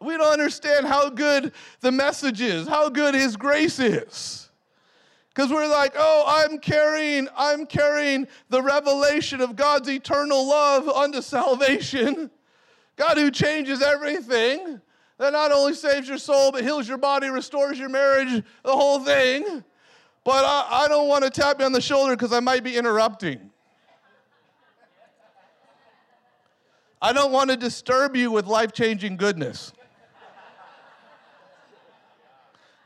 We 0.00 0.16
don't 0.16 0.32
understand 0.32 0.86
how 0.86 1.08
good 1.08 1.52
the 1.80 1.90
message 1.90 2.40
is, 2.40 2.68
how 2.68 2.88
good 2.88 3.14
His 3.14 3.36
grace 3.36 3.78
is. 3.78 4.50
Because 5.28 5.50
we're 5.50 5.68
like, 5.68 5.94
oh, 5.96 6.24
I'm 6.26 6.58
carrying, 6.58 7.28
I'm 7.36 7.66
carrying 7.66 8.26
the 8.48 8.62
revelation 8.62 9.40
of 9.40 9.54
God's 9.54 9.88
eternal 9.88 10.48
love 10.48 10.88
unto 10.88 11.20
salvation. 11.20 12.30
God 12.96 13.18
who 13.18 13.30
changes 13.30 13.82
everything, 13.82 14.80
that 15.18 15.32
not 15.32 15.52
only 15.52 15.74
saves 15.74 16.08
your 16.08 16.18
soul, 16.18 16.52
but 16.52 16.62
heals 16.62 16.88
your 16.88 16.98
body, 16.98 17.28
restores 17.28 17.78
your 17.78 17.90
marriage, 17.90 18.42
the 18.62 18.72
whole 18.72 19.00
thing. 19.00 19.62
But 20.24 20.44
I, 20.44 20.84
I 20.84 20.88
don't 20.88 21.08
want 21.08 21.24
to 21.24 21.30
tap 21.30 21.60
you 21.60 21.66
on 21.66 21.72
the 21.72 21.80
shoulder 21.80 22.16
because 22.16 22.32
I 22.32 22.40
might 22.40 22.64
be 22.64 22.76
interrupting. 22.76 23.50
I 27.00 27.12
don't 27.12 27.30
want 27.30 27.50
to 27.50 27.56
disturb 27.56 28.16
you 28.16 28.30
with 28.30 28.46
life 28.46 28.72
changing 28.72 29.18
goodness. 29.18 29.72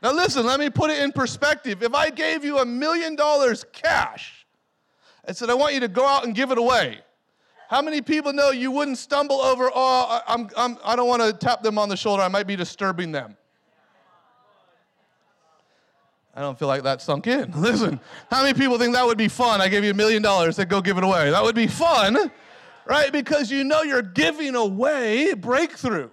Now, 0.01 0.13
listen, 0.13 0.45
let 0.45 0.59
me 0.59 0.69
put 0.69 0.89
it 0.89 0.99
in 0.99 1.11
perspective. 1.11 1.83
If 1.83 1.93
I 1.93 2.09
gave 2.09 2.43
you 2.43 2.57
a 2.59 2.65
million 2.65 3.15
dollars 3.15 3.63
cash 3.71 4.47
and 5.23 5.37
said, 5.37 5.49
I 5.49 5.53
want 5.53 5.75
you 5.75 5.79
to 5.81 5.87
go 5.87 6.07
out 6.07 6.25
and 6.25 6.33
give 6.33 6.51
it 6.51 6.57
away, 6.57 6.99
how 7.69 7.81
many 7.81 8.01
people 8.01 8.33
know 8.33 8.49
you 8.49 8.71
wouldn't 8.71 8.97
stumble 8.97 9.39
over, 9.39 9.69
oh, 9.73 10.21
I'm, 10.27 10.49
I'm, 10.57 10.77
I 10.83 10.95
don't 10.95 11.07
want 11.07 11.21
to 11.21 11.33
tap 11.33 11.61
them 11.61 11.77
on 11.77 11.87
the 11.87 11.95
shoulder, 11.95 12.23
I 12.23 12.27
might 12.27 12.47
be 12.47 12.55
disturbing 12.55 13.11
them? 13.11 13.37
I 16.35 16.41
don't 16.41 16.57
feel 16.57 16.67
like 16.67 16.83
that 16.83 17.01
sunk 17.01 17.27
in. 17.27 17.51
Listen, 17.61 17.99
how 18.31 18.41
many 18.41 18.57
people 18.57 18.77
think 18.77 18.93
that 18.93 19.05
would 19.05 19.17
be 19.17 19.27
fun? 19.27 19.61
I 19.61 19.67
gave 19.67 19.83
you 19.83 19.91
a 19.91 19.93
million 19.93 20.21
dollars, 20.21 20.55
said 20.55 20.69
go 20.69 20.81
give 20.81 20.97
it 20.97 21.03
away. 21.03 21.29
That 21.29 21.43
would 21.43 21.55
be 21.55 21.67
fun, 21.67 22.31
right? 22.85 23.11
Because 23.11 23.51
you 23.51 23.63
know 23.63 23.83
you're 23.83 24.01
giving 24.01 24.55
away 24.55 25.33
breakthrough. 25.33 26.09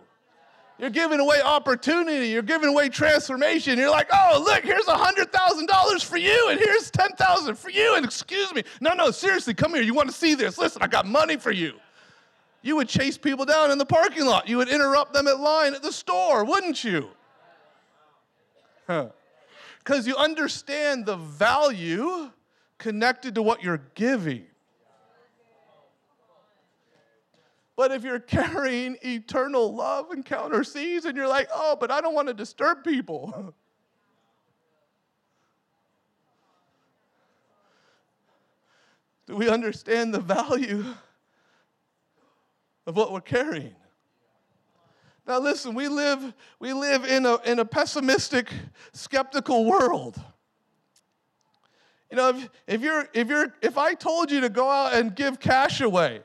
You're 0.79 0.91
giving 0.91 1.19
away 1.19 1.43
opportunity. 1.43 2.29
You're 2.29 2.43
giving 2.43 2.69
away 2.69 2.89
transformation. 2.89 3.79
You're 3.79 3.91
like, 3.91 4.09
oh, 4.13 4.43
look, 4.47 4.63
here's 4.63 4.85
$100,000 4.85 6.05
for 6.05 6.17
you, 6.17 6.49
and 6.51 6.61
here's 6.61 6.91
10000 6.91 7.57
for 7.57 7.71
you. 7.71 7.97
And 7.97 8.05
excuse 8.05 8.55
me. 8.55 8.63
No, 8.81 8.93
no, 8.95 9.11
seriously, 9.11 9.55
come 9.55 9.75
here. 9.75 9.83
You 9.83 9.95
want 9.95 10.09
to 10.09 10.15
see 10.15 10.35
this? 10.35 10.57
Listen, 10.57 10.81
I 10.83 10.87
got 10.87 11.05
money 11.05 11.37
for 11.37 11.51
you. 11.51 11.75
You 12.63 12.77
would 12.77 12.89
chase 12.89 13.19
people 13.19 13.45
down 13.45 13.71
in 13.71 13.79
the 13.79 13.87
parking 13.87 14.27
lot. 14.27 14.49
You 14.49 14.59
would 14.59 14.69
interrupt 14.69 15.13
them 15.13 15.27
at 15.27 15.41
line 15.41 15.75
at 15.75 15.83
the 15.83 15.93
store, 15.93 16.45
wouldn't 16.45 16.85
you? 16.85 17.09
Because 18.87 20.07
you 20.07 20.17
understand 20.17 21.07
the 21.07 21.17
value 21.17 22.31
connected 22.79 23.35
to 23.35 23.43
what 23.43 23.63
you're 23.63 23.83
giving. 23.95 24.45
But 27.79 27.93
if 27.93 28.03
you're 28.03 28.19
carrying 28.19 28.97
eternal 29.03 29.73
love 29.73 30.11
encounter 30.13 30.65
seeds 30.65 31.07
and 31.07 31.17
you're 31.17 31.29
like, 31.29 31.49
oh, 31.55 31.77
but 31.79 31.93
I 31.93 32.01
don't 32.01 32.13
want 32.13 32.27
to 32.27 32.35
disturb 32.35 32.83
people. 32.83 33.55
Do 39.27 39.37
we 39.37 39.49
understand 39.49 40.13
the 40.13 40.19
value 40.19 40.85
of 42.87 42.97
what 42.97 43.13
we're 43.13 43.21
carrying? 43.21 43.77
Now 45.25 45.39
listen, 45.39 45.75
we 45.75 45.87
live, 45.87 46.35
we 46.59 46.73
live 46.73 47.05
in, 47.05 47.27
a, 47.27 47.37
in 47.43 47.61
a 47.61 47.65
pessimistic, 47.65 48.51
skeptical 48.93 49.67
world. 49.67 50.21
You 52.11 52.17
know, 52.17 52.31
if, 52.31 52.49
if, 52.67 52.81
you're, 52.81 53.09
if, 53.13 53.29
you're, 53.29 53.55
if 53.63 53.79
I 53.79 53.95
told 53.95 54.33
you 54.33 54.41
to 54.41 54.49
go 54.49 54.69
out 54.69 54.95
and 54.95 55.15
give 55.15 55.39
cash 55.39 55.81
away, 55.81 56.23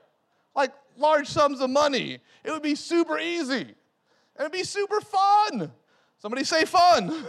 like 0.56 0.72
large 0.98 1.28
sums 1.28 1.62
of 1.62 1.70
money. 1.70 2.20
It 2.44 2.52
would 2.52 2.62
be 2.62 2.76
super 2.76 3.20
easy. 3.20 3.62
And 4.36 4.40
it'd 4.40 4.52
be 4.52 4.64
super 4.64 5.02
fun. 5.02 5.72
Somebody 6.20 6.44
say 6.44 6.66
fun. 6.66 7.26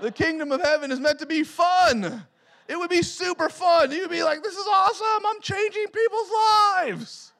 the 0.00 0.12
kingdom 0.12 0.52
of 0.52 0.62
heaven 0.62 0.90
is 0.90 1.00
meant 1.00 1.18
to 1.18 1.26
be 1.26 1.42
fun. 1.42 2.24
It 2.68 2.78
would 2.78 2.90
be 2.90 3.02
super 3.02 3.48
fun. 3.48 3.90
You'd 3.90 4.10
be 4.10 4.22
like, 4.22 4.42
this 4.42 4.54
is 4.54 4.66
awesome. 4.66 5.26
I'm 5.26 5.40
changing 5.40 5.86
people's 5.86 6.30
lives. 6.76 7.32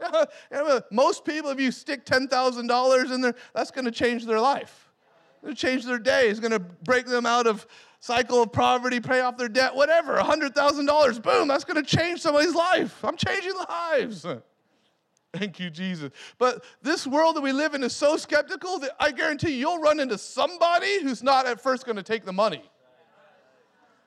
Most 0.90 1.24
people, 1.24 1.50
if 1.50 1.60
you 1.60 1.70
stick 1.70 2.04
$10,000 2.04 3.14
in 3.14 3.20
there, 3.20 3.34
that's 3.54 3.70
going 3.70 3.84
to 3.84 3.90
change 3.90 4.26
their 4.26 4.40
life. 4.40 4.90
It'll 5.42 5.54
change 5.54 5.84
their 5.84 5.98
day. 5.98 6.28
It's 6.28 6.40
going 6.40 6.52
to 6.52 6.58
break 6.58 7.06
them 7.06 7.24
out 7.24 7.46
of 7.46 7.66
cycle 8.06 8.40
of 8.40 8.52
poverty, 8.52 9.00
pay 9.00 9.20
off 9.20 9.36
their 9.36 9.48
debt, 9.48 9.74
whatever, 9.74 10.16
$100,000, 10.16 11.22
boom, 11.22 11.48
that's 11.48 11.64
going 11.64 11.82
to 11.82 11.96
change 11.96 12.20
somebody's 12.20 12.54
life. 12.54 13.04
I'm 13.04 13.16
changing 13.16 13.54
lives. 13.68 14.24
Thank 15.34 15.58
you, 15.58 15.70
Jesus. 15.70 16.12
But 16.38 16.64
this 16.82 17.04
world 17.04 17.34
that 17.34 17.40
we 17.40 17.52
live 17.52 17.74
in 17.74 17.82
is 17.82 17.94
so 17.94 18.16
skeptical 18.16 18.78
that 18.78 18.92
I 19.00 19.10
guarantee 19.10 19.50
you, 19.50 19.56
you'll 19.56 19.80
run 19.80 19.98
into 19.98 20.16
somebody 20.18 21.02
who's 21.02 21.22
not 21.22 21.46
at 21.46 21.60
first 21.60 21.84
going 21.84 21.96
to 21.96 22.02
take 22.02 22.24
the 22.24 22.32
money. 22.32 22.62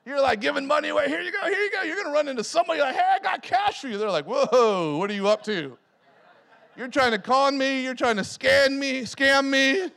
You're 0.06 0.20
like 0.20 0.40
giving 0.40 0.66
money 0.66 0.88
away. 0.88 1.08
Here 1.08 1.20
you 1.20 1.30
go, 1.30 1.44
here 1.44 1.60
you 1.60 1.70
go. 1.70 1.82
You're 1.82 1.96
going 1.96 2.08
to 2.08 2.12
run 2.12 2.26
into 2.26 2.42
somebody 2.42 2.80
like, 2.80 2.94
hey, 2.94 3.16
I 3.16 3.18
got 3.18 3.42
cash 3.42 3.82
for 3.82 3.88
you. 3.88 3.98
They're 3.98 4.10
like, 4.10 4.24
whoa, 4.26 4.96
what 4.96 5.10
are 5.10 5.14
you 5.14 5.28
up 5.28 5.44
to? 5.44 5.76
You're 6.74 6.88
trying 6.88 7.12
to 7.12 7.18
con 7.18 7.58
me. 7.58 7.84
You're 7.84 7.94
trying 7.94 8.16
to 8.16 8.22
scam 8.22 8.78
me, 8.78 9.02
scam 9.02 9.50
me. 9.50 9.90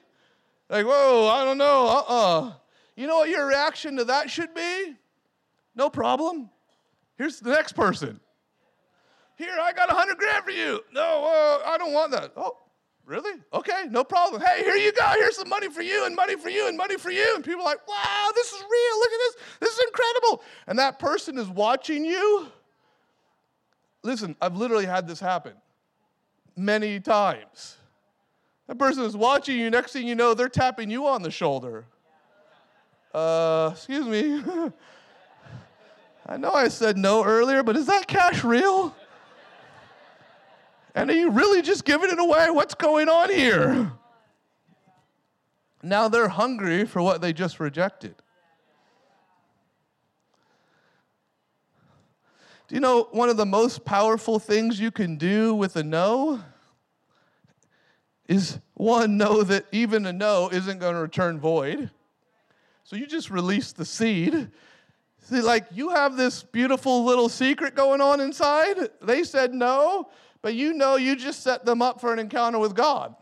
Like, 0.69 0.85
whoa, 0.85 1.29
I 1.29 1.45
don't 1.45 1.57
know. 1.57 1.87
Uh-uh. 1.87 2.53
You 2.95 3.07
know 3.07 3.17
what 3.17 3.29
your 3.29 3.47
reaction 3.47 3.97
to 3.97 4.05
that 4.05 4.29
should 4.29 4.53
be? 4.53 4.95
No 5.75 5.89
problem. 5.89 6.49
Here's 7.17 7.39
the 7.39 7.51
next 7.51 7.73
person. 7.73 8.19
Here, 9.35 9.55
I 9.59 9.73
got 9.73 9.91
a 9.91 9.95
hundred 9.95 10.17
grand 10.17 10.45
for 10.45 10.51
you. 10.51 10.81
No, 10.91 11.01
uh, 11.01 11.67
I 11.67 11.77
don't 11.77 11.93
want 11.93 12.11
that. 12.11 12.33
Oh, 12.37 12.57
really? 13.05 13.39
Okay, 13.51 13.85
no 13.89 14.03
problem. 14.03 14.41
Hey, 14.41 14.63
here 14.63 14.75
you 14.75 14.91
go. 14.93 15.03
Here's 15.17 15.37
some 15.37 15.49
money 15.49 15.69
for 15.69 15.81
you, 15.81 16.05
and 16.05 16.15
money 16.15 16.35
for 16.35 16.49
you, 16.49 16.67
and 16.67 16.77
money 16.77 16.97
for 16.97 17.09
you. 17.09 17.33
And 17.35 17.43
people 17.43 17.61
are 17.61 17.65
like, 17.65 17.87
wow, 17.87 18.29
this 18.35 18.51
is 18.51 18.61
real. 18.61 18.99
Look 18.99 19.11
at 19.11 19.17
this. 19.17 19.35
This 19.61 19.73
is 19.73 19.85
incredible. 19.87 20.43
And 20.67 20.77
that 20.77 20.99
person 20.99 21.37
is 21.39 21.49
watching 21.49 22.05
you. 22.05 22.47
Listen, 24.03 24.35
I've 24.41 24.55
literally 24.55 24.85
had 24.85 25.07
this 25.07 25.19
happen 25.19 25.53
many 26.55 26.99
times. 26.99 27.77
That 28.67 28.77
person 28.77 29.03
is 29.03 29.17
watching 29.17 29.59
you. 29.59 29.69
Next 29.69 29.93
thing 29.93 30.07
you 30.07 30.15
know, 30.15 30.33
they're 30.33 30.49
tapping 30.49 30.89
you 30.89 31.07
on 31.07 31.21
the 31.21 31.31
shoulder. 31.31 31.85
Uh, 33.13 33.69
excuse 33.73 34.07
me. 34.07 34.43
I 36.25 36.37
know 36.37 36.51
I 36.51 36.69
said 36.69 36.97
no 36.97 37.23
earlier, 37.23 37.63
but 37.63 37.75
is 37.75 37.85
that 37.87 38.07
cash 38.07 38.43
real? 38.43 38.95
And 40.95 41.09
are 41.09 41.15
you 41.15 41.31
really 41.31 41.61
just 41.61 41.85
giving 41.85 42.09
it 42.09 42.19
away? 42.19 42.49
What's 42.49 42.75
going 42.75 43.09
on 43.09 43.29
here? 43.29 43.91
Now 45.81 46.07
they're 46.07 46.29
hungry 46.29 46.85
for 46.85 47.01
what 47.01 47.21
they 47.21 47.33
just 47.33 47.59
rejected. 47.59 48.15
Do 52.67 52.75
you 52.75 52.81
know 52.81 53.09
one 53.11 53.29
of 53.29 53.37
the 53.37 53.45
most 53.45 53.83
powerful 53.83 54.39
things 54.39 54.79
you 54.79 54.91
can 54.91 55.17
do 55.17 55.53
with 55.53 55.75
a 55.75 55.83
no? 55.83 56.41
Is 58.27 58.59
one, 58.75 59.17
know 59.17 59.43
that 59.43 59.65
even 59.73 60.05
a 60.05 60.13
no 60.13 60.49
isn't 60.49 60.79
going 60.79 60.95
to 60.95 61.01
return 61.01 61.39
void. 61.39 61.91
So 62.93 62.97
you 62.97 63.07
just 63.07 63.31
release 63.31 63.71
the 63.71 63.85
seed. 63.85 64.51
See, 65.23 65.41
like 65.41 65.65
you 65.71 65.89
have 65.89 66.15
this 66.15 66.43
beautiful 66.43 67.03
little 67.03 67.27
secret 67.27 67.73
going 67.73 68.01
on 68.01 68.21
inside. 68.21 68.87
They 69.01 69.23
said 69.23 69.51
no, 69.51 70.11
but 70.43 70.53
you 70.53 70.73
know 70.73 70.95
you 70.97 71.15
just 71.15 71.41
set 71.41 71.65
them 71.65 71.81
up 71.81 71.99
for 71.99 72.13
an 72.13 72.19
encounter 72.19 72.59
with 72.59 72.75
God. 72.75 73.15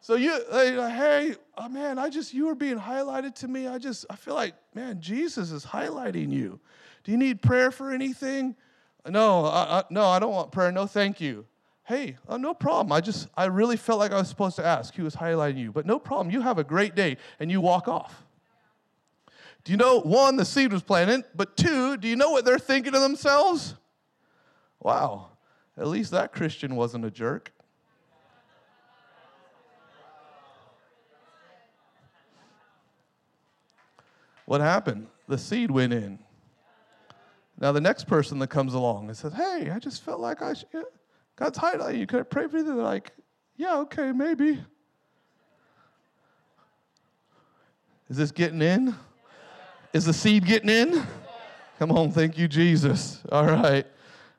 So 0.00 0.14
you, 0.14 0.42
they, 0.50 0.70
hey, 0.70 1.34
oh 1.58 1.68
man, 1.68 1.98
I 1.98 2.08
just, 2.08 2.32
you 2.32 2.46
were 2.46 2.54
being 2.54 2.78
highlighted 2.78 3.34
to 3.34 3.48
me. 3.48 3.66
I 3.66 3.76
just, 3.76 4.06
I 4.08 4.16
feel 4.16 4.32
like, 4.32 4.54
man, 4.72 4.98
Jesus 4.98 5.50
is 5.50 5.66
highlighting 5.66 6.32
you. 6.32 6.58
Do 7.04 7.12
you 7.12 7.18
need 7.18 7.42
prayer 7.42 7.70
for 7.70 7.90
anything? 7.92 8.56
No, 9.06 9.44
I, 9.44 9.80
I, 9.80 9.84
no, 9.90 10.06
I 10.06 10.18
don't 10.18 10.32
want 10.32 10.52
prayer. 10.52 10.72
No, 10.72 10.86
thank 10.86 11.20
you. 11.20 11.44
Hey, 11.84 12.16
oh, 12.26 12.38
no 12.38 12.54
problem. 12.54 12.92
I 12.92 13.02
just, 13.02 13.28
I 13.36 13.44
really 13.44 13.76
felt 13.76 13.98
like 13.98 14.12
I 14.12 14.18
was 14.18 14.28
supposed 14.28 14.56
to 14.56 14.64
ask. 14.64 14.94
He 14.94 15.02
was 15.02 15.16
highlighting 15.16 15.58
you, 15.58 15.70
but 15.70 15.84
no 15.84 15.98
problem. 15.98 16.30
You 16.30 16.40
have 16.40 16.56
a 16.56 16.64
great 16.64 16.94
day, 16.94 17.18
and 17.40 17.50
you 17.50 17.60
walk 17.60 17.88
off. 17.88 18.24
Do 19.64 19.72
you 19.72 19.78
know, 19.78 20.00
one, 20.00 20.36
the 20.36 20.44
seed 20.44 20.72
was 20.72 20.82
planted, 20.82 21.24
but 21.34 21.56
two, 21.56 21.96
do 21.96 22.08
you 22.08 22.16
know 22.16 22.30
what 22.30 22.44
they're 22.44 22.58
thinking 22.58 22.94
of 22.94 23.02
themselves? 23.02 23.74
Wow, 24.80 25.30
at 25.76 25.86
least 25.86 26.12
that 26.12 26.32
Christian 26.32 26.76
wasn't 26.76 27.04
a 27.04 27.10
jerk. 27.10 27.52
What 34.46 34.62
happened? 34.62 35.08
The 35.26 35.36
seed 35.36 35.70
went 35.70 35.92
in. 35.92 36.18
Now, 37.60 37.72
the 37.72 37.82
next 37.82 38.04
person 38.04 38.38
that 38.38 38.48
comes 38.48 38.72
along 38.72 39.08
and 39.08 39.16
says, 39.16 39.34
Hey, 39.34 39.70
I 39.70 39.78
just 39.78 40.02
felt 40.02 40.20
like 40.20 40.40
I 40.40 40.54
should, 40.54 40.86
God's 41.36 41.58
highlighting 41.58 41.98
you. 41.98 42.06
Could 42.06 42.20
I 42.20 42.22
pray 42.22 42.46
for 42.48 42.56
you? 42.56 42.64
They're 42.64 42.74
like, 42.76 43.12
Yeah, 43.56 43.76
okay, 43.80 44.12
maybe. 44.12 44.58
Is 48.08 48.16
this 48.16 48.30
getting 48.30 48.62
in? 48.62 48.94
Is 49.98 50.04
the 50.04 50.12
seed 50.12 50.46
getting 50.46 50.70
in? 50.70 51.04
Come 51.80 51.90
on, 51.90 52.12
thank 52.12 52.38
you, 52.38 52.46
Jesus. 52.46 53.20
All 53.32 53.44
right. 53.44 53.84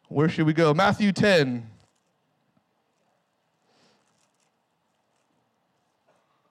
Where 0.08 0.30
should 0.30 0.46
we 0.46 0.54
go? 0.54 0.74
Matthew 0.74 1.12
10. 1.12 1.70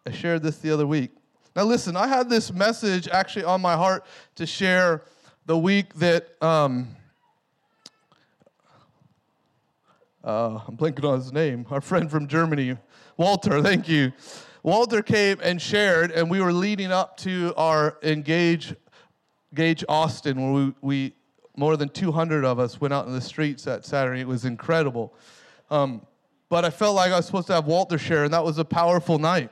I 0.04 0.10
shared 0.10 0.42
this 0.42 0.58
the 0.58 0.70
other 0.70 0.86
week. 0.86 1.10
Now, 1.56 1.64
listen, 1.64 1.96
I 1.96 2.06
had 2.06 2.28
this 2.28 2.52
message 2.52 3.08
actually 3.08 3.46
on 3.46 3.62
my 3.62 3.76
heart 3.76 4.04
to 4.34 4.44
share 4.44 5.04
the 5.46 5.56
week 5.56 5.94
that 5.94 6.28
um, 6.42 6.94
uh, 10.22 10.60
I'm 10.68 10.76
blanking 10.76 11.10
on 11.10 11.18
his 11.18 11.32
name, 11.32 11.64
our 11.70 11.80
friend 11.80 12.10
from 12.10 12.28
Germany, 12.28 12.76
Walter, 13.16 13.62
thank 13.62 13.88
you. 13.88 14.12
Walter 14.62 15.00
came 15.00 15.38
and 15.42 15.62
shared, 15.62 16.10
and 16.10 16.30
we 16.30 16.42
were 16.42 16.52
leading 16.52 16.92
up 16.92 17.16
to 17.18 17.54
our 17.56 17.96
Engage, 18.02 18.74
Engage 19.58 19.84
Austin, 19.88 20.40
where 20.40 20.52
we, 20.52 20.74
we, 20.82 21.12
more 21.56 21.76
than 21.76 21.88
200 21.88 22.44
of 22.44 22.60
us 22.60 22.80
went 22.80 22.94
out 22.94 23.08
in 23.08 23.12
the 23.12 23.20
streets 23.20 23.64
that 23.64 23.84
Saturday. 23.84 24.20
It 24.20 24.28
was 24.28 24.44
incredible. 24.44 25.12
Um, 25.68 26.06
but 26.48 26.64
I 26.64 26.70
felt 26.70 26.94
like 26.94 27.10
I 27.10 27.16
was 27.16 27.26
supposed 27.26 27.48
to 27.48 27.54
have 27.54 27.66
Walter 27.66 27.98
share, 27.98 28.22
and 28.22 28.32
that 28.32 28.44
was 28.44 28.58
a 28.58 28.64
powerful 28.64 29.18
night. 29.18 29.50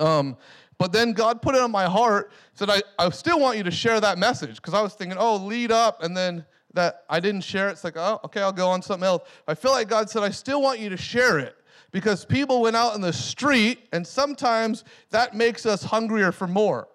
Um, 0.00 0.36
but 0.76 0.90
then 0.90 1.12
God 1.12 1.40
put 1.40 1.54
it 1.54 1.60
on 1.60 1.70
my 1.70 1.84
heart, 1.84 2.32
said, 2.54 2.68
I, 2.68 2.82
I 2.98 3.08
still 3.10 3.38
want 3.38 3.58
you 3.58 3.62
to 3.62 3.70
share 3.70 4.00
that 4.00 4.18
message. 4.18 4.56
Because 4.56 4.74
I 4.74 4.82
was 4.82 4.94
thinking, 4.94 5.16
oh, 5.16 5.36
lead 5.36 5.70
up, 5.70 6.02
and 6.02 6.16
then 6.16 6.44
that 6.74 7.04
I 7.08 7.20
didn't 7.20 7.42
share 7.42 7.68
it. 7.68 7.72
It's 7.72 7.84
like, 7.84 7.96
oh, 7.96 8.18
okay, 8.24 8.42
I'll 8.42 8.50
go 8.50 8.70
on 8.70 8.82
something 8.82 9.06
else. 9.06 9.22
I 9.46 9.54
feel 9.54 9.70
like 9.70 9.88
God 9.88 10.10
said, 10.10 10.24
I 10.24 10.30
still 10.30 10.60
want 10.60 10.80
you 10.80 10.88
to 10.88 10.96
share 10.96 11.38
it. 11.38 11.54
Because 11.92 12.24
people 12.24 12.60
went 12.60 12.74
out 12.74 12.96
in 12.96 13.00
the 13.00 13.12
street, 13.12 13.86
and 13.92 14.04
sometimes 14.04 14.82
that 15.10 15.36
makes 15.36 15.64
us 15.64 15.84
hungrier 15.84 16.32
for 16.32 16.48
more. 16.48 16.88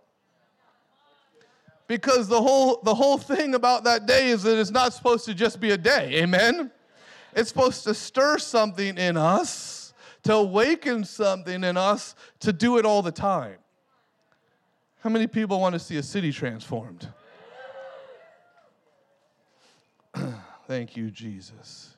Because 1.88 2.28
the 2.28 2.42
whole, 2.42 2.82
the 2.84 2.94
whole 2.94 3.18
thing 3.18 3.56
about 3.56 3.86
that 3.86 4.06
day 4.06 4.28
is 4.30 4.44
that 4.44 4.60
it's 4.60 4.72
not 4.72 4.94
supposed 4.94 5.26
to 5.26 5.34
just 5.34 5.60
be 5.60 5.72
a 5.72 5.78
day. 5.78 6.22
Amen? 6.22 6.72
It's 7.34 7.50
supposed 7.50 7.84
to 7.86 7.94
stir 7.94 8.38
something 8.40 8.98
in 8.98 9.16
us, 9.16 9.94
to 10.24 10.34
awaken 10.34 11.06
something 11.06 11.64
in 11.64 11.78
us, 11.78 12.16
to 12.42 12.52
do 12.52 12.78
it 12.78 12.86
all 12.86 13.02
the 13.02 13.12
time. 13.12 13.58
How 15.02 15.10
many 15.10 15.28
people 15.28 15.60
want 15.60 15.74
to 15.74 15.80
see 15.80 15.98
a 15.98 16.04
city 16.04 16.34
transformed? 16.34 17.08
Thank 20.68 20.98
you, 20.98 21.10
Jesus. 21.12 21.96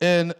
In, 0.00 0.34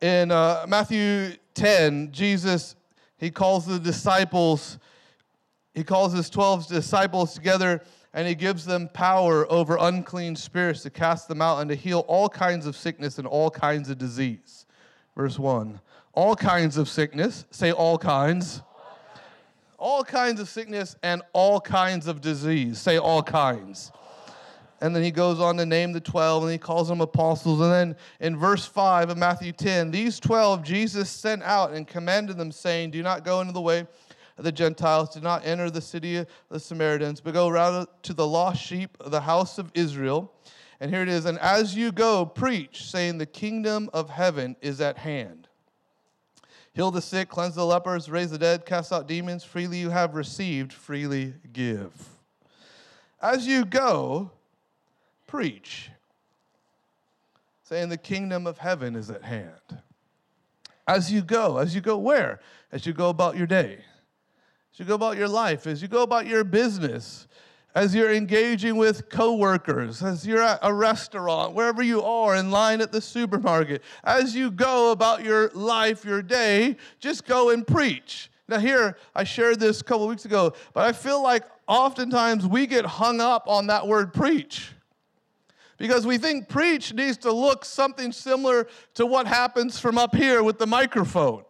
in 0.00 0.30
uh, 0.30 0.64
Matthew 0.66 1.32
10, 1.54 2.12
Jesus, 2.12 2.76
he 3.18 3.30
calls 3.30 3.66
the 3.66 3.78
disciples, 3.78 4.78
he 5.76 5.84
calls 5.84 6.12
his 6.12 6.28
12 6.28 6.66
disciples 6.66 7.34
together 7.34 7.82
and 8.12 8.26
he 8.26 8.34
gives 8.34 8.64
them 8.64 8.88
power 8.92 9.50
over 9.52 9.76
unclean 9.78 10.34
spirits 10.34 10.82
to 10.82 10.90
cast 10.90 11.28
them 11.28 11.40
out 11.40 11.60
and 11.60 11.70
to 11.70 11.76
heal 11.76 12.00
all 12.08 12.28
kinds 12.28 12.66
of 12.66 12.76
sickness 12.76 13.18
and 13.18 13.28
all 13.28 13.50
kinds 13.50 13.88
of 13.90 13.98
disease. 13.98 14.66
Verse 15.14 15.38
1. 15.38 15.78
All 16.14 16.34
kinds 16.34 16.78
of 16.78 16.88
sickness, 16.88 17.44
say 17.50 17.70
all 17.70 17.98
kinds 17.98 18.62
all 19.78 20.02
kinds 20.04 20.40
of 20.40 20.48
sickness 20.48 20.96
and 21.02 21.22
all 21.32 21.60
kinds 21.60 22.06
of 22.06 22.20
disease. 22.20 22.78
Say 22.78 22.98
all 22.98 23.22
kinds. 23.22 23.92
And 24.80 24.94
then 24.94 25.02
he 25.02 25.10
goes 25.10 25.40
on 25.40 25.56
to 25.56 25.66
name 25.66 25.92
the 25.92 26.00
12 26.00 26.42
and 26.42 26.52
he 26.52 26.58
calls 26.58 26.88
them 26.88 27.00
apostles. 27.00 27.60
And 27.60 27.72
then 27.72 27.96
in 28.20 28.36
verse 28.36 28.66
5 28.66 29.10
of 29.10 29.16
Matthew 29.16 29.52
10, 29.52 29.90
these 29.90 30.20
12 30.20 30.62
Jesus 30.62 31.08
sent 31.08 31.42
out 31.42 31.72
and 31.72 31.86
commanded 31.86 32.36
them, 32.36 32.52
saying, 32.52 32.90
Do 32.90 33.02
not 33.02 33.24
go 33.24 33.40
into 33.40 33.52
the 33.52 33.60
way 33.60 33.86
the 34.44 34.52
Gentiles, 34.52 35.14
did 35.14 35.22
not 35.22 35.46
enter 35.46 35.70
the 35.70 35.80
city 35.80 36.16
of 36.16 36.26
the 36.50 36.60
Samaritans, 36.60 37.20
but 37.20 37.34
go 37.34 37.48
rather 37.48 37.86
to 38.02 38.12
the 38.12 38.26
lost 38.26 38.62
sheep 38.62 38.96
of 39.00 39.10
the 39.10 39.22
house 39.22 39.58
of 39.58 39.70
Israel. 39.74 40.32
And 40.78 40.90
here 40.90 41.02
it 41.02 41.08
is, 41.08 41.24
and 41.24 41.38
as 41.38 41.74
you 41.74 41.90
go, 41.90 42.26
preach, 42.26 42.84
saying, 42.84 43.16
The 43.16 43.26
kingdom 43.26 43.88
of 43.94 44.10
heaven 44.10 44.56
is 44.60 44.80
at 44.80 44.98
hand. 44.98 45.48
Heal 46.74 46.90
the 46.90 47.00
sick, 47.00 47.30
cleanse 47.30 47.54
the 47.54 47.64
lepers, 47.64 48.10
raise 48.10 48.30
the 48.30 48.36
dead, 48.36 48.66
cast 48.66 48.92
out 48.92 49.08
demons. 49.08 49.42
Freely 49.42 49.78
you 49.78 49.88
have 49.88 50.14
received, 50.14 50.74
freely 50.74 51.32
give. 51.54 51.90
As 53.22 53.46
you 53.46 53.64
go, 53.64 54.30
preach, 55.26 55.90
saying 57.62 57.88
the 57.88 57.96
kingdom 57.96 58.46
of 58.46 58.58
heaven 58.58 58.94
is 58.94 59.08
at 59.08 59.22
hand. 59.22 59.80
As 60.86 61.10
you 61.10 61.22
go, 61.22 61.56
as 61.56 61.74
you 61.74 61.80
go 61.80 61.96
where? 61.96 62.40
As 62.70 62.84
you 62.84 62.92
go 62.92 63.08
about 63.08 63.38
your 63.38 63.46
day, 63.46 63.78
as 64.76 64.80
you 64.80 64.84
go 64.84 64.94
about 64.94 65.16
your 65.16 65.28
life, 65.28 65.66
as 65.66 65.80
you 65.80 65.88
go 65.88 66.02
about 66.02 66.26
your 66.26 66.44
business, 66.44 67.26
as 67.74 67.94
you're 67.94 68.12
engaging 68.12 68.76
with 68.76 69.08
coworkers, 69.08 70.02
as 70.02 70.26
you're 70.26 70.42
at 70.42 70.58
a 70.60 70.70
restaurant, 70.70 71.54
wherever 71.54 71.82
you 71.82 72.02
are, 72.02 72.36
in 72.36 72.50
line 72.50 72.82
at 72.82 72.92
the 72.92 73.00
supermarket, 73.00 73.80
as 74.04 74.36
you 74.36 74.50
go 74.50 74.92
about 74.92 75.24
your 75.24 75.48
life, 75.54 76.04
your 76.04 76.20
day, 76.20 76.76
just 77.00 77.24
go 77.24 77.48
and 77.48 77.66
preach. 77.66 78.30
Now, 78.48 78.58
here, 78.58 78.98
I 79.14 79.24
shared 79.24 79.60
this 79.60 79.80
a 79.80 79.84
couple 79.84 80.08
weeks 80.08 80.26
ago, 80.26 80.52
but 80.74 80.84
I 80.84 80.92
feel 80.92 81.22
like 81.22 81.44
oftentimes 81.66 82.46
we 82.46 82.66
get 82.66 82.84
hung 82.84 83.22
up 83.22 83.48
on 83.48 83.68
that 83.68 83.86
word 83.88 84.12
preach 84.12 84.72
because 85.78 86.06
we 86.06 86.18
think 86.18 86.50
preach 86.50 86.92
needs 86.92 87.16
to 87.18 87.32
look 87.32 87.64
something 87.64 88.12
similar 88.12 88.66
to 88.92 89.06
what 89.06 89.26
happens 89.26 89.80
from 89.80 89.96
up 89.96 90.14
here 90.14 90.42
with 90.42 90.58
the 90.58 90.66
microphone 90.66 91.44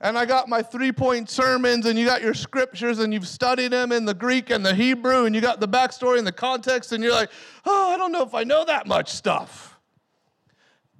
and 0.00 0.16
I 0.16 0.24
got 0.24 0.48
my 0.48 0.62
three 0.62 0.92
point 0.92 1.28
sermons, 1.28 1.84
and 1.86 1.98
you 1.98 2.06
got 2.06 2.22
your 2.22 2.34
scriptures, 2.34 3.00
and 3.00 3.12
you've 3.12 3.28
studied 3.28 3.72
them 3.72 3.92
in 3.92 4.06
the 4.06 4.14
Greek 4.14 4.50
and 4.50 4.64
the 4.64 4.74
Hebrew, 4.74 5.26
and 5.26 5.34
you 5.34 5.40
got 5.40 5.60
the 5.60 5.68
backstory 5.68 6.18
and 6.18 6.26
the 6.26 6.32
context, 6.32 6.92
and 6.92 7.04
you're 7.04 7.12
like, 7.12 7.30
oh, 7.66 7.92
I 7.92 7.98
don't 7.98 8.12
know 8.12 8.22
if 8.22 8.34
I 8.34 8.44
know 8.44 8.64
that 8.64 8.86
much 8.86 9.10
stuff. 9.10 9.78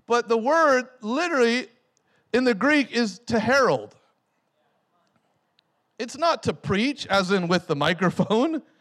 But 0.07 0.29
the 0.29 0.37
word 0.37 0.89
literally 1.01 1.69
in 2.33 2.45
the 2.45 2.55
Greek 2.55 2.93
is 2.93 3.21
to 3.27 3.39
herald. 3.39 3.95
It's 5.99 6.19
not 6.19 6.43
to 6.45 6.53
preach, 6.53 7.07
as 7.07 7.31
in 7.31 7.49
with 7.49 7.67
the 7.67 7.77
microphone. 7.77 8.63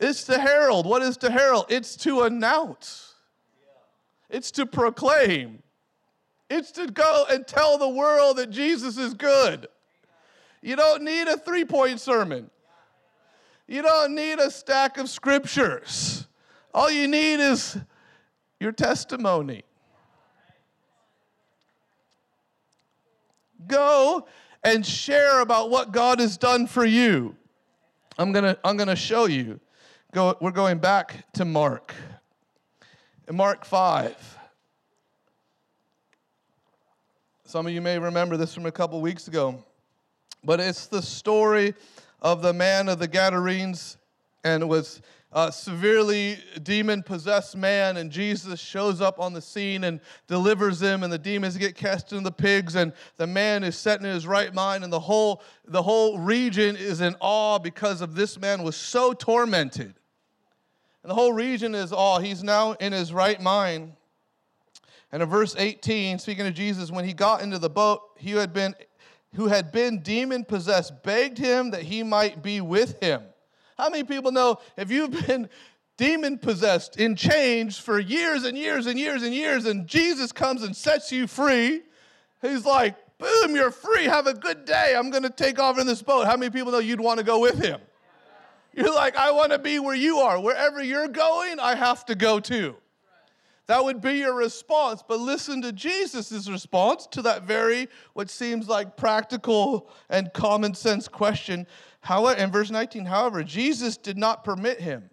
It's 0.00 0.24
to 0.24 0.36
herald. 0.36 0.84
What 0.84 1.02
is 1.02 1.16
to 1.18 1.30
herald? 1.30 1.66
It's 1.68 1.94
to 1.98 2.22
announce, 2.22 3.14
it's 4.28 4.50
to 4.52 4.66
proclaim. 4.66 5.62
It's 6.54 6.70
to 6.72 6.86
go 6.86 7.24
and 7.30 7.46
tell 7.46 7.78
the 7.78 7.88
world 7.88 8.36
that 8.36 8.50
Jesus 8.50 8.98
is 8.98 9.14
good. 9.14 9.68
You 10.60 10.76
don't 10.76 11.02
need 11.02 11.26
a 11.26 11.38
three 11.38 11.64
point 11.64 11.98
sermon, 11.98 12.50
you 13.66 13.80
don't 13.80 14.14
need 14.14 14.38
a 14.38 14.50
stack 14.50 14.98
of 14.98 15.08
scriptures. 15.08 16.26
All 16.74 16.90
you 16.90 17.08
need 17.08 17.40
is 17.40 17.78
your 18.60 18.72
testimony. 18.72 19.62
Go 23.66 24.26
and 24.62 24.84
share 24.84 25.40
about 25.40 25.70
what 25.70 25.90
God 25.90 26.20
has 26.20 26.36
done 26.36 26.66
for 26.66 26.84
you. 26.84 27.34
I'm 28.18 28.30
going 28.30 28.44
to 28.44 28.58
I'm 28.62 28.76
going 28.76 28.90
to 28.90 28.96
show 28.96 29.24
you. 29.24 29.58
Go, 30.12 30.36
we're 30.38 30.50
going 30.50 30.76
back 30.76 31.32
to 31.32 31.46
Mark. 31.46 31.94
in 33.26 33.36
Mark 33.36 33.64
5. 33.64 34.38
Some 37.52 37.66
of 37.66 37.74
you 37.74 37.82
may 37.82 37.98
remember 37.98 38.38
this 38.38 38.54
from 38.54 38.64
a 38.64 38.72
couple 38.72 38.98
weeks 39.02 39.28
ago, 39.28 39.62
but 40.42 40.58
it's 40.58 40.86
the 40.86 41.02
story 41.02 41.74
of 42.22 42.40
the 42.40 42.54
man 42.54 42.88
of 42.88 42.98
the 42.98 43.06
Gadarenes 43.06 43.98
and 44.42 44.70
was 44.70 45.02
a 45.32 45.52
severely 45.52 46.38
demon 46.62 47.02
possessed 47.02 47.54
man, 47.54 47.98
and 47.98 48.10
Jesus 48.10 48.58
shows 48.58 49.02
up 49.02 49.20
on 49.20 49.34
the 49.34 49.42
scene 49.42 49.84
and 49.84 50.00
delivers 50.28 50.80
him, 50.80 51.02
and 51.02 51.12
the 51.12 51.18
demons 51.18 51.58
get 51.58 51.74
cast 51.74 52.12
into 52.12 52.24
the 52.24 52.32
pigs, 52.32 52.74
and 52.74 52.94
the 53.18 53.26
man 53.26 53.64
is 53.64 53.76
set 53.76 54.00
in 54.00 54.06
his 54.06 54.26
right 54.26 54.54
mind, 54.54 54.82
and 54.82 54.90
the 54.90 55.00
whole, 55.00 55.42
the 55.66 55.82
whole 55.82 56.18
region 56.18 56.74
is 56.74 57.02
in 57.02 57.14
awe 57.20 57.58
because 57.58 58.00
of 58.00 58.14
this 58.14 58.40
man 58.40 58.62
was 58.62 58.76
so 58.76 59.12
tormented. 59.12 59.92
And 61.02 61.10
the 61.10 61.14
whole 61.14 61.34
region 61.34 61.74
is 61.74 61.92
awe. 61.92 62.18
He's 62.18 62.42
now 62.42 62.72
in 62.80 62.94
his 62.94 63.12
right 63.12 63.42
mind. 63.42 63.92
And 65.12 65.22
in 65.22 65.28
verse 65.28 65.54
18, 65.58 66.18
speaking 66.18 66.46
of 66.46 66.54
Jesus, 66.54 66.90
when 66.90 67.04
he 67.04 67.12
got 67.12 67.42
into 67.42 67.58
the 67.58 67.68
boat, 67.68 68.00
he 68.16 68.30
had 68.30 68.52
been, 68.54 68.74
who 69.34 69.46
had 69.46 69.70
been 69.70 70.00
demon 70.00 70.44
possessed 70.44 71.02
begged 71.02 71.38
him 71.38 71.70
that 71.70 71.82
he 71.82 72.02
might 72.02 72.42
be 72.42 72.60
with 72.62 73.02
him. 73.02 73.22
How 73.76 73.90
many 73.90 74.04
people 74.04 74.32
know 74.32 74.58
if 74.76 74.90
you've 74.90 75.26
been 75.26 75.50
demon 75.98 76.38
possessed 76.38 76.96
in 76.96 77.14
chains 77.14 77.78
for 77.78 77.98
years 77.98 78.44
and 78.44 78.56
years 78.56 78.86
and 78.86 78.98
years 78.98 79.22
and 79.22 79.34
years, 79.34 79.66
and 79.66 79.86
Jesus 79.86 80.32
comes 80.32 80.62
and 80.62 80.74
sets 80.74 81.12
you 81.12 81.26
free? 81.26 81.82
He's 82.40 82.64
like, 82.64 82.96
boom, 83.18 83.54
you're 83.54 83.70
free. 83.70 84.04
Have 84.04 84.26
a 84.26 84.34
good 84.34 84.64
day. 84.64 84.94
I'm 84.96 85.10
going 85.10 85.22
to 85.22 85.30
take 85.30 85.58
off 85.58 85.78
in 85.78 85.86
this 85.86 86.02
boat. 86.02 86.26
How 86.26 86.36
many 86.36 86.50
people 86.50 86.72
know 86.72 86.78
you'd 86.78 87.00
want 87.00 87.18
to 87.18 87.24
go 87.24 87.38
with 87.38 87.62
him? 87.62 87.80
You're 88.74 88.94
like, 88.94 89.16
I 89.16 89.30
want 89.30 89.52
to 89.52 89.58
be 89.58 89.78
where 89.78 89.94
you 89.94 90.18
are. 90.18 90.40
Wherever 90.40 90.82
you're 90.82 91.08
going, 91.08 91.60
I 91.60 91.74
have 91.74 92.06
to 92.06 92.14
go 92.14 92.40
too. 92.40 92.76
That 93.68 93.84
would 93.84 94.00
be 94.00 94.14
your 94.14 94.34
response. 94.34 95.02
But 95.06 95.20
listen 95.20 95.62
to 95.62 95.72
Jesus' 95.72 96.48
response 96.48 97.06
to 97.12 97.22
that 97.22 97.44
very, 97.44 97.88
what 98.12 98.28
seems 98.28 98.68
like 98.68 98.96
practical 98.96 99.88
and 100.10 100.32
common 100.32 100.74
sense 100.74 101.08
question. 101.08 101.66
However, 102.00 102.40
in 102.40 102.50
verse 102.50 102.70
19, 102.70 103.04
however, 103.04 103.44
Jesus 103.44 103.96
did 103.96 104.18
not 104.18 104.42
permit 104.42 104.80
him, 104.80 105.10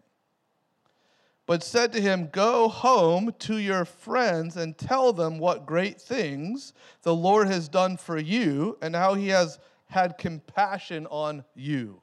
but 1.45 1.63
said 1.63 1.93
to 1.93 2.01
him, 2.01 2.29
Go 2.31 2.67
home 2.67 3.33
to 3.39 3.57
your 3.57 3.85
friends 3.85 4.57
and 4.57 4.77
tell 4.77 5.13
them 5.13 5.37
what 5.37 5.67
great 5.67 6.01
things 6.01 6.73
the 7.03 7.15
Lord 7.15 7.47
has 7.47 7.69
done 7.69 7.97
for 7.97 8.17
you 8.17 8.77
and 8.81 8.95
how 8.95 9.13
he 9.13 9.27
has 9.27 9.59
had 9.85 10.17
compassion 10.17 11.05
on 11.07 11.43
you. 11.55 12.01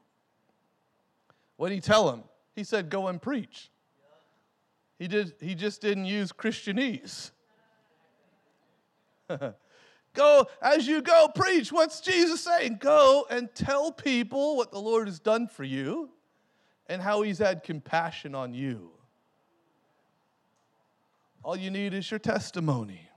What 1.57 1.69
did 1.69 1.75
he 1.75 1.81
tell 1.81 2.09
him? 2.09 2.23
He 2.55 2.63
said, 2.63 2.89
Go 2.89 3.07
and 3.07 3.21
preach. 3.21 3.69
He, 4.99 5.07
did, 5.07 5.33
he 5.39 5.55
just 5.55 5.81
didn't 5.81 6.05
use 6.05 6.31
Christianese. 6.31 7.31
go, 10.13 10.47
as 10.61 10.87
you 10.87 11.01
go, 11.01 11.29
preach. 11.35 11.71
What's 11.71 12.01
Jesus 12.01 12.41
saying? 12.41 12.77
Go 12.79 13.25
and 13.29 13.53
tell 13.53 13.91
people 13.91 14.57
what 14.57 14.71
the 14.71 14.79
Lord 14.79 15.07
has 15.07 15.19
done 15.19 15.47
for 15.47 15.63
you 15.63 16.09
and 16.87 17.01
how 17.01 17.21
he's 17.21 17.37
had 17.37 17.63
compassion 17.63 18.33
on 18.33 18.53
you. 18.53 18.91
All 21.43 21.55
you 21.55 21.69
need 21.69 21.93
is 21.93 22.09
your 22.09 22.19
testimony. 22.19 23.07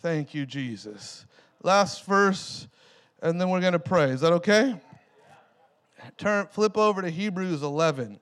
Thank 0.00 0.32
you, 0.32 0.46
Jesus. 0.46 1.26
Last 1.62 2.04
verse, 2.06 2.68
and 3.20 3.38
then 3.40 3.50
we're 3.50 3.60
going 3.60 3.74
to 3.74 3.78
pray. 3.78 4.10
Is 4.10 4.22
that 4.22 4.32
okay? 4.34 4.80
Turn, 6.16 6.46
flip 6.46 6.78
over 6.78 7.02
to 7.02 7.10
Hebrews 7.10 7.62
11. 7.62 8.18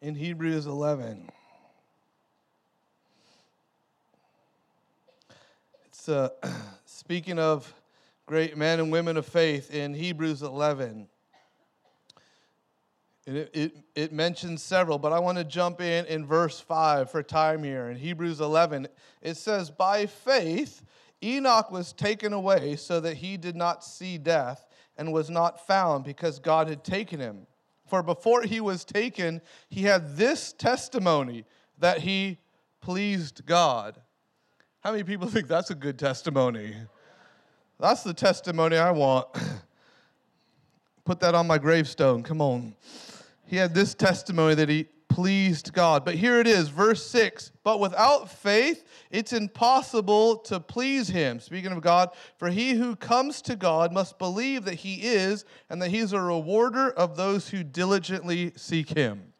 In 0.00 0.14
Hebrews 0.14 0.66
11. 0.66 1.28
It's 5.86 6.08
uh, 6.08 6.28
speaking 6.84 7.38
of 7.38 7.72
great 8.26 8.56
men 8.56 8.78
and 8.78 8.92
women 8.92 9.16
of 9.16 9.26
faith 9.26 9.74
in 9.74 9.94
Hebrews 9.94 10.42
11. 10.42 11.08
It, 13.26 13.50
it, 13.52 13.76
it, 13.94 14.12
mentions 14.12 14.62
several, 14.62 14.98
but 14.98 15.12
I 15.12 15.18
want 15.18 15.36
to 15.36 15.44
jump 15.44 15.80
in 15.82 16.06
in 16.06 16.24
verse 16.24 16.60
5 16.60 17.10
for 17.10 17.22
time 17.22 17.62
here. 17.62 17.90
In 17.90 17.96
Hebrews 17.96 18.40
11, 18.40 18.88
it 19.20 19.36
says, 19.36 19.70
By 19.70 20.06
faith, 20.06 20.82
Enoch 21.22 21.70
was 21.70 21.92
taken 21.92 22.32
away 22.32 22.76
so 22.76 23.00
that 23.00 23.18
he 23.18 23.36
did 23.36 23.56
not 23.56 23.84
see 23.84 24.16
death 24.16 24.66
and 24.96 25.12
was 25.12 25.28
not 25.28 25.66
found 25.66 26.04
because 26.04 26.38
God 26.38 26.68
had 26.68 26.84
taken 26.84 27.20
him. 27.20 27.46
For 27.88 28.02
before 28.02 28.42
he 28.42 28.60
was 28.60 28.84
taken, 28.84 29.40
he 29.68 29.82
had 29.82 30.16
this 30.16 30.52
testimony 30.52 31.44
that 31.78 31.98
he 31.98 32.38
pleased 32.80 33.44
God. 33.46 34.00
How 34.80 34.92
many 34.92 35.04
people 35.04 35.26
think 35.30 35.48
that's 35.48 35.70
a 35.70 35.74
good 35.74 35.98
testimony? 35.98 36.74
That's 37.80 38.02
the 38.02 38.14
testimony 38.14 38.76
I 38.76 38.90
want. 38.90 39.28
Put 41.04 41.20
that 41.20 41.34
on 41.34 41.46
my 41.46 41.58
gravestone. 41.58 42.22
Come 42.22 42.42
on. 42.42 42.74
He 43.46 43.56
had 43.56 43.74
this 43.74 43.94
testimony 43.94 44.54
that 44.56 44.68
he 44.68 44.86
pleased 45.08 45.72
God. 45.72 46.04
But 46.04 46.14
here 46.14 46.40
it 46.40 46.46
is, 46.46 46.68
verse 46.68 47.04
6 47.06 47.52
But 47.64 47.80
without 47.80 48.30
faith, 48.30 48.84
it's 49.10 49.32
impossible 49.32 50.36
to 50.38 50.60
please 50.60 51.08
him. 51.08 51.40
Speaking 51.40 51.72
of 51.72 51.80
God, 51.80 52.10
for 52.36 52.48
he 52.50 52.72
who 52.72 52.96
comes 52.96 53.42
to 53.42 53.56
God 53.56 53.92
must 53.92 54.18
believe 54.18 54.64
that 54.64 54.74
he 54.74 55.02
is, 55.02 55.44
and 55.70 55.80
that 55.82 55.90
he's 55.90 56.12
a 56.12 56.20
rewarder 56.20 56.90
of 56.90 57.16
those 57.16 57.48
who 57.48 57.64
diligently 57.64 58.52
seek 58.56 58.90
him. 58.90 59.32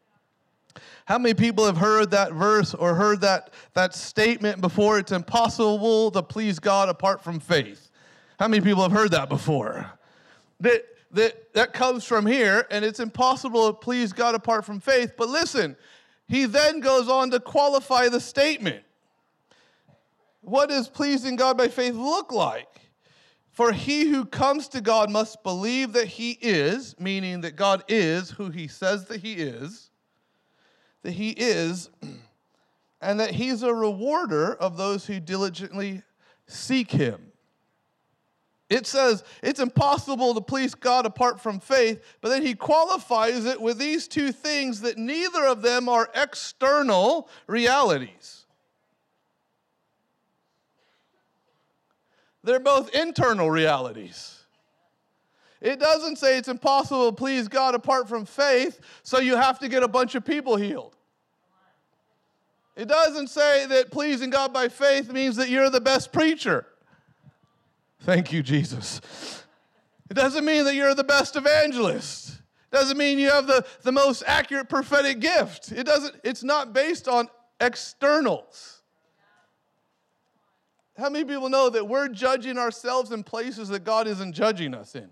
How 1.07 1.19
many 1.19 1.35
people 1.35 1.65
have 1.65 1.79
heard 1.79 2.11
that 2.11 2.33
verse 2.33 2.75
or 2.75 2.95
heard 2.95 3.23
that, 3.23 3.55
that 3.73 3.95
statement 3.95 4.61
before? 4.61 4.99
It's 4.99 5.13
impossible 5.13 6.11
to 6.11 6.23
please 6.23 6.59
God 6.59 6.89
apart 6.89 7.23
from 7.23 7.41
faith. 7.41 7.91
How 8.39 8.47
many 8.47 8.63
people 8.63 8.83
have 8.83 8.93
heard 8.93 9.13
that 9.13 9.29
before? 9.29 9.91
That 10.61 10.85
that, 11.13 11.55
that 11.55 11.73
comes 11.73 12.05
from 12.05 12.27
here, 12.27 12.67
and 12.71 12.85
it's 12.85 13.01
impossible 13.01 13.69
to 13.69 13.79
please 13.79 14.13
God 14.13 14.35
apart 14.35 14.65
from 14.65 14.81
faith. 14.81 15.13
But 15.17 15.29
listen, 15.29 15.77
he 16.27 16.45
then 16.45 16.81
goes 16.81 17.09
on 17.09 17.31
to 17.31 17.41
qualify 17.41 18.09
the 18.09 18.21
statement. 18.21 18.85
What 20.41 20.69
does 20.69 20.89
pleasing 20.89 21.37
God 21.37 21.57
by 21.57 21.69
faith 21.69 21.95
look 21.95 22.33
like? 22.33 22.69
For 23.51 23.73
he 23.73 24.05
who 24.05 24.25
comes 24.25 24.69
to 24.69 24.81
God 24.81 25.11
must 25.11 25.43
believe 25.43 25.95
that 25.95 26.07
he 26.07 26.39
is, 26.41 26.95
meaning 27.01 27.41
that 27.41 27.57
God 27.57 27.83
is 27.89 28.31
who 28.31 28.51
he 28.51 28.69
says 28.69 29.07
that 29.07 29.21
he 29.21 29.33
is, 29.33 29.91
that 31.03 31.13
he 31.13 31.31
is, 31.31 31.91
and 33.01 33.19
that 33.19 33.33
he's 33.33 33.63
a 33.63 33.75
rewarder 33.75 34.55
of 34.55 34.77
those 34.77 35.07
who 35.07 35.19
diligently 35.19 36.03
seek 36.47 36.93
him. 36.93 37.28
It 38.71 38.87
says 38.87 39.25
it's 39.43 39.61
impossible 39.61 40.35
to 40.35 40.41
please 40.41 40.75
God 40.75 41.07
apart 41.07 41.41
from 41.41 41.59
faith, 41.59 42.03
but 42.21 42.29
then 42.29 42.45
he 42.45 42.55
qualifies 42.55 43.47
it 43.47 43.61
with 43.61 43.79
these 43.79 44.07
two 44.07 44.31
things 44.31 44.83
that 44.83 44.99
neither 44.99 45.47
of 45.47 45.63
them 45.63 45.89
are 45.89 46.11
external 46.15 47.31
realities. 47.47 48.45
They're 52.45 52.61
both 52.61 52.95
internal 52.95 53.51
realities. 53.51 54.35
It 55.61 55.81
doesn't 55.81 56.17
say 56.17 56.37
it's 56.37 56.49
impossible 56.49 57.11
to 57.11 57.17
please 57.17 57.49
God 57.49 57.75
apart 57.75 58.09
from 58.09 58.25
faith, 58.25 58.81
so 59.03 59.19
you 59.19 59.37
have 59.37 59.59
to 59.61 59.69
get 59.69 59.83
a 59.83 59.89
bunch 59.89 60.15
of 60.15 60.25
people 60.25 60.57
healed. 60.57 60.95
It 62.77 62.87
doesn't 62.87 63.29
say 63.29 63.67
that 63.67 63.91
pleasing 63.91 64.31
God 64.31 64.53
by 64.53 64.69
faith 64.69 65.11
means 65.11 65.37
that 65.37 65.49
you're 65.49 65.69
the 65.69 65.81
best 65.81 66.13
preacher. 66.13 66.67
Thank 68.01 68.33
you, 68.33 68.43
Jesus. 68.43 69.01
It 70.11 70.15
doesn't 70.15 70.45
mean 70.45 70.65
that 70.65 70.75
you're 70.75 70.95
the 70.95 71.05
best 71.05 71.37
evangelist. 71.37 72.31
It 72.31 72.77
doesn't 72.77 72.97
mean 72.97 73.19
you 73.19 73.31
have 73.31 73.47
the, 73.47 73.65
the 73.83 73.93
most 73.93 74.23
accurate 74.27 74.69
prophetic 74.69 75.21
gift. 75.21 75.73
It 75.73 75.85
doesn't, 75.85 76.15
it's 76.25 76.43
not 76.43 76.73
based 76.73 77.09
on 77.09 77.29
externals. 77.61 78.83
How 80.97 81.09
many 81.11 81.25
people 81.25 81.49
know 81.49 81.71
that 81.71 81.87
we're 81.87 82.09
judging 82.09 82.59
ourselves 82.59 83.13
in 83.13 83.23
places 83.23 83.69
that 83.69 83.85
God 83.85 84.09
isn't 84.09 84.33
judging 84.33 84.75
us 84.75 84.95
in? 84.95 85.09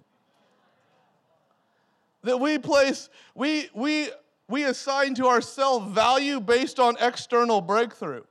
That 2.25 2.39
we 2.39 2.59
place, 2.59 3.09
we 3.37 3.69
we 3.73 4.09
we 4.49 4.65
assign 4.65 5.15
to 5.15 5.29
ourselves 5.29 5.93
value 5.93 6.41
based 6.41 6.81
on 6.81 6.97
external 7.01 7.61
breakthrough. 7.61 8.25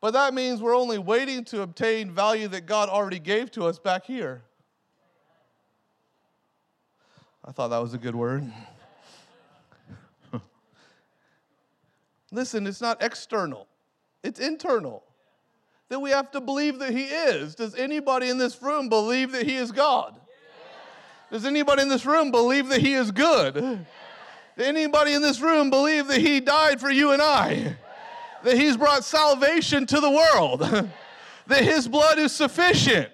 But 0.00 0.12
that 0.12 0.32
means 0.32 0.62
we're 0.62 0.76
only 0.76 0.98
waiting 0.98 1.44
to 1.46 1.62
obtain 1.62 2.10
value 2.10 2.46
that 2.48 2.66
God 2.66 2.88
already 2.88 3.18
gave 3.18 3.50
to 3.52 3.64
us 3.64 3.78
back 3.78 4.04
here. 4.04 4.42
I 7.44 7.50
thought 7.50 7.68
that 7.68 7.78
was 7.78 7.94
a 7.94 7.98
good 7.98 8.14
word. 8.14 8.50
Listen, 12.30 12.66
it's 12.66 12.80
not 12.80 13.02
external, 13.02 13.66
it's 14.22 14.38
internal. 14.38 15.02
That 15.88 16.00
we 16.00 16.10
have 16.10 16.30
to 16.32 16.42
believe 16.42 16.80
that 16.80 16.90
He 16.92 17.04
is. 17.04 17.54
Does 17.54 17.74
anybody 17.74 18.28
in 18.28 18.36
this 18.36 18.60
room 18.60 18.90
believe 18.90 19.32
that 19.32 19.46
He 19.46 19.56
is 19.56 19.72
God? 19.72 20.20
Does 21.30 21.46
anybody 21.46 21.80
in 21.80 21.88
this 21.88 22.04
room 22.04 22.30
believe 22.30 22.68
that 22.68 22.82
He 22.82 22.92
is 22.92 23.10
good? 23.10 23.54
Does 23.54 24.66
anybody 24.66 25.14
in 25.14 25.22
this 25.22 25.40
room 25.40 25.70
believe 25.70 26.08
that 26.08 26.20
He 26.20 26.40
died 26.40 26.78
for 26.78 26.90
you 26.90 27.12
and 27.12 27.22
I? 27.22 27.76
That 28.44 28.56
He's 28.56 28.76
brought 28.76 29.04
salvation 29.04 29.86
to 29.86 30.00
the 30.00 30.10
world? 30.10 30.60
that 31.46 31.64
His 31.64 31.88
blood 31.88 32.18
is 32.18 32.32
sufficient? 32.32 33.10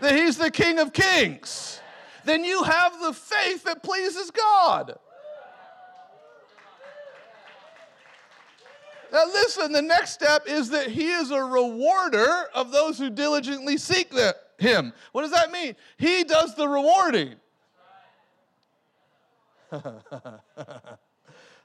That 0.00 0.14
He's 0.14 0.36
the 0.36 0.50
King 0.50 0.78
of 0.78 0.92
Kings? 0.92 1.80
Then 2.24 2.44
you 2.44 2.62
have 2.64 3.00
the 3.00 3.12
faith 3.12 3.64
that 3.64 3.82
pleases 3.82 4.30
God. 4.30 4.98
Now, 9.12 9.24
listen, 9.26 9.72
the 9.72 9.82
next 9.82 10.10
step 10.10 10.46
is 10.46 10.70
that 10.70 10.88
he 10.88 11.08
is 11.08 11.30
a 11.30 11.42
rewarder 11.42 12.48
of 12.54 12.72
those 12.72 12.98
who 12.98 13.08
diligently 13.08 13.76
seek 13.78 14.12
him. 14.58 14.92
What 15.12 15.22
does 15.22 15.30
that 15.30 15.52
mean? 15.52 15.76
He 15.96 16.24
does 16.24 16.54
the 16.54 16.68
rewarding. 16.68 17.36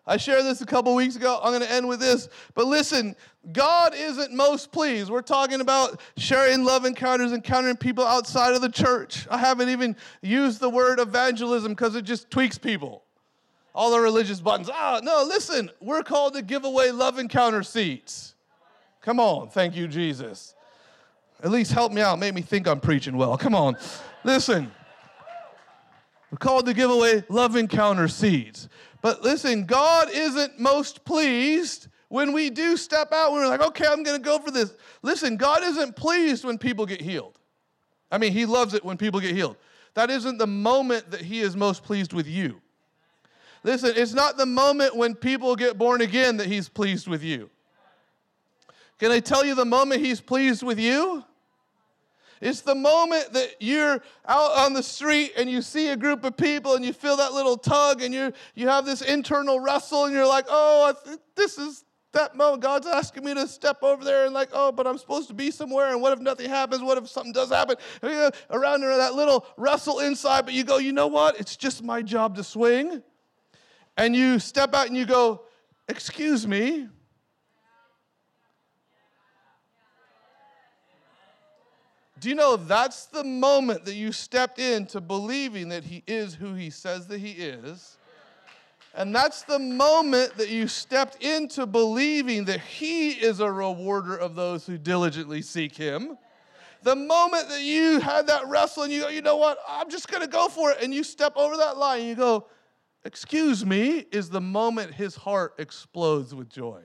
I 0.05 0.17
shared 0.17 0.45
this 0.45 0.61
a 0.61 0.65
couple 0.65 0.95
weeks 0.95 1.15
ago. 1.15 1.39
I'm 1.41 1.51
going 1.51 1.61
to 1.61 1.71
end 1.71 1.87
with 1.87 1.99
this. 1.99 2.27
But 2.55 2.65
listen, 2.65 3.15
God 3.53 3.93
isn't 3.95 4.33
most 4.33 4.71
pleased. 4.71 5.09
We're 5.09 5.21
talking 5.21 5.61
about 5.61 6.01
sharing 6.17 6.63
love 6.63 6.85
encounters, 6.85 7.31
encountering 7.31 7.77
people 7.77 8.05
outside 8.05 8.53
of 8.53 8.61
the 8.61 8.69
church. 8.69 9.27
I 9.29 9.37
haven't 9.37 9.69
even 9.69 9.95
used 10.21 10.59
the 10.59 10.69
word 10.69 10.99
evangelism 10.99 11.73
because 11.73 11.95
it 11.95 12.03
just 12.03 12.31
tweaks 12.31 12.57
people 12.57 13.03
all 13.73 13.91
the 13.91 13.99
religious 13.99 14.39
buttons. 14.39 14.69
Ah, 14.71 14.99
no, 15.03 15.23
listen, 15.27 15.69
we're 15.79 16.03
called 16.03 16.33
to 16.33 16.41
give 16.41 16.65
away 16.65 16.91
love 16.91 17.19
encounter 17.19 17.63
seats. 17.63 18.35
Come 19.01 19.19
on, 19.19 19.49
thank 19.49 19.75
you, 19.75 19.87
Jesus. 19.87 20.55
At 21.43 21.51
least 21.51 21.71
help 21.71 21.91
me 21.91 22.01
out, 22.01 22.19
make 22.19 22.33
me 22.33 22.41
think 22.41 22.67
I'm 22.67 22.79
preaching 22.79 23.17
well. 23.17 23.37
Come 23.37 23.55
on, 23.55 23.77
listen. 24.23 24.71
We're 26.29 26.37
called 26.37 26.65
to 26.67 26.73
give 26.73 26.89
away 26.89 27.23
love 27.27 27.55
encounter 27.55 28.07
seeds. 28.07 28.69
But 29.01 29.23
listen, 29.23 29.65
God 29.65 30.09
isn't 30.11 30.59
most 30.59 31.03
pleased 31.05 31.87
when 32.09 32.33
we 32.33 32.49
do 32.49 32.77
step 32.77 33.11
out 33.13 33.31
when 33.31 33.41
we're 33.41 33.47
like, 33.47 33.61
okay, 33.61 33.87
I'm 33.87 34.03
going 34.03 34.17
to 34.17 34.23
go 34.23 34.39
for 34.39 34.51
this. 34.51 34.75
Listen, 35.01 35.37
God 35.37 35.63
isn't 35.63 35.95
pleased 35.95 36.43
when 36.43 36.57
people 36.57 36.85
get 36.85 37.01
healed. 37.01 37.39
I 38.11 38.17
mean, 38.17 38.33
He 38.33 38.45
loves 38.45 38.73
it 38.73 38.83
when 38.83 38.97
people 38.97 39.19
get 39.19 39.33
healed. 39.33 39.57
That 39.93 40.09
isn't 40.09 40.37
the 40.37 40.47
moment 40.47 41.11
that 41.11 41.21
He 41.21 41.39
is 41.39 41.55
most 41.55 41.83
pleased 41.83 42.13
with 42.13 42.27
you. 42.27 42.61
Listen, 43.63 43.93
it's 43.95 44.13
not 44.13 44.37
the 44.37 44.45
moment 44.45 44.95
when 44.95 45.13
people 45.13 45.55
get 45.55 45.77
born 45.77 46.01
again 46.01 46.37
that 46.37 46.47
he's 46.47 46.67
pleased 46.67 47.07
with 47.07 47.23
you. 47.23 47.49
Can 48.97 49.11
I 49.11 49.19
tell 49.19 49.45
you 49.45 49.55
the 49.55 49.65
moment 49.65 50.01
he's 50.01 50.21
pleased 50.21 50.63
with 50.63 50.79
you? 50.79 51.23
It's 52.41 52.61
the 52.61 52.75
moment 52.75 53.33
that 53.33 53.55
you're 53.59 54.01
out 54.27 54.57
on 54.57 54.73
the 54.73 54.83
street 54.83 55.33
and 55.37 55.49
you 55.49 55.61
see 55.61 55.89
a 55.89 55.95
group 55.95 56.23
of 56.23 56.35
people 56.35 56.75
and 56.75 56.83
you 56.83 56.91
feel 56.91 57.17
that 57.17 57.33
little 57.33 57.55
tug 57.55 58.01
and 58.01 58.13
you 58.13 58.33
you 58.55 58.67
have 58.67 58.85
this 58.85 59.01
internal 59.01 59.59
wrestle 59.59 60.05
and 60.05 60.13
you're 60.13 60.27
like, 60.27 60.45
oh, 60.49 60.93
this 61.35 61.57
is 61.57 61.85
that 62.13 62.35
moment. 62.35 62.61
God's 62.61 62.87
asking 62.87 63.23
me 63.23 63.33
to 63.35 63.47
step 63.47 63.83
over 63.83 64.03
there 64.03 64.25
and 64.25 64.33
like, 64.33 64.49
oh, 64.51 64.71
but 64.71 64.85
I'm 64.87 64.97
supposed 64.97 65.27
to 65.29 65.33
be 65.33 65.51
somewhere. 65.51 65.91
And 65.91 66.01
what 66.01 66.11
if 66.13 66.19
nothing 66.19 66.49
happens? 66.49 66.81
What 66.81 66.97
if 66.97 67.07
something 67.07 67.31
does 67.31 67.49
happen? 67.49 67.77
Around 68.03 68.81
that 68.81 69.13
little 69.13 69.45
wrestle 69.55 69.99
inside, 69.99 70.45
but 70.45 70.53
you 70.53 70.63
go, 70.63 70.77
you 70.77 70.91
know 70.91 71.07
what? 71.07 71.39
It's 71.39 71.55
just 71.55 71.83
my 71.83 72.01
job 72.01 72.35
to 72.35 72.43
swing 72.43 73.01
and 73.97 74.15
you 74.15 74.39
step 74.39 74.73
out 74.73 74.87
and 74.87 74.97
you 74.97 75.05
go, 75.05 75.43
Excuse 75.91 76.47
me. 76.47 76.87
Do 82.21 82.29
you 82.29 82.35
know 82.35 82.55
that's 82.55 83.05
the 83.07 83.23
moment 83.23 83.83
that 83.85 83.95
you 83.95 84.11
stepped 84.11 84.59
into 84.59 85.01
believing 85.01 85.69
that 85.69 85.83
He 85.83 86.03
is 86.05 86.35
who 86.35 86.53
He 86.53 86.69
says 86.69 87.07
that 87.07 87.19
He 87.19 87.31
is? 87.31 87.97
And 88.93 89.15
that's 89.15 89.41
the 89.41 89.57
moment 89.57 90.37
that 90.37 90.49
you 90.49 90.67
stepped 90.67 91.23
into 91.23 91.65
believing 91.65 92.45
that 92.45 92.61
He 92.61 93.09
is 93.09 93.39
a 93.39 93.51
rewarder 93.51 94.15
of 94.15 94.35
those 94.35 94.67
who 94.67 94.77
diligently 94.77 95.41
seek 95.41 95.75
Him. 95.75 96.15
The 96.83 96.95
moment 96.95 97.49
that 97.49 97.61
you 97.61 97.99
had 97.99 98.27
that 98.27 98.47
wrestle 98.47 98.83
and 98.83 98.93
you 98.93 99.01
go, 99.01 99.07
you 99.07 99.23
know 99.23 99.37
what, 99.37 99.57
I'm 99.67 99.89
just 99.89 100.07
gonna 100.07 100.27
go 100.27 100.47
for 100.47 100.69
it, 100.71 100.77
and 100.83 100.93
you 100.93 101.03
step 101.03 101.33
over 101.35 101.57
that 101.57 101.77
line 101.77 102.01
and 102.01 102.09
you 102.09 102.15
go, 102.15 102.45
excuse 103.03 103.65
me, 103.65 104.05
is 104.11 104.29
the 104.29 104.41
moment 104.41 104.93
his 104.93 105.15
heart 105.15 105.55
explodes 105.57 106.35
with 106.35 106.49
joy. 106.49 106.81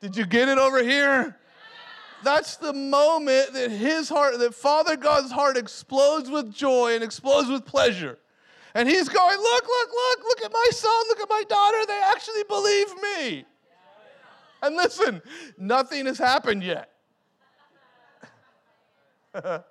Did 0.00 0.16
you 0.16 0.24
get 0.24 0.48
it 0.48 0.58
over 0.58 0.84
here? 0.84 1.36
That's 2.24 2.56
the 2.56 2.72
moment 2.72 3.52
that 3.52 3.70
his 3.70 4.08
heart, 4.08 4.38
that 4.38 4.54
Father 4.54 4.96
God's 4.96 5.30
heart 5.30 5.56
explodes 5.56 6.30
with 6.30 6.52
joy 6.52 6.94
and 6.94 7.04
explodes 7.04 7.48
with 7.48 7.64
pleasure. 7.64 8.18
And 8.74 8.88
he's 8.88 9.08
going, 9.08 9.38
Look, 9.38 9.62
look, 9.62 9.90
look, 9.90 10.24
look 10.24 10.44
at 10.44 10.52
my 10.52 10.68
son, 10.72 11.04
look 11.08 11.20
at 11.20 11.28
my 11.28 11.42
daughter. 11.48 11.86
They 11.86 12.02
actually 12.12 12.44
believe 12.48 12.86
me. 13.02 13.44
And 14.62 14.76
listen, 14.76 15.20
nothing 15.58 16.06
has 16.06 16.18
happened 16.18 16.64
yet. 16.64 16.90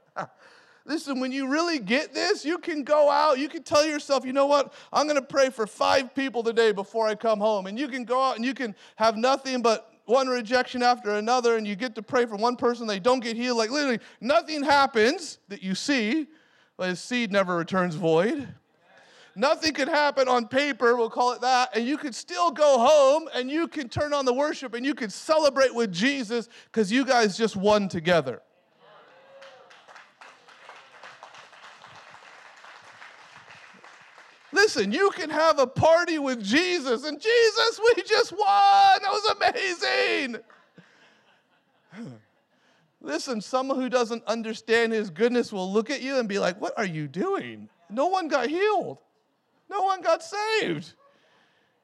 Listen, 0.86 1.22
when 1.22 1.32
you 1.32 1.47
really 1.47 1.80
get 1.80 2.14
this, 2.14 2.43
you 2.43 2.58
can 2.58 2.84
go 2.84 3.10
out, 3.10 3.39
you 3.39 3.47
can 3.47 3.64
tell 3.64 3.86
yourself, 3.86 4.26
you 4.26 4.34
know 4.34 4.47
what, 4.47 4.74
I'm 4.91 5.08
going 5.08 5.20
to 5.20 5.26
pray 5.26 5.49
for 5.49 5.66
five 5.66 6.14
people 6.14 6.43
today 6.43 6.74
before 6.74 7.08
I 7.08 7.16
come 7.16 7.39
home. 7.39 7.68
And 7.68 7.80
you 7.80 7.88
can 7.88 8.04
go 8.04 8.22
out 8.22 8.36
and 8.36 8.43
you 8.43 8.54
can 8.54 8.76
have 8.97 9.16
nothing 9.16 9.62
but 9.62 9.92
one 10.06 10.28
rejection 10.28 10.84
after 10.84 11.12
another, 11.12 11.58
and 11.58 11.68
you 11.68 11.76
get 11.76 11.95
to 11.95 12.01
pray 12.01 12.26
for 12.26 12.36
one 12.36 12.56
person, 12.56 12.88
they 12.88 12.99
don't 12.99 13.22
get 13.22 13.36
healed. 13.36 13.58
Like 13.58 13.70
literally, 13.70 13.99
nothing 14.20 14.64
happens 14.64 15.39
that 15.47 15.64
you 15.64 15.76
see, 15.76 16.28
but 16.78 16.89
his 16.89 16.99
seed 16.99 17.32
never 17.32 17.56
returns 17.56 17.95
void. 17.95 18.47
Nothing 19.36 19.74
could 19.74 19.88
happen 19.88 20.28
on 20.28 20.47
paper, 20.47 20.95
we'll 20.95 21.10
call 21.10 21.32
it 21.32 21.41
that, 21.41 21.76
and 21.76 21.88
you 21.88 21.97
could 21.97 22.14
still 22.14 22.51
go 22.51 22.78
home 22.78 23.28
and 23.34 23.49
you 23.49 23.68
can 23.68 23.89
turn 23.89 24.14
on 24.14 24.26
the 24.26 24.34
worship 24.34 24.76
and 24.76 24.86
you 24.86 24.93
can 24.93 25.10
celebrate 25.10 25.74
with 25.74 25.91
Jesus 25.91 26.47
because 26.66 26.91
you 26.91 27.04
guys 27.04 27.36
just 27.36 27.56
won 27.56 27.89
together. 27.89 28.43
Listen, 34.64 34.93
you 34.93 35.11
can 35.11 35.30
have 35.30 35.59
a 35.59 35.68
party 35.68 36.20
with 36.20 36.41
Jesus, 36.41 37.03
and 37.03 37.20
Jesus, 37.20 37.82
we 37.84 38.01
just 38.03 38.32
won. 38.32 38.39
That 38.39 39.11
was 39.11 39.36
amazing. 39.36 40.38
Listen, 43.01 43.41
someone 43.41 43.78
who 43.78 43.89
doesn't 43.89 44.24
understand 44.24 44.93
his 44.93 45.09
goodness 45.09 45.51
will 45.51 45.70
look 45.70 45.89
at 45.89 46.01
you 46.01 46.18
and 46.18 46.30
be 46.30 46.39
like, 46.39 46.61
What 46.61 46.76
are 46.78 46.86
you 46.86 47.09
doing? 47.09 47.68
No 47.89 48.07
one 48.07 48.30
got 48.30 48.47
healed, 48.47 48.99
no 49.70 49.82
one 49.82 50.01
got 50.01 50.24
saved. 50.24 50.93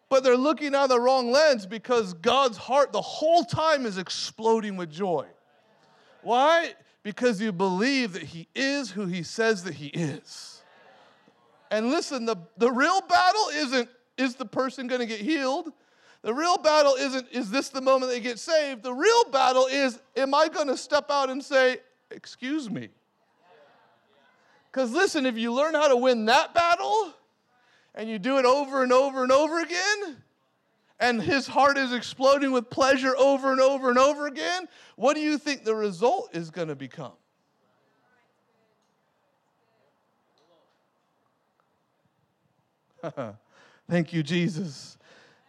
But 0.08 0.24
they're 0.24 0.38
looking 0.38 0.74
out 0.74 0.88
the 0.88 1.02
wrong 1.02 1.34
lens 1.34 1.66
because 1.66 2.14
God's 2.14 2.58
heart 2.58 2.94
the 2.94 3.02
whole 3.02 3.44
time 3.44 3.86
is 3.86 3.98
exploding 3.98 4.78
with 4.78 4.90
joy. 4.90 5.26
Why? 6.22 6.76
Because 7.04 7.42
you 7.42 7.52
believe 7.52 8.14
that 8.14 8.24
He 8.24 8.48
is 8.56 8.92
who 8.92 9.06
He 9.06 9.22
says 9.22 9.66
that 9.66 9.74
He 9.74 9.88
is. 9.88 10.59
And 11.72 11.90
listen, 11.90 12.26
the, 12.26 12.36
the 12.58 12.72
real 12.72 13.02
battle 13.02 13.50
isn't 13.54 13.90
is 14.18 14.36
the 14.36 14.46
person 14.46 14.88
going 14.88 15.00
to 15.00 15.06
get 15.06 15.22
healed? 15.22 15.72
The 16.22 16.34
real 16.34 16.58
battle 16.58 16.96
isn't 16.96 17.28
is 17.32 17.50
this 17.50 17.70
the 17.70 17.82
moment 17.82 18.12
they 18.12 18.20
get 18.20 18.40
saved? 18.40 18.84
The 18.84 18.94
real 18.94 19.26
battle 19.32 19.68
is 19.68 20.00
am 20.18 20.34
I 20.34 20.50
going 20.50 20.68
to 20.68 20.78
step 20.78 21.10
out 21.10 21.30
and 21.30 21.44
say, 21.44 21.78
"Excuse 22.12 22.70
me"? 22.70 22.90
Cuz 24.72 24.92
listen, 24.92 25.26
if 25.26 25.38
you 25.38 25.54
learn 25.54 25.74
how 25.74 25.88
to 25.88 25.96
win 25.96 26.26
that 26.26 26.54
battle 26.54 27.14
and 27.96 28.10
you 28.10 28.20
do 28.20 28.38
it 28.38 28.46
over 28.46 28.84
and 28.84 28.92
over 28.92 29.24
and 29.24 29.32
over 29.32 29.60
again, 29.60 30.18
and 31.00 31.22
his 31.22 31.48
heart 31.48 31.78
is 31.78 31.94
exploding 31.94 32.52
with 32.52 32.70
pleasure 32.70 33.16
over 33.16 33.52
and 33.52 33.62
over 33.62 33.90
and 33.90 33.98
over 33.98 34.28
again, 34.28 34.68
what 34.96 35.14
do 35.14 35.22
you 35.22 35.38
think 35.38 35.64
the 35.64 35.76
result 35.76 36.30
is 36.34 36.50
going 36.50 36.68
to 36.68 36.76
become? 36.76 37.14
Thank 43.89 44.14
you, 44.14 44.24
Jesus. 44.24 44.97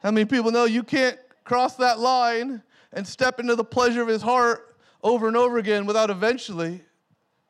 How 0.02 0.10
many 0.10 0.24
people 0.24 0.50
know 0.50 0.64
you 0.64 0.82
can't 0.82 1.18
cross 1.44 1.76
that 1.76 1.98
line 1.98 2.62
and 2.92 3.06
step 3.06 3.38
into 3.40 3.54
the 3.54 3.64
pleasure 3.64 4.02
of 4.02 4.08
his 4.08 4.22
heart 4.22 4.76
over 5.02 5.28
and 5.28 5.36
over 5.36 5.58
again 5.58 5.86
without 5.86 6.10
eventually, 6.10 6.82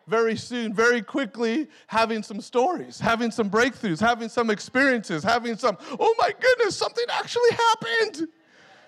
very 0.07 0.37
soon, 0.37 0.75
very 0.75 1.03
quickly, 1.03 1.69
having 1.87 2.23
some 2.23 2.41
stories, 2.41 2.99
having 2.99 3.31
some 3.31 3.49
breakthroughs, 3.49 4.01
having 4.01 4.29
some 4.29 4.51
experiences, 4.51 5.23
having 5.23 5.57
some, 5.57 5.79
oh 5.99 6.15
my 6.19 6.31
goodness, 6.39 6.77
something 6.77 7.05
actually 7.13 7.51
happened. 7.51 8.29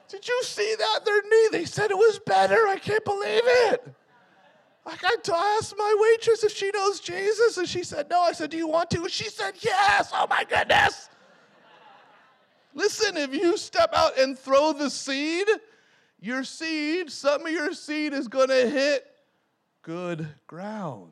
Did 0.09 0.29
you 0.29 0.43
see 0.43 0.75
that? 0.79 1.05
Their 1.05 1.23
knee, 1.23 1.49
they 1.53 1.65
said 1.65 1.91
it 1.91 1.97
was 1.97 2.19
better. 2.27 2.67
I 2.69 2.77
can't 2.77 3.05
believe 3.05 3.43
it. 3.45 3.95
Like 4.85 5.01
I 5.05 5.17
asked 5.59 5.75
my 5.79 5.95
waitress 5.99 6.43
if 6.43 6.53
she 6.53 6.71
knows 6.73 6.99
Jesus, 6.99 7.57
and 7.57 7.69
she 7.69 7.85
said 7.85 8.09
no. 8.11 8.21
I 8.21 8.33
said, 8.33 8.51
Do 8.51 8.57
you 8.57 8.67
want 8.67 8.91
to? 8.91 9.03
And 9.03 9.11
she 9.11 9.29
said, 9.29 9.55
Yes. 9.61 10.11
Oh 10.13 10.27
my 10.29 10.45
goodness. 10.45 11.09
Listen, 12.75 13.17
if 13.17 13.35
you 13.35 13.57
step 13.57 13.91
out 13.95 14.19
and 14.19 14.37
throw 14.37 14.73
the 14.73 14.91
seed, 14.91 15.47
your 16.21 16.43
seed, 16.43 17.11
some 17.11 17.47
of 17.47 17.53
your 17.53 17.75
seed 17.75 18.13
is 18.13 18.29
going 18.29 18.49
to 18.49 18.69
hit 18.69 19.07
good 19.83 20.27
ground. 20.47 21.11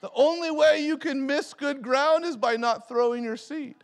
The 0.00 0.10
only 0.14 0.50
way 0.50 0.84
you 0.84 0.96
can 0.98 1.26
miss 1.26 1.54
good 1.54 1.82
ground 1.82 2.24
is 2.24 2.36
by 2.36 2.56
not 2.56 2.88
throwing 2.88 3.22
your 3.22 3.36
seed. 3.36 3.76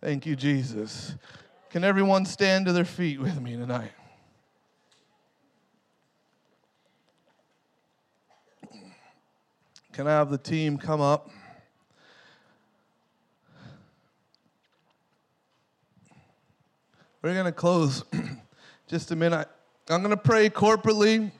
Thank 0.00 0.26
you, 0.26 0.34
Jesus. 0.34 1.14
Can 1.70 1.84
everyone 1.84 2.26
stand 2.26 2.66
to 2.66 2.72
their 2.72 2.84
feet 2.84 3.20
with 3.20 3.40
me 3.40 3.56
tonight? 3.56 3.92
Can 9.92 10.06
I 10.06 10.10
have 10.10 10.30
the 10.30 10.38
team 10.38 10.78
come 10.78 11.00
up? 11.00 11.30
We're 17.22 17.34
going 17.34 17.44
to 17.44 17.52
close 17.52 18.04
just 18.88 19.10
a 19.10 19.16
minute. 19.16 19.48
I'm 19.88 20.00
going 20.00 20.10
to 20.10 20.16
pray 20.16 20.48
corporately, 20.48 21.32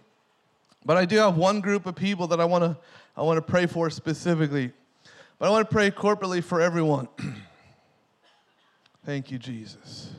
but 0.85 0.97
I 0.97 1.05
do 1.05 1.17
have 1.19 1.37
one 1.37 1.61
group 1.61 1.87
of 1.87 1.95
people 1.95 2.27
that 2.29 2.41
I 2.41 2.45
want 2.45 2.65
to 2.65 2.77
I 3.17 3.23
want 3.23 3.37
to 3.39 3.43
pray 3.43 3.67
for 3.67 3.89
specifically. 3.91 4.73
But 5.39 5.49
I 5.49 5.51
want 5.51 5.69
to 5.69 5.73
pray 5.73 5.91
corporately 5.91 6.43
for 6.43 6.61
everyone. 6.61 7.09
Thank 9.07 9.31
you, 9.31 9.39
Jesus. 9.39 10.11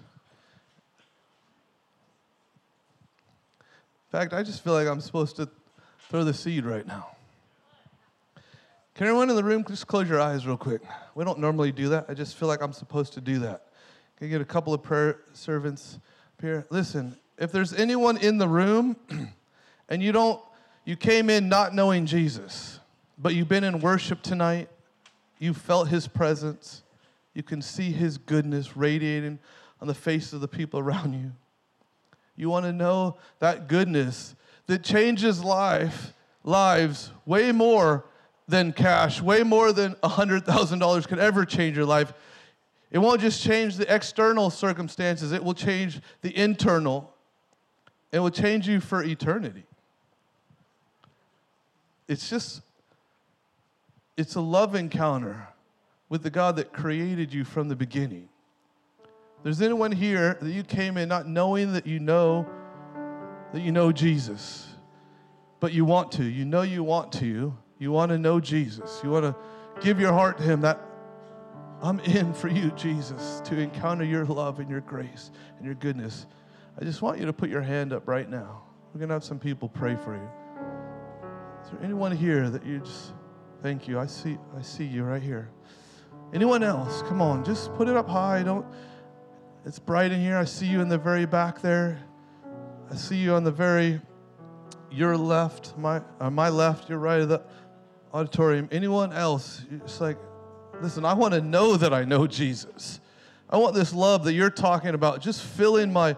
In 4.14 4.20
fact, 4.20 4.34
I 4.34 4.44
just 4.44 4.64
feel 4.64 4.74
like 4.74 4.88
I'm 4.88 5.02
supposed 5.02 5.36
to 5.38 5.50
throw 6.10 6.24
the 6.24 6.34
seed 6.34 6.66
right 6.66 6.86
now. 6.86 7.08
Can 9.02 9.08
everyone 9.08 9.32
in 9.32 9.36
the 9.36 9.44
room 9.44 9.66
just 9.68 9.88
close 9.88 10.08
your 10.08 10.22
eyes 10.22 10.46
real 10.46 10.58
quick? 10.58 10.80
We 11.16 11.26
don't 11.26 11.40
normally 11.40 11.72
do 11.72 11.90
that. 11.90 12.06
I 12.08 12.14
just 12.14 12.38
feel 12.38 12.48
like 12.48 12.62
I'm 12.62 12.72
supposed 12.72 13.14
to 13.14 13.20
do 13.20 13.40
that. 13.40 13.64
Can 14.16 14.28
I 14.28 14.30
get 14.30 14.42
a 14.42 14.46
couple 14.46 14.76
of 14.76 14.84
prayer 14.84 15.22
servants 15.34 15.98
up 16.38 16.46
here? 16.46 16.68
Listen, 16.70 17.18
if 17.40 17.52
there's 17.52 17.74
anyone 17.74 18.18
in 18.18 18.38
the 18.38 18.48
room 18.48 18.96
and 19.90 20.04
you 20.04 20.12
don't, 20.12 20.40
you 20.86 20.96
came 20.96 21.32
in 21.32 21.50
not 21.50 21.74
knowing 21.74 22.06
Jesus, 22.06 22.80
but 23.18 23.34
you've 23.34 23.50
been 23.50 23.64
in 23.64 23.80
worship 23.80 24.22
tonight, 24.22 24.70
you 25.40 25.56
felt 25.56 25.88
his 25.88 26.08
presence, 26.08 26.84
you 27.34 27.42
can 27.42 27.60
see 27.64 27.92
his 27.92 28.20
goodness 28.20 28.78
radiating 28.78 29.40
on 29.82 29.88
the 29.88 29.96
faces 29.96 30.34
of 30.34 30.42
the 30.42 30.48
people 30.48 30.80
around 30.80 31.14
you. 31.14 31.32
You 32.36 32.52
want 32.52 32.68
to 32.68 32.72
know 32.72 33.18
that 33.40 33.68
goodness 33.68 34.36
that 34.68 34.84
changes 34.84 35.44
life, 35.44 36.14
lives 36.44 37.10
way 37.26 37.52
more 37.52 38.06
than 38.52 38.74
cash, 38.74 39.22
way 39.22 39.44
more 39.44 39.72
than 39.72 39.96
$100,000 39.96 41.08
could 41.08 41.20
ever 41.20 41.46
change 41.46 41.76
your 41.76 41.86
life. 41.86 42.14
It 42.92 43.00
won't 43.00 43.22
just 43.22 43.42
change 43.42 43.78
the 43.78 43.92
external 43.94 44.50
circumstances, 44.50 45.32
it 45.32 45.44
will 45.44 45.54
change 45.56 46.02
the 46.22 46.38
internal. 46.38 47.12
It 48.12 48.20
will 48.20 48.30
change 48.30 48.68
you 48.68 48.82
for 48.82 49.02
eternity. 49.02 49.64
It's 52.10 52.30
just, 52.30 52.62
it's 54.18 54.36
a 54.36 54.42
love 54.42 54.76
encounter 54.76 55.48
with 56.10 56.24
the 56.24 56.30
God 56.30 56.58
that 56.58 56.74
created 56.74 57.34
you 57.34 57.46
from 57.46 57.70
the 57.70 57.76
beginning. 57.76 58.28
There's 59.44 59.62
anyone 59.62 59.94
here 59.94 60.38
that 60.42 60.52
you 60.52 60.64
came 60.64 60.98
in 60.98 61.08
not 61.08 61.26
knowing 61.26 61.72
that 61.72 61.88
you 61.88 62.00
know 62.00 62.46
that 63.54 63.62
you 63.62 63.72
know 63.72 63.94
Jesus, 63.94 64.68
but 65.62 65.72
you 65.72 65.86
want 65.86 66.12
to. 66.14 66.24
You 66.26 66.44
know 66.44 66.64
you 66.64 66.84
want 66.84 67.14
to. 67.14 67.56
You 67.82 67.92
want 67.92 68.12
to 68.12 68.20
know 68.20 68.40
Jesus. 68.40 69.02
You 69.04 69.10
want 69.10 69.26
to 69.26 69.36
give 69.84 70.00
your 70.00 70.14
heart 70.14 70.38
to 70.38 70.44
Him. 70.44 70.62
That 70.62 70.80
I'm 71.82 72.00
in 72.02 72.32
for 72.32 72.48
you, 72.48 72.70
Jesus, 72.76 73.42
to 73.46 73.60
encounter 73.60 74.06
your 74.06 74.24
love 74.24 74.60
and 74.60 74.70
your 74.70 74.82
grace 74.82 75.32
and 75.58 75.66
your 75.66 75.74
goodness. 75.74 76.28
I 76.80 76.86
just 76.86 77.02
want 77.02 77.20
you 77.20 77.26
to 77.26 77.34
put 77.34 77.50
your 77.50 77.64
hand 77.64 77.92
up 77.92 78.08
right 78.08 78.30
now. 78.30 78.62
We're 78.94 79.00
going 79.00 79.10
to 79.10 79.16
have 79.16 79.24
some 79.24 79.40
people 79.40 79.68
pray 79.68 79.96
for 79.96 80.14
you. 80.14 80.30
Is 81.64 81.72
there 81.72 81.84
anyone 81.84 82.16
here 82.16 82.52
that 82.52 82.64
you 82.64 82.82
just 82.82 83.14
thank 83.64 83.88
you? 83.88 83.98
I 83.98 84.06
see 84.06 84.38
I 84.56 84.62
see 84.62 84.86
you 84.86 85.04
right 85.04 85.24
here. 85.24 85.50
Anyone 86.36 86.62
else? 86.62 87.02
Come 87.02 87.20
on, 87.20 87.44
just 87.44 87.74
put 87.74 87.88
it 87.88 87.98
up 87.98 88.08
high. 88.08 88.44
Don't 88.44 88.66
it's 89.66 89.80
bright 89.80 90.12
in 90.12 90.22
here. 90.22 90.38
I 90.38 90.46
see 90.46 90.68
you 90.68 90.82
in 90.82 90.88
the 90.88 91.00
very 91.00 91.26
back 91.26 91.64
there. 91.64 92.00
I 92.92 92.96
see 92.96 93.16
you 93.16 93.34
on 93.34 93.44
the 93.44 93.52
very 93.52 94.02
your 94.92 95.18
left, 95.18 95.76
my 95.78 96.02
uh, 96.20 96.30
my 96.30 96.50
left, 96.50 96.90
your 96.90 97.00
right 97.00 97.22
of 97.22 97.30
the 97.30 97.42
auditorium. 98.14 98.70
Anyone 98.72 99.14
else? 99.14 99.64
It's 99.72 100.02
like, 100.02 100.18
listen, 100.82 101.06
I 101.06 101.14
want 101.14 101.34
to 101.34 101.42
know 101.42 101.78
that 101.78 101.94
I 101.94 102.04
know 102.04 102.28
Jesus. 102.28 103.00
I 103.50 103.58
want 103.58 103.76
this 103.76 103.94
love 103.94 104.24
that 104.26 104.34
you're 104.34 104.50
talking 104.50 104.94
about 104.94 105.22
just 105.22 105.44
filling 105.44 105.92
my 105.92 106.16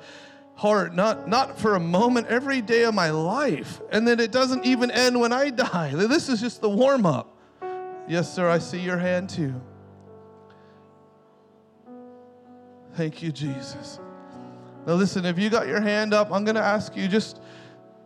heart, 0.56 0.94
not, 0.94 1.28
not 1.28 1.60
for 1.60 1.76
a 1.76 1.80
moment, 1.80 2.28
every 2.28 2.62
day 2.62 2.84
of 2.84 2.94
my 2.94 3.10
life. 3.10 3.82
And 3.92 4.08
then 4.08 4.20
it 4.20 4.32
doesn't 4.32 4.66
even 4.66 4.92
end 4.92 5.20
when 5.20 5.34
I 5.34 5.50
die. 5.50 5.94
This 5.96 6.30
is 6.30 6.40
just 6.40 6.62
the 6.62 6.70
warm 6.70 7.06
up. 7.06 7.36
Yes, 8.08 8.32
sir, 8.34 8.50
I 8.50 8.60
see 8.60 8.80
your 8.80 8.98
hand 8.98 9.30
too. 9.30 9.60
Thank 12.96 13.24
you, 13.24 13.32
Jesus. 13.32 14.00
Now, 14.86 14.94
listen, 14.94 15.26
if 15.26 15.40
you 15.40 15.50
got 15.50 15.68
your 15.68 15.82
hand 15.82 16.14
up, 16.14 16.32
I'm 16.32 16.44
going 16.44 16.56
to 16.56 16.62
ask 16.62 16.96
you 16.96 17.08
just, 17.08 17.40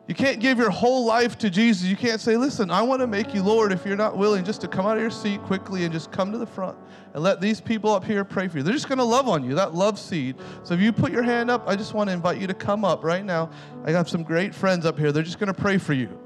you 0.07 0.15
can't 0.15 0.39
give 0.39 0.57
your 0.57 0.69
whole 0.69 1.05
life 1.05 1.37
to 1.39 1.49
Jesus. 1.49 1.87
You 1.87 1.97
can't 1.97 2.21
say, 2.21 2.37
listen, 2.37 2.71
I 2.71 2.81
want 2.81 3.01
to 3.01 3.07
make 3.07 3.33
you 3.33 3.43
Lord 3.43 3.73
if 3.73 3.85
you're 3.85 3.97
not 3.97 4.17
willing 4.17 4.45
just 4.45 4.61
to 4.61 4.67
come 4.67 4.85
out 4.85 4.95
of 4.95 5.01
your 5.01 5.11
seat 5.11 5.41
quickly 5.43 5.83
and 5.83 5.91
just 5.91 6.11
come 6.13 6.31
to 6.31 6.37
the 6.37 6.45
front 6.45 6.77
and 7.13 7.21
let 7.21 7.41
these 7.41 7.59
people 7.59 7.91
up 7.91 8.05
here 8.05 8.23
pray 8.23 8.47
for 8.47 8.57
you. 8.57 8.63
They're 8.63 8.73
just 8.73 8.87
going 8.87 8.99
to 8.99 9.03
love 9.03 9.27
on 9.27 9.43
you, 9.43 9.53
that 9.55 9.73
love 9.73 9.99
seed. 9.99 10.37
So 10.63 10.73
if 10.73 10.79
you 10.79 10.93
put 10.93 11.11
your 11.11 11.23
hand 11.23 11.51
up, 11.51 11.67
I 11.67 11.75
just 11.75 11.93
want 11.93 12.09
to 12.09 12.13
invite 12.13 12.39
you 12.39 12.47
to 12.47 12.53
come 12.53 12.85
up 12.85 13.03
right 13.03 13.25
now. 13.25 13.49
I 13.83 13.91
have 13.91 14.07
some 14.07 14.23
great 14.23 14.55
friends 14.55 14.85
up 14.85 14.97
here. 14.97 15.11
They're 15.11 15.23
just 15.23 15.39
going 15.39 15.53
to 15.53 15.61
pray 15.61 15.77
for 15.77 15.93
you. 15.93 16.17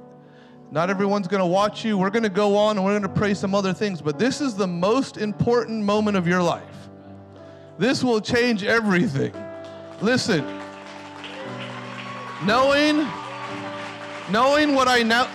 Not 0.69 0.91
everyone's 0.91 1.27
going 1.27 1.41
to 1.41 1.47
watch 1.47 1.83
you. 1.83 1.97
We're 1.97 2.11
going 2.11 2.23
to 2.23 2.29
go 2.29 2.55
on 2.55 2.77
and 2.77 2.85
we're 2.85 2.97
going 2.97 3.01
to 3.13 3.19
pray 3.19 3.33
some 3.33 3.55
other 3.55 3.73
things, 3.73 3.99
but 3.99 4.19
this 4.19 4.41
is 4.41 4.53
the 4.53 4.67
most 4.67 5.17
important 5.17 5.83
moment 5.83 6.17
of 6.17 6.27
your 6.27 6.41
life. 6.41 6.63
This 7.79 8.03
will 8.03 8.21
change 8.21 8.63
everything. 8.63 9.33
Listen, 10.01 10.45
knowing, 12.45 13.07
knowing 14.31 14.75
what 14.75 14.87
I 14.87 15.03
know. 15.03 15.27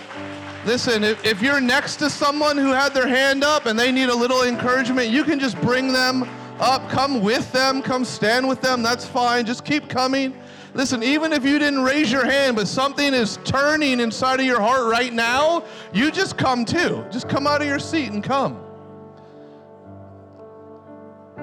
Listen, 0.65 1.03
if, 1.03 1.23
if 1.25 1.41
you're 1.41 1.61
next 1.61 1.97
to 1.97 2.09
someone 2.09 2.57
who 2.57 2.71
had 2.71 2.93
their 2.93 3.07
hand 3.07 3.43
up 3.43 3.67
and 3.67 3.79
they 3.79 3.91
need 3.91 4.09
a 4.09 4.15
little 4.15 4.43
encouragement, 4.43 5.09
you 5.09 5.23
can 5.23 5.39
just 5.39 5.59
bring 5.61 5.93
them 5.93 6.27
up, 6.59 6.89
come 6.89 7.21
with 7.21 7.51
them, 7.51 7.81
come 7.81 8.03
stand 8.03 8.47
with 8.47 8.61
them. 8.61 8.81
That's 8.81 9.05
fine. 9.05 9.45
Just 9.45 9.63
keep 9.63 9.87
coming. 9.87 10.37
Listen, 10.73 11.01
even 11.03 11.31
if 11.31 11.45
you 11.45 11.57
didn't 11.57 11.83
raise 11.83 12.11
your 12.11 12.25
hand, 12.25 12.55
but 12.55 12.67
something 12.67 13.13
is 13.13 13.39
turning 13.45 13.99
inside 13.99 14.39
of 14.39 14.45
your 14.45 14.59
heart 14.59 14.91
right 14.91 15.13
now, 15.13 15.63
you 15.93 16.11
just 16.11 16.37
come 16.37 16.65
too. 16.65 17.05
Just 17.11 17.29
come 17.29 17.47
out 17.47 17.61
of 17.61 17.67
your 17.67 17.79
seat 17.79 18.11
and 18.11 18.23
come. 18.23 18.59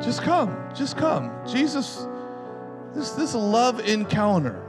Just 0.00 0.22
come. 0.22 0.56
Just 0.74 0.96
come. 0.96 1.32
Jesus, 1.46 2.06
this, 2.94 3.10
this 3.12 3.34
love 3.34 3.80
encounter. 3.80 4.60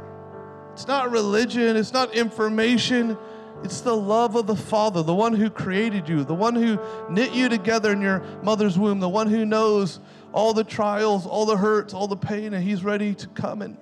It's 0.75 0.87
not 0.87 1.09
religion, 1.09 1.77
it's 1.77 1.93
not 1.93 2.13
information. 2.13 3.17
It's 3.63 3.79
the 3.79 3.95
love 3.95 4.35
of 4.35 4.45
the 4.45 4.57
Father, 4.57 5.03
the 5.03 5.15
one 5.15 5.33
who 5.33 5.49
created 5.49 6.09
you, 6.09 6.25
the 6.25 6.35
one 6.35 6.53
who 6.53 6.77
knit 7.09 7.31
you 7.31 7.47
together 7.47 7.93
in 7.93 8.01
your 8.01 8.19
mother's 8.43 8.77
womb, 8.77 8.99
the 8.99 9.07
one 9.07 9.27
who 9.27 9.45
knows 9.45 10.01
all 10.33 10.53
the 10.53 10.65
trials, 10.65 11.25
all 11.25 11.45
the 11.45 11.55
hurts, 11.55 11.93
all 11.93 12.09
the 12.09 12.17
pain, 12.17 12.53
and 12.53 12.61
He's 12.61 12.83
ready 12.83 13.15
to 13.15 13.27
come 13.29 13.61
and 13.61 13.77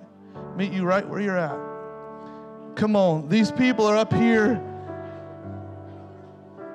meet 0.54 0.72
you 0.72 0.84
right 0.84 1.04
where 1.04 1.20
you're 1.20 1.36
at. 1.36 1.58
Come 2.76 2.94
on, 2.94 3.28
these 3.28 3.50
people 3.50 3.86
are 3.86 3.96
up 3.96 4.12
here 4.12 4.62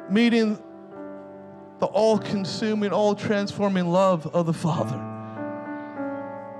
meeting 0.10 0.62
the 1.80 1.86
all 1.86 2.20
consuming, 2.20 2.92
all 2.92 3.16
transforming 3.16 3.88
love 3.88 4.28
of 4.28 4.48
the 4.48 4.54
Father. 4.54 5.09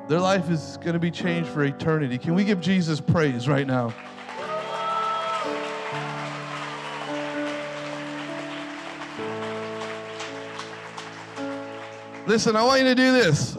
Their 0.10 0.20
life 0.20 0.50
is 0.50 0.78
going 0.78 0.94
to 0.94 1.00
be 1.00 1.12
changed 1.12 1.48
for 1.52 1.64
eternity. 1.64 2.18
Can 2.18 2.34
we 2.34 2.44
give 2.44 2.60
Jesus 2.60 3.00
praise 3.00 3.48
right 3.48 3.68
now? 3.68 3.94
Listen, 12.26 12.56
I 12.56 12.64
want 12.64 12.82
you 12.82 12.88
to 12.88 12.96
do 12.96 13.12
this. 13.12 13.56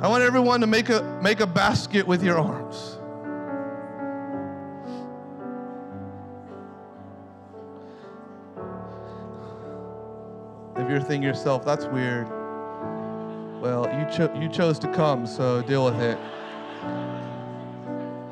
I 0.00 0.08
want 0.08 0.24
everyone 0.24 0.60
to 0.62 0.66
make 0.66 0.88
a 0.88 1.02
make 1.22 1.38
a 1.38 1.46
basket 1.46 2.04
with 2.04 2.24
your 2.24 2.36
arms. 2.36 2.98
If 10.76 10.90
you're 10.90 11.00
thinking 11.00 11.22
yourself, 11.22 11.64
that's 11.64 11.86
weird. 11.86 12.41
Well, 13.62 13.88
you, 13.96 14.04
cho- 14.12 14.34
you 14.34 14.48
chose 14.48 14.80
to 14.80 14.88
come, 14.88 15.24
so 15.24 15.62
deal 15.62 15.84
with 15.84 16.00
it. 16.00 16.18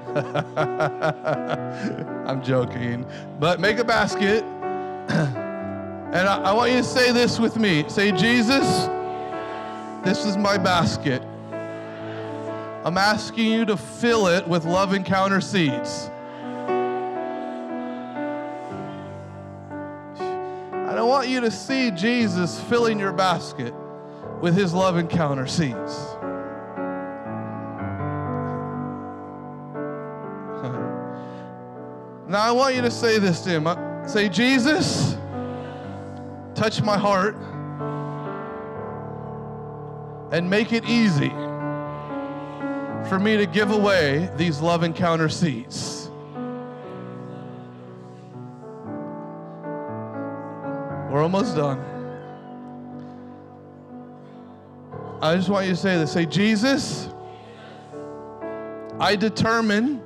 I'm 2.26 2.42
joking. 2.42 3.06
But 3.38 3.60
make 3.60 3.78
a 3.78 3.84
basket. 3.84 4.42
and 5.08 6.28
I, 6.28 6.38
I 6.38 6.52
want 6.52 6.72
you 6.72 6.78
to 6.78 6.84
say 6.84 7.12
this 7.12 7.38
with 7.38 7.56
me. 7.56 7.88
Say, 7.88 8.10
Jesus, 8.10 8.88
This 10.04 10.24
is 10.24 10.36
my 10.36 10.58
basket. 10.58 11.22
I'm 12.84 12.98
asking 12.98 13.52
you 13.52 13.64
to 13.66 13.76
fill 13.76 14.26
it 14.26 14.48
with 14.48 14.64
love 14.64 14.94
encounter 14.94 15.40
seeds. 15.40 16.10
And 20.72 20.98
I 20.98 21.02
want 21.02 21.28
you 21.28 21.40
to 21.40 21.52
see 21.52 21.92
Jesus 21.92 22.58
filling 22.62 22.98
your 22.98 23.12
basket 23.12 23.72
with 24.40 24.54
his 24.56 24.72
love 24.72 24.96
encounter 24.96 25.46
seeds. 25.46 26.16
now 32.28 32.42
I 32.42 32.52
want 32.52 32.74
you 32.76 32.82
to 32.82 32.90
say 32.90 33.18
this 33.18 33.40
to 33.42 33.50
him. 33.50 33.66
Uh, 33.66 34.06
say, 34.06 34.28
Jesus, 34.28 35.16
touch 36.54 36.80
my 36.80 36.96
heart 36.96 37.34
and 40.32 40.48
make 40.48 40.72
it 40.72 40.84
easy 40.88 41.30
for 43.08 43.18
me 43.18 43.36
to 43.36 43.46
give 43.46 43.72
away 43.72 44.30
these 44.36 44.60
love 44.60 44.84
encounter 44.84 45.28
seeds. 45.28 46.08
We're 51.10 51.22
almost 51.22 51.56
done. 51.56 51.99
I 55.22 55.36
just 55.36 55.50
want 55.50 55.66
you 55.66 55.72
to 55.72 55.76
say 55.76 55.98
this. 55.98 56.12
Say, 56.12 56.24
Jesus, 56.24 57.08
I 58.98 59.16
determine 59.16 60.02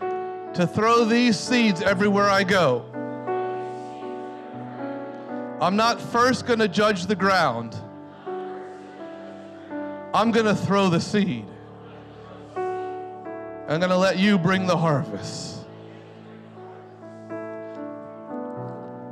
to 0.00 0.66
throw 0.66 1.06
these 1.06 1.38
seeds 1.38 1.80
everywhere 1.80 2.28
I 2.28 2.44
go. 2.44 2.84
I'm 5.62 5.76
not 5.76 6.00
first 6.00 6.46
going 6.46 6.58
to 6.58 6.68
judge 6.68 7.06
the 7.06 7.16
ground. 7.16 7.74
I'm 10.14 10.30
going 10.30 10.46
to 10.46 10.54
throw 10.54 10.90
the 10.90 11.00
seed. 11.00 11.46
I'm 12.54 13.80
going 13.80 13.90
to 13.90 13.96
let 13.96 14.18
you 14.18 14.38
bring 14.38 14.66
the 14.66 14.76
harvest. 14.76 15.58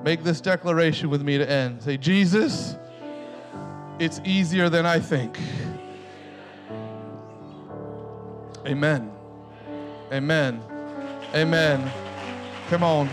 Make 0.05 0.23
this 0.23 0.41
declaration 0.41 1.11
with 1.11 1.23
me 1.23 1.39
to 1.39 1.51
end. 1.51 1.83
Say, 1.83 1.97
Jesus, 1.97 2.77
it's 3.99 4.21
easier 4.25 4.69
than 4.69 4.85
I 4.87 4.99
think. 4.99 5.39
Amen. 8.67 9.11
Amen. 10.13 10.61
Amen. 11.35 11.93
Come 12.69 12.83
on. 12.83 13.09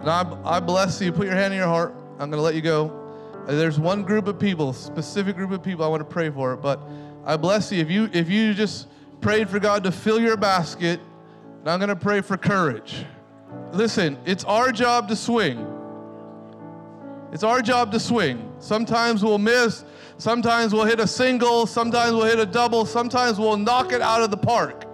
And 0.00 0.10
I, 0.10 0.40
I 0.44 0.60
bless 0.60 1.00
you. 1.00 1.12
Put 1.12 1.26
your 1.26 1.34
hand 1.34 1.52
in 1.52 1.58
your 1.58 1.68
heart. 1.68 1.94
I'm 2.12 2.30
going 2.30 2.32
to 2.32 2.40
let 2.40 2.54
you 2.54 2.62
go. 2.62 2.94
There's 3.46 3.80
one 3.80 4.02
group 4.02 4.26
of 4.26 4.38
people, 4.38 4.72
specific 4.72 5.36
group 5.36 5.52
of 5.52 5.62
people 5.62 5.84
I 5.84 5.88
want 5.88 6.00
to 6.00 6.04
pray 6.04 6.30
for. 6.30 6.56
But 6.56 6.80
I 7.24 7.36
bless 7.36 7.72
you. 7.72 7.80
If 7.80 7.90
you 7.90 8.10
if 8.12 8.28
you 8.28 8.52
just 8.52 8.88
prayed 9.20 9.48
for 9.48 9.58
God 9.58 9.84
to 9.84 9.92
fill 9.92 10.20
your 10.20 10.36
basket, 10.36 11.00
and 11.60 11.68
I'm 11.68 11.78
going 11.78 11.88
to 11.88 11.96
pray 11.96 12.20
for 12.20 12.36
courage. 12.36 13.04
Listen, 13.72 14.18
it's 14.24 14.44
our 14.44 14.72
job 14.72 15.08
to 15.08 15.16
swing. 15.16 15.66
It's 17.32 17.42
our 17.42 17.60
job 17.60 17.92
to 17.92 18.00
swing. 18.00 18.52
Sometimes 18.58 19.22
we'll 19.22 19.38
miss, 19.38 19.84
sometimes 20.16 20.72
we'll 20.72 20.86
hit 20.86 21.00
a 21.00 21.06
single, 21.06 21.66
sometimes 21.66 22.12
we'll 22.12 22.24
hit 22.24 22.38
a 22.38 22.46
double, 22.46 22.86
sometimes 22.86 23.38
we'll 23.38 23.58
knock 23.58 23.92
it 23.92 24.00
out 24.00 24.22
of 24.22 24.30
the 24.30 24.36
park. 24.36 24.86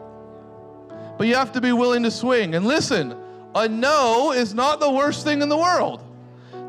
But 1.17 1.29
you 1.29 1.37
have 1.37 1.53
to 1.53 1.61
be 1.61 1.73
willing 1.73 2.03
to 2.03 2.11
swing. 2.11 2.55
And 2.57 2.67
listen, 2.67 3.17
a 3.55 3.69
no 3.69 4.33
is 4.33 4.53
not 4.53 4.81
the 4.81 4.91
worst 4.91 5.25
thing 5.25 5.43
in 5.43 5.49
the 5.49 5.57
world. 5.57 6.03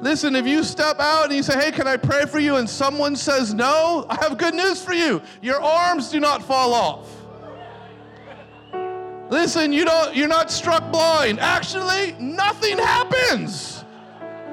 Listen, 0.02 0.36
if 0.36 0.46
you 0.46 0.64
step 0.64 1.00
out 1.00 1.26
and 1.26 1.34
you 1.34 1.42
say, 1.42 1.60
Hey, 1.60 1.72
can 1.72 1.88
I 1.88 1.98
pray 1.98 2.26
for 2.26 2.40
you? 2.40 2.58
and 2.58 2.70
someone 2.70 3.16
says 3.16 3.54
no, 3.54 4.06
I 4.10 4.16
have 4.24 4.38
good 4.38 4.54
news 4.54 4.84
for 4.84 4.94
you. 4.94 5.22
Your 5.42 5.62
arms 5.62 6.12
do 6.12 6.20
not 6.20 6.44
fall 6.44 6.74
off. 6.74 7.25
Listen, 9.30 9.74
you 9.74 9.86
don't, 9.86 10.16
you're 10.16 10.28
not 10.28 10.52
struck 10.52 10.92
blind. 10.92 11.40
Actually, 11.40 12.16
nothing 12.20 12.78
happens. 12.78 13.84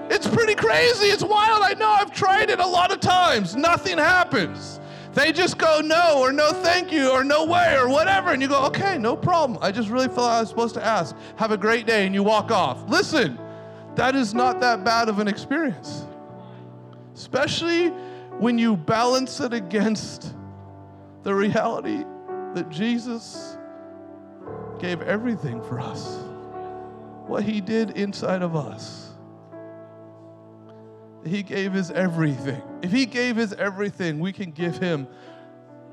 It's 0.09 0.27
pretty 0.27 0.55
crazy. 0.55 1.07
It's 1.07 1.23
wild. 1.23 1.63
I 1.63 1.75
know 1.75 1.89
I've 1.89 2.13
tried 2.13 2.51
it 2.51 2.59
a 2.59 2.67
lot 2.67 2.93
of 2.93 3.01
times. 3.01 3.55
Nothing 3.55 3.99
happens. 3.99 4.81
They 5.15 5.31
just 5.31 5.59
go 5.59 5.81
no 5.81 6.21
or 6.21 6.33
no 6.33 6.53
thank 6.53 6.91
you 6.91 7.11
or 7.11 7.23
no 7.23 7.45
way 7.45 7.77
or 7.77 7.89
whatever. 7.89 8.31
And 8.31 8.41
you 8.41 8.49
go, 8.49 8.65
okay, 8.67 8.97
no 8.97 9.15
problem. 9.15 9.59
I 9.63 9.71
just 9.71 9.91
really 9.91 10.09
felt 10.09 10.31
I 10.31 10.41
was 10.41 10.49
supposed 10.49 10.75
to 10.75 10.85
ask. 10.85 11.15
Have 11.37 11.51
a 11.51 11.57
great 11.59 11.87
day. 11.87 12.07
And 12.07 12.15
you 12.15 12.23
walk 12.23 12.51
off. 12.51 12.89
Listen, 12.89 13.39
that 13.95 14.17
is 14.17 14.33
not 14.33 14.61
that 14.61 14.85
bad 14.85 15.11
of 15.11 15.19
an 15.19 15.29
experience. 15.29 16.07
Especially 17.15 17.89
when 18.39 18.57
you 18.57 18.77
balance 18.77 19.41
it 19.41 19.53
against 19.53 20.35
the 21.23 21.35
reality 21.35 22.05
that 22.55 22.71
Jesus 22.71 23.52
gave 24.83 25.01
everything 25.03 25.63
for 25.63 25.81
us. 25.81 26.19
What 27.29 27.45
he 27.45 27.61
did 27.61 27.93
inside 27.93 28.43
of 28.43 28.57
us. 28.57 29.13
He 31.25 31.45
gave 31.45 31.73
his 31.73 31.93
everything. 31.93 32.61
If 32.83 32.91
he 32.91 33.07
gave 33.07 33.37
his 33.37 33.53
everything, 33.53 34.19
we 34.19 34.33
can 34.33 34.51
give 34.51 34.77
him 34.79 35.07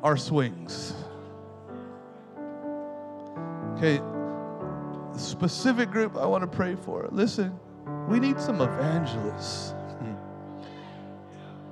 our 0.02 0.18
swings. 0.18 0.96
Okay, 3.76 4.02
specific 5.16 5.92
group 5.92 6.18
I 6.18 6.26
want 6.26 6.42
to 6.42 6.58
pray 6.58 6.76
for. 6.76 7.08
Listen, 7.12 7.58
we 8.08 8.20
need 8.20 8.40
some 8.40 8.60
evangelists. 8.60 9.76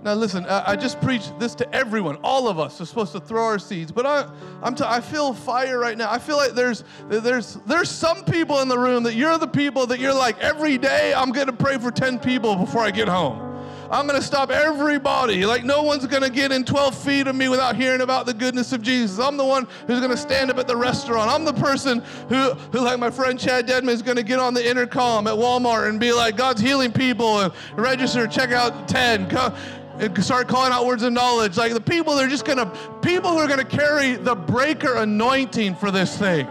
Now, 0.03 0.13
listen, 0.13 0.45
I, 0.45 0.71
I 0.71 0.75
just 0.75 1.01
preached 1.01 1.37
this 1.39 1.55
to 1.55 1.75
everyone. 1.75 2.17
All 2.23 2.47
of 2.47 2.59
us 2.59 2.79
are 2.79 2.85
supposed 2.85 3.11
to 3.13 3.19
throw 3.19 3.43
our 3.43 3.59
seeds, 3.59 3.91
but 3.91 4.05
I, 4.05 4.29
I'm 4.61 4.75
t- 4.75 4.83
I 4.85 5.01
feel 5.01 5.33
fire 5.33 5.79
right 5.79 5.97
now. 5.97 6.11
I 6.11 6.19
feel 6.19 6.37
like 6.37 6.51
there's, 6.53 6.83
there's, 7.09 7.55
there's 7.65 7.89
some 7.89 8.23
people 8.23 8.59
in 8.61 8.67
the 8.67 8.77
room 8.77 9.03
that 9.03 9.15
you're 9.15 9.37
the 9.37 9.47
people 9.47 9.87
that 9.87 9.99
you're 9.99 10.13
like, 10.13 10.39
every 10.39 10.77
day 10.77 11.13
I'm 11.13 11.31
going 11.31 11.47
to 11.47 11.53
pray 11.53 11.77
for 11.77 11.91
10 11.91 12.19
people 12.19 12.55
before 12.55 12.81
I 12.81 12.91
get 12.91 13.07
home. 13.07 13.47
I'm 13.89 14.05
going 14.05 14.19
to 14.19 14.25
stop 14.25 14.49
everybody. 14.51 15.45
Like, 15.45 15.63
no 15.63 15.83
one's 15.83 16.05
going 16.05 16.23
to 16.23 16.29
get 16.29 16.51
in 16.51 16.65
12 16.65 16.97
feet 16.97 17.27
of 17.27 17.35
me 17.35 17.47
without 17.47 17.75
hearing 17.75 18.01
about 18.01 18.25
the 18.25 18.33
goodness 18.33 18.73
of 18.73 18.81
Jesus. 18.81 19.19
I'm 19.19 19.37
the 19.37 19.45
one 19.45 19.67
who's 19.87 19.99
going 19.99 20.11
to 20.11 20.17
stand 20.17 20.51
up 20.51 20.57
at 20.57 20.67
the 20.67 20.75
restaurant. 20.75 21.31
I'm 21.31 21.45
the 21.45 21.53
person 21.53 22.03
who, 22.29 22.53
who 22.53 22.79
like 22.79 22.99
my 22.99 23.09
friend 23.09 23.39
Chad 23.39 23.67
Dedmon, 23.67 23.89
is 23.89 24.01
going 24.01 24.17
to 24.17 24.23
get 24.23 24.39
on 24.39 24.53
the 24.53 24.67
intercom 24.67 25.27
at 25.27 25.35
Walmart 25.35 25.89
and 25.89 25.99
be 25.99 26.11
like, 26.11 26.35
God's 26.35 26.61
healing 26.61 26.91
people 26.91 27.39
and 27.39 27.53
register, 27.76 28.27
check 28.27 28.51
out 28.51 28.88
10. 28.88 29.30
Come, 29.30 29.55
and 29.99 30.24
start 30.24 30.48
calling 30.48 30.72
out 30.72 30.86
words 30.86 31.03
of 31.03 31.14
knowledge. 31.14 31.57
Like 31.57 31.74
the 31.74 31.82
people, 31.82 32.15
they're 32.15 32.28
just 32.28 32.45
gonna, 32.45 32.65
people 33.02 33.32
who 33.32 33.38
are 33.38 33.48
gonna 33.48 33.65
carry 33.65 34.15
the 34.15 34.36
breaker 34.36 34.95
anointing 34.95 35.76
for 35.76 35.91
this 35.91 36.18
thing. 36.18 36.45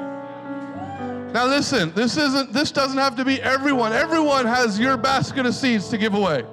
Now 1.33 1.47
listen, 1.47 1.93
this 1.93 2.17
isn't, 2.17 2.53
this 2.53 2.73
doesn't 2.73 2.99
have 2.99 3.17
to 3.17 3.25
be 3.25 3.41
everyone. 3.43 3.93
Everyone 3.93 4.47
has 4.47 4.79
your 4.81 4.97
basket 4.97 5.47
of 5.47 5.55
seeds 5.55 5.89
to 5.91 5.99
give 5.99 6.15
away. 6.15 6.45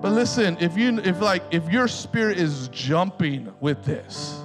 But 0.00 0.12
listen, 0.12 0.56
if 0.60 0.76
you, 0.76 0.98
if 1.00 1.20
like, 1.20 1.42
if 1.50 1.68
your 1.70 1.88
spirit 1.88 2.38
is 2.38 2.68
jumping 2.68 3.52
with 3.60 3.84
this, 3.84 4.38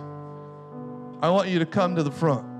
I 1.22 1.30
want 1.30 1.50
you 1.50 1.60
to 1.60 1.66
come 1.66 1.96
to 1.96 2.04
the 2.04 2.12
front. 2.12 2.51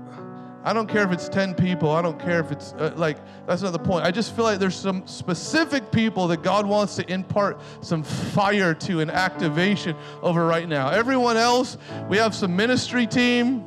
I 0.64 0.72
don't 0.72 0.88
care 0.88 1.02
if 1.02 1.10
it's 1.10 1.28
10 1.28 1.54
people. 1.54 1.90
I 1.90 2.02
don't 2.02 2.18
care 2.20 2.38
if 2.38 2.52
it's 2.52 2.72
uh, 2.74 2.92
like, 2.96 3.18
that's 3.46 3.62
not 3.62 3.72
the 3.72 3.78
point. 3.78 4.04
I 4.04 4.10
just 4.12 4.34
feel 4.36 4.44
like 4.44 4.60
there's 4.60 4.76
some 4.76 5.06
specific 5.06 5.90
people 5.90 6.28
that 6.28 6.42
God 6.42 6.66
wants 6.66 6.94
to 6.96 7.12
impart 7.12 7.60
some 7.80 8.02
fire 8.02 8.72
to 8.74 9.00
and 9.00 9.10
activation 9.10 9.96
over 10.22 10.46
right 10.46 10.68
now. 10.68 10.88
Everyone 10.90 11.36
else, 11.36 11.78
we 12.08 12.16
have 12.16 12.34
some 12.34 12.54
ministry 12.54 13.06
team 13.06 13.64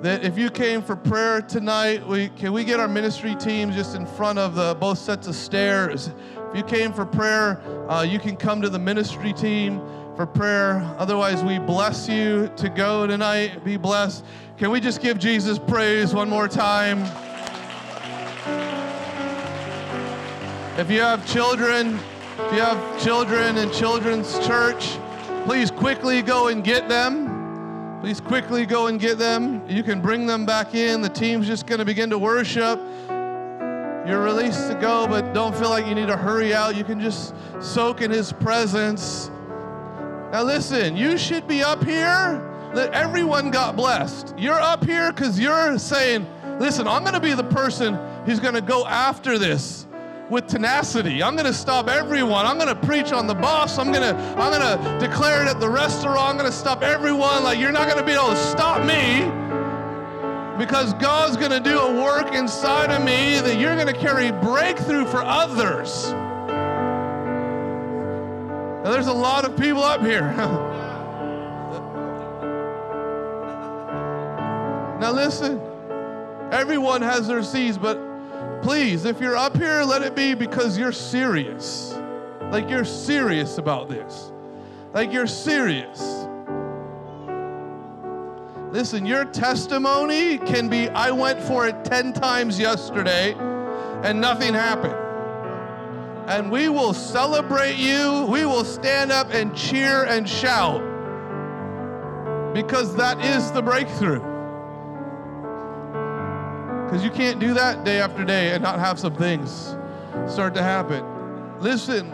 that 0.00 0.24
if 0.24 0.38
you 0.38 0.48
came 0.48 0.80
for 0.80 0.96
prayer 0.96 1.42
tonight, 1.42 2.06
we, 2.06 2.30
can 2.30 2.52
we 2.52 2.64
get 2.64 2.80
our 2.80 2.88
ministry 2.88 3.34
team 3.34 3.70
just 3.70 3.94
in 3.94 4.06
front 4.06 4.38
of 4.38 4.54
the 4.54 4.74
both 4.80 4.98
sets 4.98 5.26
of 5.26 5.34
stairs? 5.34 6.10
If 6.50 6.56
you 6.56 6.62
came 6.62 6.92
for 6.94 7.04
prayer, 7.04 7.60
uh, 7.88 8.02
you 8.02 8.18
can 8.18 8.36
come 8.36 8.62
to 8.62 8.70
the 8.70 8.78
ministry 8.78 9.34
team 9.34 9.82
for 10.20 10.26
prayer. 10.26 10.82
Otherwise, 10.98 11.42
we 11.42 11.58
bless 11.58 12.06
you 12.06 12.52
to 12.54 12.68
go 12.68 13.06
tonight. 13.06 13.64
Be 13.64 13.78
blessed. 13.78 14.22
Can 14.58 14.70
we 14.70 14.78
just 14.78 15.00
give 15.00 15.18
Jesus 15.18 15.58
praise 15.58 16.12
one 16.12 16.28
more 16.28 16.46
time? 16.46 16.98
If 20.78 20.90
you 20.90 21.00
have 21.00 21.26
children, 21.26 21.98
if 22.38 22.52
you 22.52 22.60
have 22.60 23.02
children 23.02 23.56
in 23.56 23.72
children's 23.72 24.38
church, 24.46 24.98
please 25.46 25.70
quickly 25.70 26.20
go 26.20 26.48
and 26.48 26.62
get 26.62 26.86
them. 26.86 27.98
Please 28.02 28.20
quickly 28.20 28.66
go 28.66 28.88
and 28.88 29.00
get 29.00 29.16
them. 29.16 29.66
You 29.70 29.82
can 29.82 30.02
bring 30.02 30.26
them 30.26 30.44
back 30.44 30.74
in. 30.74 31.00
The 31.00 31.08
team's 31.08 31.46
just 31.46 31.66
going 31.66 31.78
to 31.78 31.86
begin 31.86 32.10
to 32.10 32.18
worship. 32.18 32.78
You're 34.06 34.22
released 34.22 34.68
to 34.68 34.74
go, 34.78 35.06
but 35.06 35.32
don't 35.32 35.56
feel 35.56 35.70
like 35.70 35.86
you 35.86 35.94
need 35.94 36.08
to 36.08 36.16
hurry 36.18 36.52
out. 36.52 36.76
You 36.76 36.84
can 36.84 37.00
just 37.00 37.34
soak 37.62 38.02
in 38.02 38.10
His 38.10 38.34
presence. 38.34 39.30
Now, 40.32 40.44
listen, 40.44 40.96
you 40.96 41.18
should 41.18 41.48
be 41.48 41.62
up 41.62 41.82
here 41.82 42.46
that 42.74 42.92
everyone 42.92 43.50
got 43.50 43.74
blessed. 43.74 44.34
You're 44.38 44.60
up 44.60 44.84
here 44.84 45.12
because 45.12 45.40
you're 45.40 45.76
saying, 45.76 46.24
listen, 46.60 46.86
I'm 46.86 47.02
going 47.02 47.14
to 47.14 47.20
be 47.20 47.34
the 47.34 47.44
person 47.44 47.98
who's 48.24 48.38
going 48.38 48.54
to 48.54 48.60
go 48.60 48.86
after 48.86 49.38
this 49.38 49.88
with 50.30 50.46
tenacity. 50.46 51.20
I'm 51.20 51.34
going 51.34 51.46
to 51.46 51.52
stop 51.52 51.88
everyone. 51.88 52.46
I'm 52.46 52.58
going 52.58 52.68
to 52.68 52.86
preach 52.86 53.12
on 53.12 53.26
the 53.26 53.34
boss. 53.34 53.76
I'm 53.76 53.90
going 53.90 54.02
to 54.02 54.16
I'm 54.38 54.52
going 54.52 54.78
to 54.78 55.04
declare 55.04 55.42
it 55.42 55.48
at 55.48 55.58
the 55.58 55.68
restaurant. 55.68 56.20
I'm 56.20 56.36
going 56.36 56.50
to 56.50 56.56
stop 56.56 56.82
everyone. 56.82 57.42
Like 57.42 57.58
you're 57.58 57.72
not 57.72 57.88
going 57.88 57.98
to 57.98 58.06
be 58.06 58.12
able 58.12 58.28
to 58.28 58.36
stop 58.36 58.86
me 58.86 59.24
because 60.56 60.94
God's 60.94 61.36
going 61.36 61.50
to 61.50 61.60
do 61.60 61.76
a 61.76 62.02
work 62.02 62.34
inside 62.34 62.92
of 62.92 63.02
me 63.02 63.40
that 63.40 63.58
you're 63.58 63.74
going 63.74 63.92
to 63.92 63.98
carry 63.98 64.30
breakthrough 64.30 65.06
for 65.06 65.22
others. 65.24 66.14
Now, 68.82 68.90
there's 68.92 69.08
a 69.08 69.12
lot 69.12 69.44
of 69.44 69.58
people 69.58 69.82
up 69.82 70.00
here. 70.00 70.22
now, 75.00 75.12
listen, 75.12 75.60
everyone 76.50 77.02
has 77.02 77.28
their 77.28 77.42
seeds, 77.42 77.76
but 77.76 78.00
please, 78.62 79.04
if 79.04 79.20
you're 79.20 79.36
up 79.36 79.56
here, 79.56 79.82
let 79.82 80.02
it 80.02 80.14
be 80.14 80.34
because 80.34 80.78
you're 80.78 80.92
serious. 80.92 81.94
Like 82.50 82.70
you're 82.70 82.86
serious 82.86 83.58
about 83.58 83.88
this. 83.88 84.32
Like 84.94 85.12
you're 85.12 85.26
serious. 85.26 86.00
Listen, 88.70 89.04
your 89.04 89.24
testimony 89.26 90.38
can 90.38 90.68
be 90.68 90.88
I 90.88 91.10
went 91.10 91.40
for 91.42 91.66
it 91.66 91.84
10 91.84 92.12
times 92.12 92.58
yesterday 92.58 93.34
and 94.04 94.20
nothing 94.20 94.54
happened. 94.54 95.09
And 96.30 96.48
we 96.48 96.68
will 96.68 96.94
celebrate 96.94 97.74
you. 97.74 98.24
We 98.30 98.46
will 98.46 98.64
stand 98.64 99.10
up 99.10 99.34
and 99.34 99.52
cheer 99.52 100.04
and 100.04 100.28
shout 100.28 100.80
because 102.54 102.94
that 102.94 103.20
is 103.20 103.50
the 103.50 103.60
breakthrough. 103.60 104.20
Because 106.84 107.02
you 107.02 107.10
can't 107.10 107.40
do 107.40 107.52
that 107.54 107.82
day 107.82 107.98
after 107.98 108.24
day 108.24 108.52
and 108.52 108.62
not 108.62 108.78
have 108.78 108.96
some 109.00 109.16
things 109.16 109.74
start 110.28 110.54
to 110.54 110.62
happen. 110.62 111.04
Listen, 111.58 112.08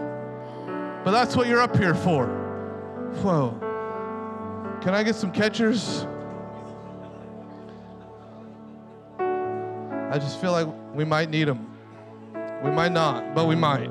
but 1.05 1.11
that's 1.11 1.37
what 1.37 1.47
you're 1.47 1.61
up 1.61 1.77
here 1.77 1.95
for. 1.95 2.27
Whoa. 3.23 3.51
Can 4.81 4.95
I 4.95 5.03
get 5.03 5.15
some 5.15 5.31
catchers? 5.31 6.07
I 9.19 10.19
just 10.19 10.41
feel 10.41 10.53
like 10.53 10.69
we 10.95 11.05
might 11.05 11.29
need 11.29 11.49
them. 11.49 11.71
We 12.65 12.71
might 12.71 12.93
not, 12.93 13.35
but 13.35 13.45
we 13.45 13.57
might. 13.57 13.91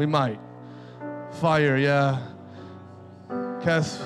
We 0.00 0.06
might. 0.06 0.40
Fire, 1.42 1.76
yeah. 1.76 2.18
Cass, 3.62 3.98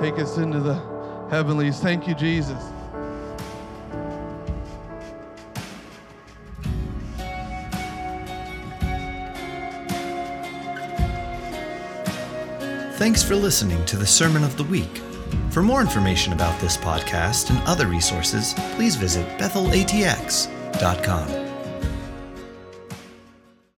take 0.00 0.18
us 0.18 0.38
into 0.38 0.60
the 0.60 0.80
heavenlies. 1.28 1.78
Thank 1.78 2.08
you, 2.08 2.14
Jesus. 2.14 2.56
Thanks 12.96 13.22
for 13.22 13.36
listening 13.36 13.84
to 13.84 13.98
the 13.98 14.06
Sermon 14.06 14.42
of 14.42 14.56
the 14.56 14.64
Week. 14.64 15.02
For 15.50 15.62
more 15.62 15.82
information 15.82 16.32
about 16.32 16.58
this 16.62 16.78
podcast 16.78 17.50
and 17.50 17.58
other 17.68 17.88
resources, 17.88 18.54
please 18.74 18.96
visit 18.96 19.28
bethelatx.com. 19.38 21.41